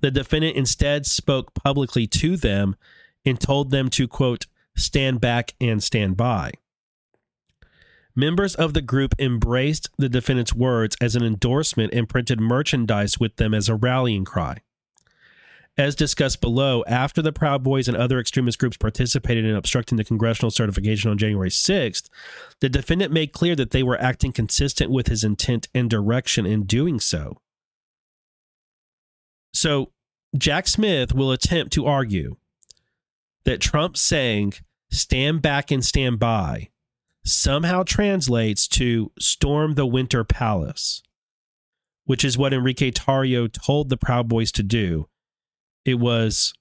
[0.00, 2.76] the defendant instead spoke publicly to them
[3.24, 4.46] and told them to, quote,
[4.76, 6.52] stand back and stand by.
[8.14, 13.36] Members of the group embraced the defendant's words as an endorsement and printed merchandise with
[13.36, 14.58] them as a rallying cry.
[15.78, 20.04] As discussed below, after the Proud Boys and other extremist groups participated in obstructing the
[20.04, 22.08] congressional certification on January 6th,
[22.60, 26.62] the defendant made clear that they were acting consistent with his intent and direction in
[26.62, 27.42] doing so.
[29.56, 29.90] So,
[30.36, 32.36] Jack Smith will attempt to argue
[33.46, 34.52] that Trump saying,
[34.90, 36.68] stand back and stand by,
[37.24, 41.02] somehow translates to storm the Winter Palace,
[42.04, 45.08] which is what Enrique Tarrio told the Proud Boys to do.
[45.86, 46.52] It was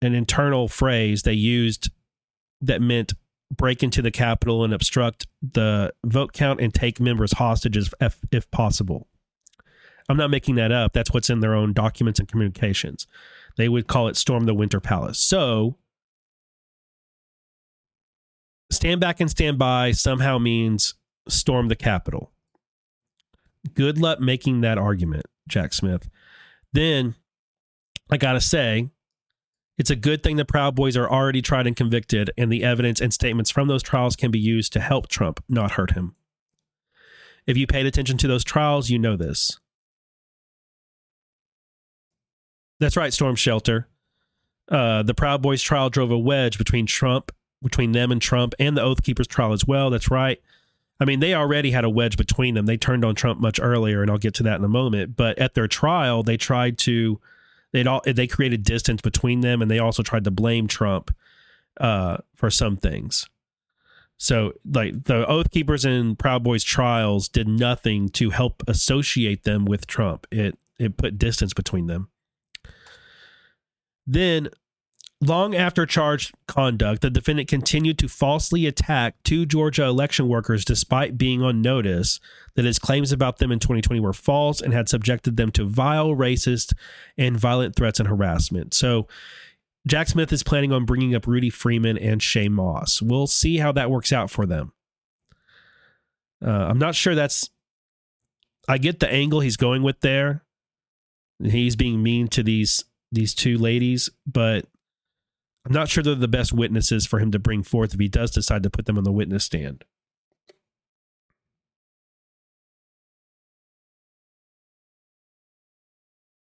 [0.00, 1.90] an internal phrase they used
[2.60, 3.12] that meant
[3.50, 8.48] break into the Capitol and obstruct the vote count and take members hostages if, if
[8.52, 9.08] possible.
[10.08, 10.92] I'm not making that up.
[10.92, 13.06] That's what's in their own documents and communications.
[13.56, 15.18] They would call it Storm the Winter Palace.
[15.18, 15.76] So,
[18.70, 20.94] stand back and stand by somehow means
[21.28, 22.32] storm the Capitol.
[23.74, 26.08] Good luck making that argument, Jack Smith.
[26.72, 27.16] Then,
[28.10, 28.90] I got to say,
[29.78, 33.00] it's a good thing the Proud Boys are already tried and convicted, and the evidence
[33.00, 36.14] and statements from those trials can be used to help Trump, not hurt him.
[37.46, 39.58] If you paid attention to those trials, you know this.
[42.78, 43.88] That's right, Storm Shelter.
[44.68, 47.32] Uh, the Proud Boys trial drove a wedge between Trump,
[47.62, 49.90] between them and Trump, and the Oath Keepers trial as well.
[49.90, 50.40] That's right.
[50.98, 52.66] I mean, they already had a wedge between them.
[52.66, 55.16] They turned on Trump much earlier, and I'll get to that in a moment.
[55.16, 57.20] But at their trial, they tried to
[57.72, 61.14] they all they created distance between them, and they also tried to blame Trump
[61.78, 63.28] uh, for some things.
[64.18, 69.66] So, like the Oath Keepers and Proud Boys trials did nothing to help associate them
[69.66, 70.26] with Trump.
[70.30, 72.08] It it put distance between them.
[74.06, 74.48] Then,
[75.20, 81.18] long after charged conduct, the defendant continued to falsely attack two Georgia election workers despite
[81.18, 82.20] being on notice
[82.54, 86.10] that his claims about them in 2020 were false and had subjected them to vile,
[86.10, 86.74] racist,
[87.18, 88.74] and violent threats and harassment.
[88.74, 89.08] So,
[89.86, 93.00] Jack Smith is planning on bringing up Ruby Freeman and Shaye Moss.
[93.00, 94.72] We'll see how that works out for them.
[96.44, 97.50] Uh, I'm not sure that's.
[98.68, 100.42] I get the angle he's going with there.
[101.40, 102.84] He's being mean to these
[103.16, 104.66] these two ladies, but
[105.66, 108.30] I'm not sure they're the best witnesses for him to bring forth if he does
[108.30, 109.84] decide to put them on the witness stand.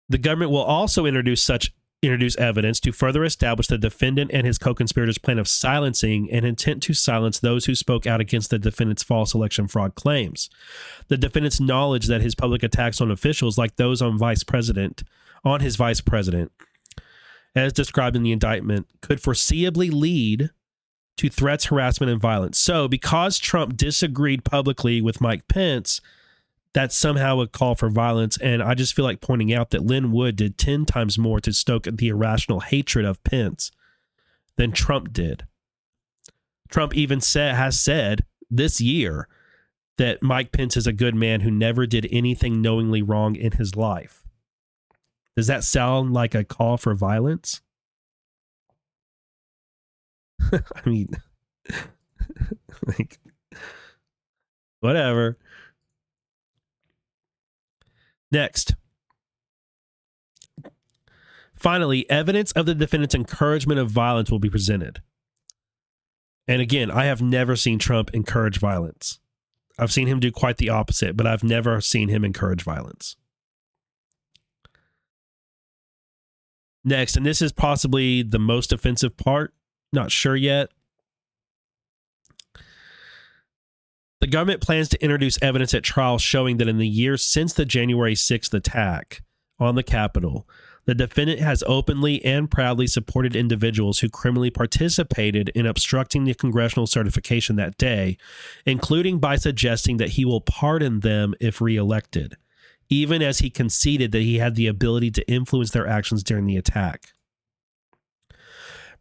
[0.10, 1.74] The government will also introduce such
[2.04, 6.84] introduce evidence to further establish the defendant and his co-conspirators plan of silencing and intent
[6.84, 10.50] to silence those who spoke out against the defendant's false election fraud claims.
[11.08, 15.04] The defendant's knowledge that his public attacks on officials like those on vice president
[15.46, 16.52] on his vice president,
[17.56, 20.52] as described in the indictment, could foreseeably lead
[21.18, 22.58] to threats, harassment, and violence.
[22.58, 26.02] So, because Trump disagreed publicly with Mike Pence,
[26.74, 28.38] that's somehow a call for violence.
[28.38, 31.54] And I just feel like pointing out that Lin Wood did 10 times more to
[31.54, 33.72] stoke the irrational hatred of Pence
[34.58, 35.45] than Trump did.
[36.70, 39.28] Trump even said, has said this year
[39.98, 43.76] that Mike Pence is a good man who never did anything knowingly wrong in his
[43.76, 44.24] life.
[45.36, 47.62] Does that sound like a call for violence?
[50.52, 51.10] I mean,
[52.88, 53.20] like,
[54.80, 55.38] whatever.
[58.34, 58.73] Next.
[61.55, 65.03] Finally, evidence of the defendant's encouragement of violence will be presented.
[66.47, 69.19] And again, I have never seen Trump encourage violence.
[69.77, 73.15] I've seen him do quite the opposite, but I've never seen him encourage violence.
[76.84, 79.53] Next, and this is possibly the most offensive part,
[79.93, 80.72] not sure yet.
[84.24, 87.66] The government plans to introduce evidence at trial showing that in the years since the
[87.66, 89.22] January 6th attack
[89.60, 90.48] on the Capitol,
[90.86, 96.88] the defendant has openly and proudly supported individuals who criminally participated in obstructing the congressional
[96.88, 98.18] certification that day,
[98.66, 102.38] including by suggesting that he will pardon them if reelected,
[102.88, 106.56] even as he conceded that he had the ability to influence their actions during the
[106.56, 107.12] attack.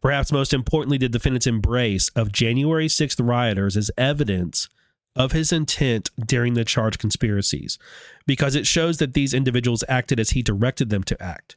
[0.00, 4.68] Perhaps most importantly, the defendant's embrace of January 6th rioters as evidence
[5.14, 7.78] of his intent during the charged conspiracies,
[8.26, 11.56] because it shows that these individuals acted as he directed them to act.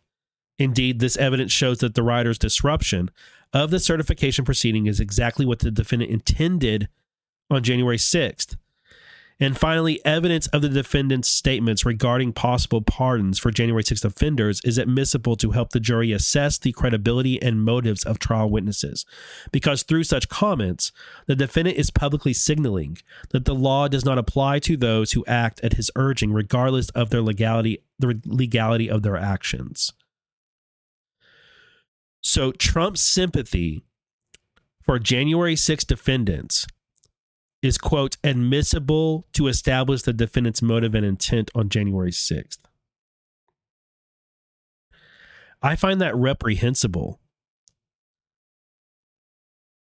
[0.57, 3.11] Indeed, this evidence shows that the rider's disruption
[3.53, 6.89] of the certification proceeding is exactly what the defendant intended
[7.49, 8.55] on January 6th.
[9.37, 14.77] And finally, evidence of the defendant's statements regarding possible pardons for January 6th offenders is
[14.77, 19.05] admissible to help the jury assess the credibility and motives of trial witnesses.
[19.51, 20.93] Because through such comments,
[21.25, 22.97] the defendant is publicly signaling
[23.31, 27.09] that the law does not apply to those who act at his urging, regardless of
[27.09, 29.91] their legality, the legality of their actions.
[32.21, 33.83] So Trump's sympathy
[34.81, 36.65] for January 6 defendants
[37.65, 42.59] is, quote, admissible to establish the defendant's motive and intent on January 6th.
[45.63, 47.19] I find that reprehensible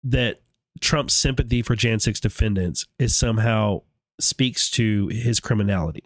[0.05, 0.43] that
[0.81, 3.83] Trump's sympathy for Jan 6 defendants is somehow
[4.21, 6.05] speaks to his criminality.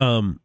[0.00, 0.40] Um,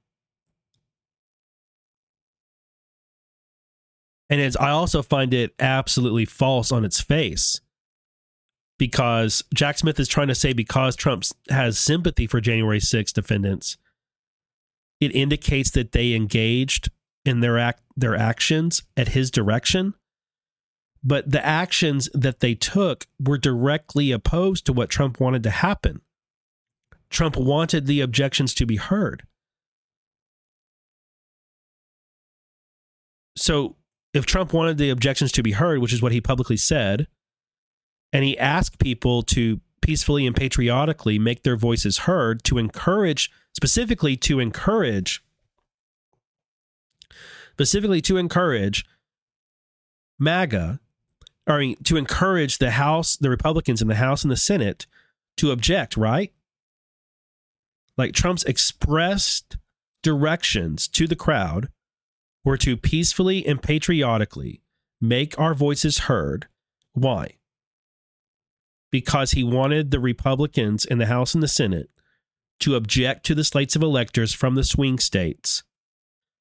[4.33, 7.61] And it's, I also find it absolutely false on its face
[8.79, 13.77] because Jack Smith is trying to say because Trump has sympathy for January 6 defendants,
[14.99, 16.89] it indicates that they engaged
[17.23, 19.93] in their act their actions at his direction.
[21.03, 26.01] But the actions that they took were directly opposed to what Trump wanted to happen.
[27.11, 29.27] Trump wanted the objections to be heard.
[33.37, 33.75] So
[34.13, 37.07] if Trump wanted the objections to be heard, which is what he publicly said,
[38.11, 44.15] and he asked people to peacefully and patriotically make their voices heard to encourage, specifically
[44.15, 45.23] to encourage,
[47.53, 48.85] specifically to encourage
[50.19, 50.79] MAGA,
[51.47, 54.85] or to encourage the House, the Republicans in the House and the Senate
[55.37, 56.31] to object, right?
[57.97, 59.57] Like Trump's expressed
[60.01, 61.69] directions to the crowd
[62.43, 64.61] were to peacefully and patriotically
[64.99, 66.47] make our voices heard.
[66.93, 67.37] Why?
[68.91, 71.89] Because he wanted the Republicans in the House and the Senate
[72.59, 75.63] to object to the slates of electors from the swing states,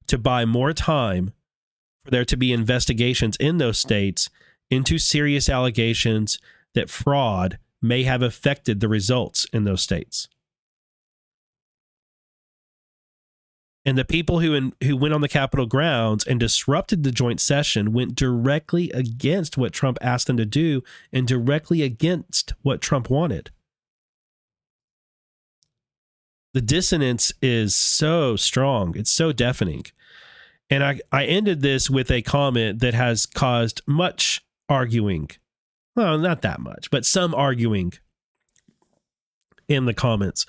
[0.07, 1.33] to buy more time
[2.03, 4.29] for there to be investigations in those states
[4.69, 6.39] into serious allegations
[6.73, 10.27] that fraud may have affected the results in those states.
[13.85, 17.41] And the people who in, who went on the Capitol grounds and disrupted the joint
[17.41, 23.09] session went directly against what Trump asked them to do and directly against what Trump
[23.09, 23.51] wanted.
[26.53, 29.83] The dissonance is so strong, it's so deafening.
[30.69, 35.29] And I, I ended this with a comment that has caused much arguing.
[35.95, 37.93] Well, not that much, but some arguing
[39.67, 40.45] in the comments.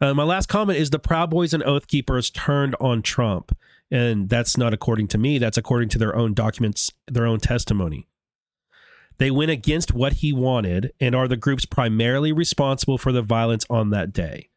[0.00, 3.56] Uh, my last comment is the Proud Boys and Oath Keepers turned on Trump.
[3.90, 8.06] And that's not according to me, that's according to their own documents, their own testimony.
[9.18, 13.64] They went against what he wanted and are the groups primarily responsible for the violence
[13.68, 14.50] on that day.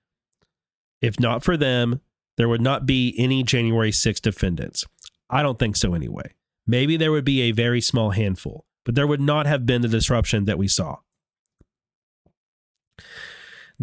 [1.02, 2.02] If not for them,
[2.38, 4.86] there would not be any January 6 defendants.
[5.30, 6.34] I don't think so anyway.
[6.68, 9.88] Maybe there would be a very small handful, but there would not have been the
[9.88, 10.98] disruption that we saw.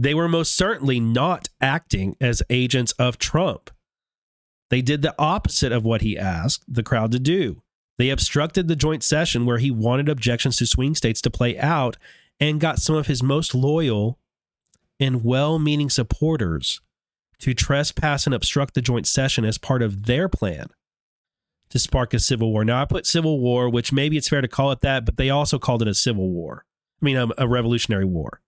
[0.02, 3.68] They were most certainly not acting as agents of Trump.
[4.70, 7.62] They did the opposite of what he asked the crowd to do.
[7.96, 11.96] They obstructed the joint session where he wanted objections to swing states to play out
[12.38, 14.20] and got some of his most loyal
[15.00, 16.80] and well meaning supporters
[17.40, 20.68] to trespass and obstruct the joint session as part of their plan
[21.70, 22.64] to spark a civil war.
[22.64, 25.30] Now, I put civil war, which maybe it's fair to call it that, but they
[25.30, 26.64] also called it a civil war.
[27.02, 28.40] I mean, a, a revolutionary war.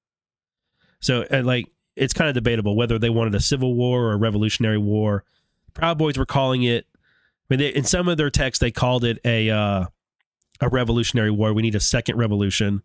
[1.00, 1.66] So, like,
[1.96, 5.24] it's kind of debatable whether they wanted a civil war or a revolutionary war.
[5.74, 6.86] Proud Boys were calling it.
[6.94, 6.98] I
[7.50, 9.86] mean, they, in some of their texts, they called it a uh,
[10.60, 11.52] a revolutionary war.
[11.52, 12.82] We need a second revolution.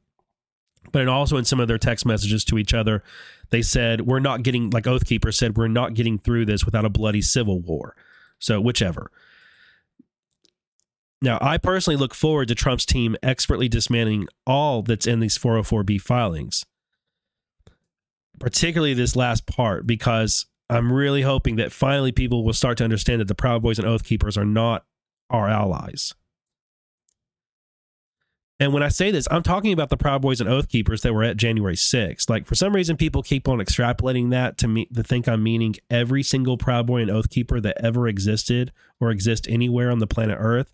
[0.91, 3.03] But also in some of their text messages to each other,
[3.49, 6.89] they said we're not getting like Oathkeeper said we're not getting through this without a
[6.89, 7.95] bloody civil war.
[8.39, 9.11] So whichever.
[11.21, 16.01] Now, I personally look forward to Trump's team expertly dismantling all that's in these 404b
[16.01, 16.65] filings
[18.39, 23.21] particularly this last part, because I'm really hoping that finally people will start to understand
[23.21, 24.85] that the Proud Boys and Oath Keepers are not
[25.29, 26.13] our allies.
[28.57, 31.13] And when I say this, I'm talking about the Proud Boys and Oath Keepers that
[31.13, 32.29] were at January 6th.
[32.29, 35.75] Like for some reason, people keep on extrapolating that to me to think I'm meaning
[35.89, 38.71] every single Proud Boy and Oath Keeper that ever existed
[39.01, 40.71] or exist anywhere on the planet Earth.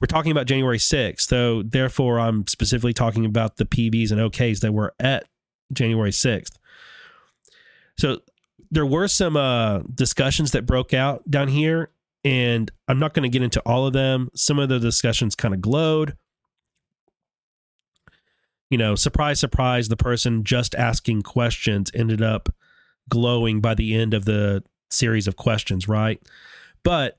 [0.00, 4.60] We're talking about January 6th, so therefore I'm specifically talking about the PBs and OKs
[4.60, 5.24] that were at
[5.72, 6.58] January 6th.
[8.00, 8.20] So
[8.70, 11.90] there were some uh, discussions that broke out down here,
[12.24, 14.30] and I'm not going to get into all of them.
[14.34, 16.16] Some of the discussions kind of glowed.
[18.70, 22.48] You know, surprise, surprise, the person just asking questions ended up
[23.10, 26.22] glowing by the end of the series of questions, right?
[26.82, 27.18] But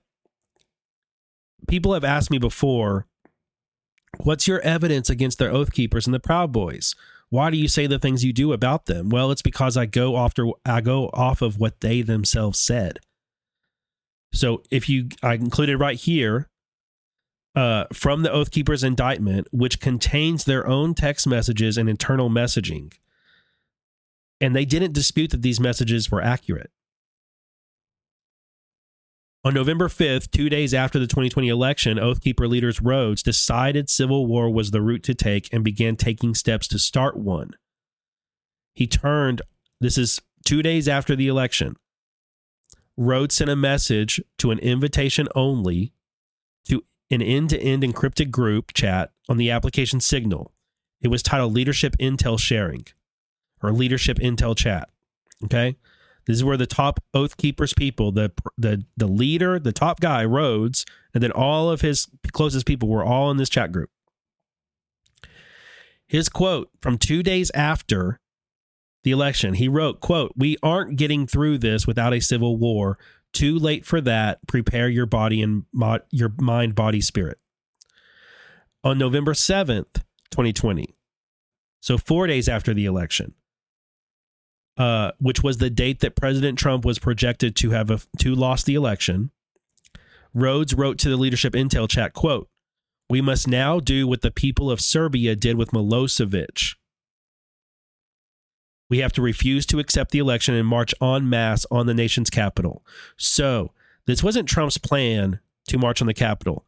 [1.68, 3.06] people have asked me before,
[4.24, 6.96] what's your evidence against their oath keepers and the Proud Boys?
[7.32, 9.10] Why do you say the things you do about them?
[9.10, 13.00] Well, it's because I go after I go off of what they themselves said.
[14.34, 16.50] So if you I included right here
[17.56, 22.94] uh, from the Oath Keepers indictment, which contains their own text messages and internal messaging.
[24.42, 26.72] And they didn't dispute that these messages were accurate.
[29.44, 34.52] On November 5th, two days after the 2020 election, Oathkeeper leaders Rhodes decided civil war
[34.52, 37.56] was the route to take and began taking steps to start one.
[38.76, 39.42] He turned,
[39.80, 41.76] this is two days after the election.
[42.96, 45.92] Rhodes sent a message to an invitation only
[46.66, 50.54] to an end to end encrypted group chat on the application Signal.
[51.02, 52.86] It was titled Leadership Intel Sharing
[53.64, 54.90] or Leadership Intel Chat.
[55.44, 55.78] Okay.
[56.26, 60.24] This is where the top oath keepers people, the the the leader, the top guy,
[60.24, 63.90] Rhodes, and then all of his closest people were all in this chat group.
[66.08, 68.20] His quote from two days after
[69.04, 72.98] the election, he wrote, quote, We aren't getting through this without a civil war.
[73.34, 74.46] Too late for that.
[74.46, 75.64] Prepare your body and
[76.12, 77.40] your mind, body, spirit.
[78.84, 80.96] On November 7th, 2020,
[81.80, 83.34] so four days after the election,
[84.82, 88.66] uh, which was the date that President Trump was projected to have a, to lost
[88.66, 89.30] the election,
[90.34, 92.50] Rhodes wrote to the leadership intel chat, quote,
[93.08, 96.78] "We must now do what the people of Serbia did with Milosevic.
[98.90, 102.32] We have to refuse to accept the election and march en masse on the nation's
[102.32, 102.84] capital."
[103.18, 103.74] So,
[104.08, 106.66] this wasn't Trump's plan to march on the Capitol.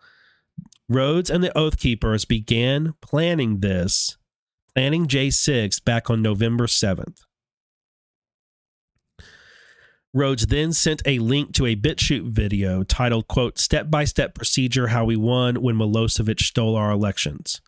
[0.88, 4.18] Rhodes and the Oath Keepers began planning this,
[4.76, 7.23] planning J6 back on November 7th.
[10.14, 14.88] Rhodes then sent a link to a BitChute video titled, quote, Step by Step Procedure
[14.88, 17.61] How We Won When Milosevic Stole Our Elections.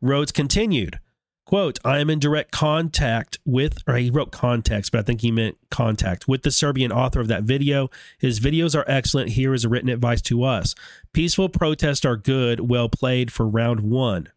[0.00, 1.00] Rhodes continued,
[1.44, 5.32] quote, I am in direct contact with, or he wrote context, but I think he
[5.32, 7.90] meant contact with the Serbian author of that video.
[8.18, 9.30] His videos are excellent.
[9.30, 10.76] Here is a written advice to us.
[11.12, 14.28] Peaceful protests are good, well played for round one.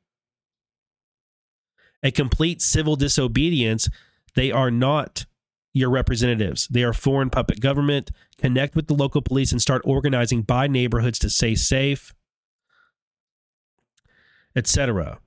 [2.01, 3.87] A complete civil disobedience,
[4.33, 5.25] they are not
[5.75, 6.67] your representatives.
[6.69, 8.09] They are foreign puppet government.
[8.37, 12.15] Connect with the local police and start organizing by neighborhoods to stay safe,
[14.55, 15.19] etc.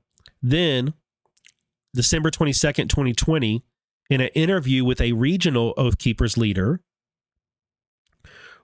[0.42, 0.94] Then,
[1.94, 3.62] December 22nd, 2020,
[4.08, 6.80] in an interview with a regional Oath Keepers leader,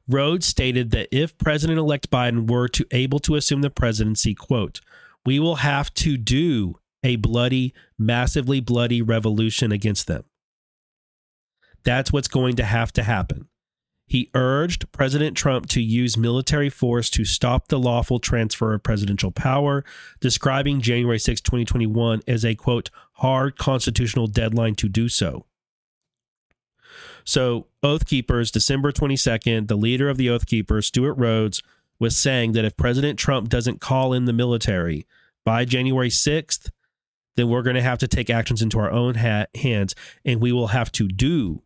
[0.09, 4.81] Rhodes stated that if President elect Biden were to able to assume the presidency, quote,
[5.27, 10.25] we will have to do a bloody, massively bloody revolution against them.
[11.85, 13.49] That's what's going to have to happen.
[14.07, 19.31] He urged President Trump to use military force to stop the lawful transfer of presidential
[19.31, 19.85] power,
[20.21, 25.47] describing January 6, 2021 as a quote, hard constitutional deadline to do so.
[27.25, 31.63] So, Oath Keepers, December 22nd, the leader of the Oath Keepers, Stewart Rhodes,
[31.99, 35.07] was saying that if President Trump doesn't call in the military
[35.45, 36.69] by January 6th,
[37.37, 39.95] then we're going to have to take actions into our own ha- hands
[40.25, 41.64] and we will have to do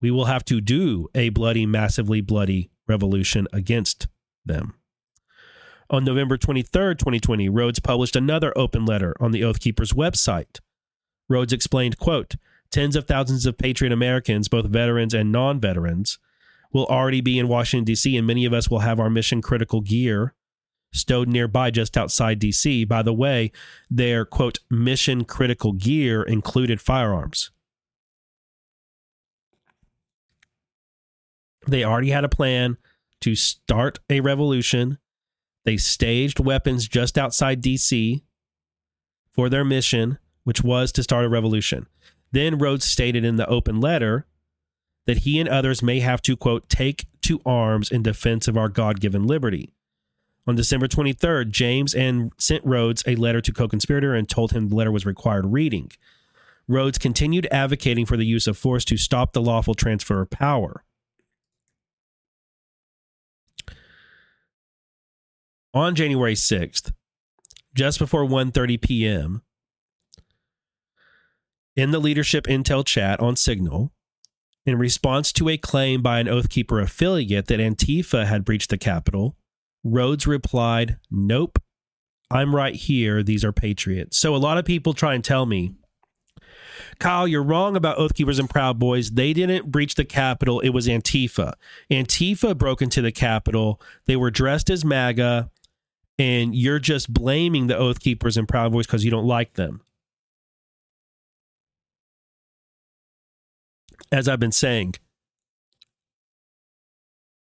[0.00, 4.08] we will have to do a bloody massively bloody revolution against
[4.44, 4.74] them.
[5.88, 10.60] On November 23rd, 2020, Rhodes published another open letter on the Oath Keepers website.
[11.28, 12.34] Rhodes explained, quote,
[12.70, 16.18] tens of thousands of patriot Americans, both veterans and non-veterans,
[16.72, 18.16] will already be in Washington D.C.
[18.16, 20.34] and many of us will have our mission critical gear
[20.92, 22.86] stowed nearby just outside DC.
[22.88, 23.52] By the way,
[23.90, 27.50] their quote mission critical gear included firearms.
[31.66, 32.76] They already had a plan
[33.20, 34.98] to start a revolution.
[35.64, 38.22] They staged weapons just outside DC
[39.32, 41.86] for their mission, which was to start a revolution.
[42.32, 44.26] Then Rhodes stated in the open letter
[45.06, 48.68] that he and others may have to, quote, take to arms in defense of our
[48.68, 49.72] God given liberty.
[50.46, 54.76] On December 23rd, James and sent Rhodes a letter to co-conspirator and told him the
[54.76, 55.90] letter was required reading.
[56.68, 60.84] Rhodes continued advocating for the use of force to stop the lawful transfer of power.
[65.76, 66.94] On January 6th,
[67.74, 69.42] just before 1:30 p.m.,
[71.76, 73.92] in the leadership intel chat on Signal,
[74.64, 79.36] in response to a claim by an Oathkeeper affiliate that Antifa had breached the Capitol,
[79.84, 81.58] Rhodes replied, Nope,
[82.30, 83.22] I'm right here.
[83.22, 84.16] These are patriots.
[84.16, 85.74] So a lot of people try and tell me,
[86.98, 89.10] Kyle, you're wrong about Oathkeepers and Proud Boys.
[89.10, 90.60] They didn't breach the Capitol.
[90.60, 91.54] It was Antifa.
[91.90, 93.80] Antifa broke into the Capitol.
[94.06, 95.50] They were dressed as MAGA,
[96.18, 99.82] and you're just blaming the Oath Keepers and Proud Boys because you don't like them.
[104.12, 104.94] As I've been saying,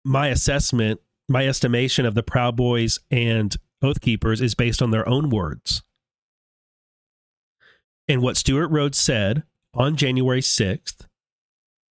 [0.05, 5.09] my assessment my estimation of the Proud Boys and Oath Keepers is based on their
[5.09, 5.82] own words.
[8.09, 9.44] And what Stewart Rhodes said
[9.74, 11.07] on January 6th,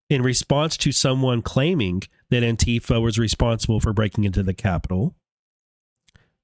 [0.10, 5.16] in response to someone claiming that Antifa was responsible for breaking into the Capitol,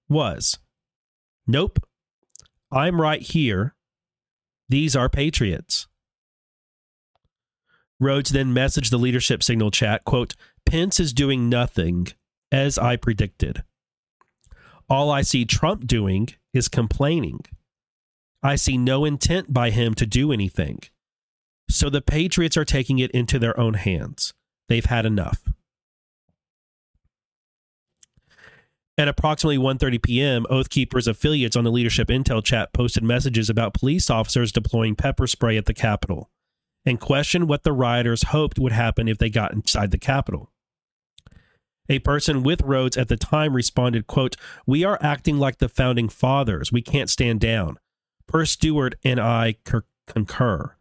[0.10, 0.58] was
[1.46, 1.80] Nope,
[2.72, 3.76] I'm right here.
[4.70, 5.88] These are patriots.
[8.00, 10.36] Rhodes then messaged the leadership signal chat, quote,
[10.66, 12.08] Pence is doing nothing
[12.52, 13.64] as I predicted.
[14.90, 17.40] All I see Trump doing is complaining.
[18.44, 20.80] I see no intent by him to do anything.
[21.70, 24.34] So the Patriots are taking it into their own hands.
[24.70, 25.42] They've had enough.
[29.00, 33.76] At approximately 1:30 p.m., Oath Keepers affiliates on the leadership intel chat posted messages about
[33.76, 36.32] police officers deploying pepper spray at the Capitol
[36.88, 40.52] and questioned what the rioters hoped would happen if they got inside the Capitol.
[41.90, 46.10] A person with Rhodes at the time responded, quote, We are acting like the founding
[46.10, 46.72] fathers.
[46.72, 47.78] We can't stand down.
[48.26, 49.58] Per Stewart and I
[50.08, 50.77] concur.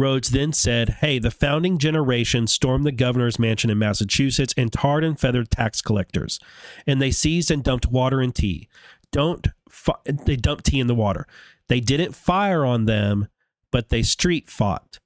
[0.00, 5.04] Rhodes then said, Hey, the founding generation stormed the governor's mansion in Massachusetts and tarred
[5.04, 6.40] and feathered tax collectors,
[6.86, 8.68] and they seized and dumped water and tea.
[9.12, 11.26] Don't fi- they dumped tea in the water.
[11.68, 13.28] They didn't fire on them,
[13.70, 14.98] but they street fought.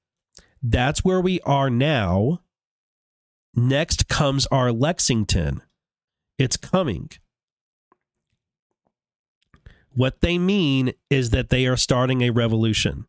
[0.63, 2.41] That's where we are now
[3.57, 5.63] Next comes our Lexington.
[6.39, 7.11] It's coming.
[9.95, 13.07] What they mean is that they are starting a revolution.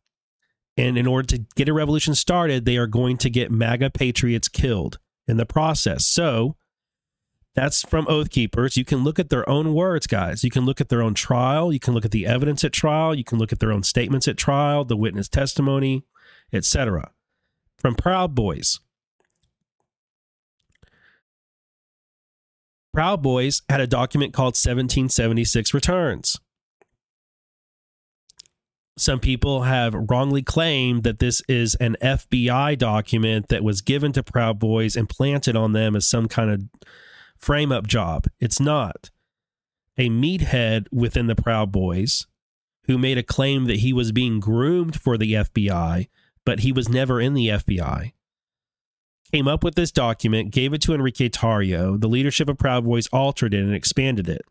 [0.77, 4.47] And in order to get a revolution started, they are going to get MAGA patriots
[4.47, 6.05] killed in the process.
[6.05, 6.57] So
[7.55, 8.75] that's from Oath Keepers.
[8.75, 10.43] You can look at their own words, guys.
[10.43, 11.71] You can look at their own trial.
[11.71, 13.15] You can look at the evidence at trial.
[13.15, 16.03] You can look at their own statements at trial, the witness testimony,
[16.51, 17.11] etc.
[17.77, 18.81] From Proud Boys,
[22.93, 26.39] Proud Boys had a document called 1776 Returns.
[28.97, 34.23] Some people have wrongly claimed that this is an FBI document that was given to
[34.23, 36.89] Proud Boys and planted on them as some kind of
[37.37, 38.27] frame up job.
[38.39, 39.11] It's not.
[39.97, 42.25] A meathead within the Proud Boys
[42.85, 46.07] who made a claim that he was being groomed for the FBI,
[46.45, 48.13] but he was never in the FBI
[49.35, 51.99] came up with this document, gave it to Enrique Tarrio.
[51.99, 54.43] The leadership of Proud Boys altered it and expanded it.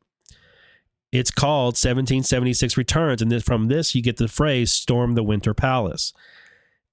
[1.15, 6.13] It's called 1776 Returns, and from this you get the phrase "storm the Winter Palace."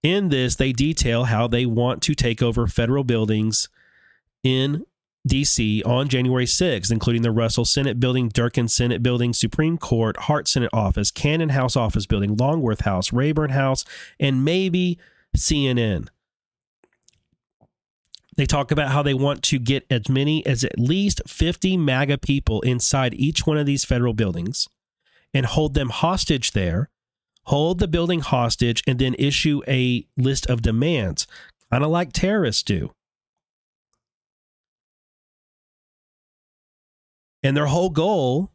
[0.04, 3.68] In this, they detail how they want to take over federal buildings
[4.44, 4.86] in
[5.28, 10.48] DC on January 6th, including the Russell Senate Building, Dirksen Senate Building, Supreme Court, Hart
[10.48, 13.86] Senate Office, Cannon House Office Building, Longworth House, Rayburn House,
[14.20, 15.00] and maybe
[15.36, 16.10] CNN.
[18.42, 22.18] They talk about how they want to get as many as at least 50 MAGA
[22.18, 24.68] people inside each one of these federal buildings
[25.32, 26.90] and hold them hostage there,
[27.44, 31.28] hold the building hostage, and then issue a list of demands,
[31.72, 32.90] kind of like terrorists do.
[37.44, 38.50] And their whole goal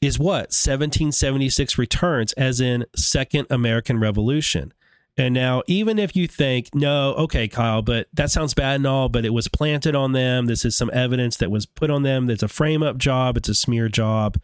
[0.00, 0.54] is what?
[0.54, 4.72] 1776 returns, as in Second American Revolution.
[5.18, 9.08] And now, even if you think, no, okay, Kyle, but that sounds bad and all,
[9.08, 10.46] but it was planted on them.
[10.46, 12.30] This is some evidence that was put on them.
[12.30, 14.40] It's a frame up job, it's a smear job.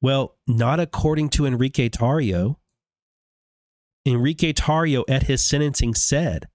[0.00, 2.58] Well, not according to Enrique Tarrio.
[4.06, 6.46] Enrique Tarrio, at his sentencing, said,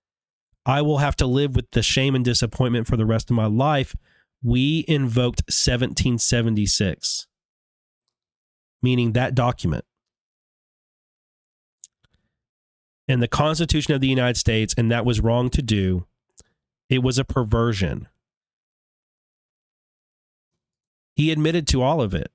[0.65, 3.47] I will have to live with the shame and disappointment for the rest of my
[3.47, 3.93] life.
[4.41, 7.27] We invoked 1776,
[8.81, 9.83] meaning that document.
[13.09, 16.05] And the Constitution of the United States, and that was wrong to do.
[16.89, 18.07] It was a perversion.
[21.15, 22.31] He admitted to all of it.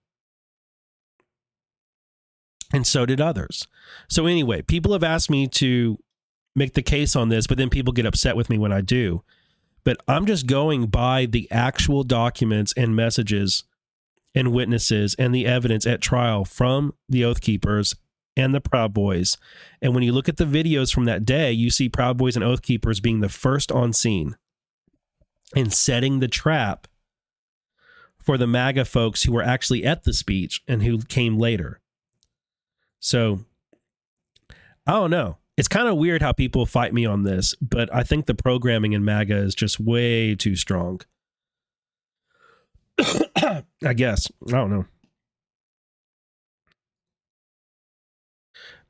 [2.73, 3.69] And so did others.
[4.09, 5.97] So, anyway, people have asked me to
[6.57, 9.23] make the case on this, but then people get upset with me when I do.
[9.85, 13.63] But I'm just going by the actual documents and messages
[14.35, 17.95] and witnesses and the evidence at trial from the Oath Keepers
[18.37, 19.37] and the Proud Boys.
[19.81, 22.45] And when you look at the videos from that day, you see Proud Boys and
[22.45, 24.37] Oath Keepers being the first on scene
[25.55, 26.89] and setting the trap
[28.19, 31.81] for the MAGA folks who were actually at the speech and who came later.
[32.99, 33.41] So
[34.87, 35.37] I don't know.
[35.57, 38.93] It's kind of weird how people fight me on this, but I think the programming
[38.93, 41.01] in MAGA is just way too strong.
[43.37, 44.31] I guess.
[44.49, 44.87] I don't know.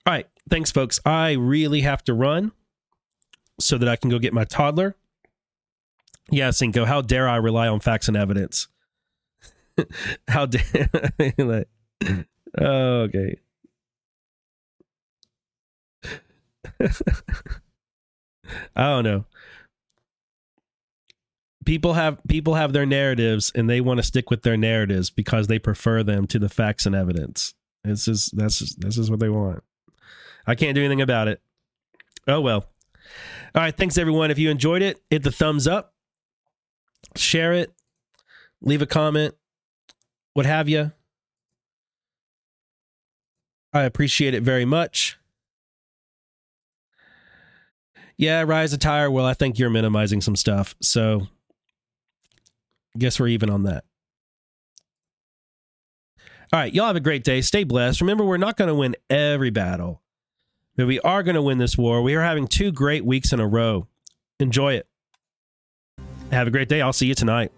[0.07, 0.27] All right.
[0.51, 1.01] Thanks, folks.
[1.07, 2.53] I really have to run
[3.59, 4.97] so that I can go get my toddler.
[6.31, 8.69] Yeah, Cinco, how dare I rely on facts and evidence?
[10.29, 10.91] how dare
[11.39, 11.69] like,
[12.61, 13.37] okay.
[18.77, 19.25] I don't know.
[21.65, 25.47] People have people have their narratives and they want to stick with their narratives because
[25.47, 27.55] they prefer them to the facts and evidence.
[27.85, 29.63] It's just that's just, this is what they want.
[30.47, 31.41] I can't do anything about it.
[32.27, 32.67] Oh well.
[33.55, 33.77] All right.
[33.77, 34.31] Thanks, everyone.
[34.31, 35.95] If you enjoyed it, hit the thumbs up,
[37.17, 37.73] share it,
[38.61, 39.35] leave a comment,
[40.33, 40.93] what have you.
[43.73, 45.19] I appreciate it very much.
[48.17, 49.11] Yeah, Rise of Tire.
[49.11, 50.77] Well, I think you're minimizing some stuff.
[50.81, 51.27] So,
[52.97, 53.85] guess we're even on that.
[56.53, 56.73] All right.
[56.73, 57.41] Y'all have a great day.
[57.41, 58.01] Stay blessed.
[58.01, 60.01] Remember, we're not going to win every battle
[60.77, 62.03] but we are going to win this war.
[62.03, 63.87] We are having two great weeks in a row.
[64.41, 64.87] Enjoy it.
[66.31, 66.81] Have a great day.
[66.81, 67.53] I'll see you tonight.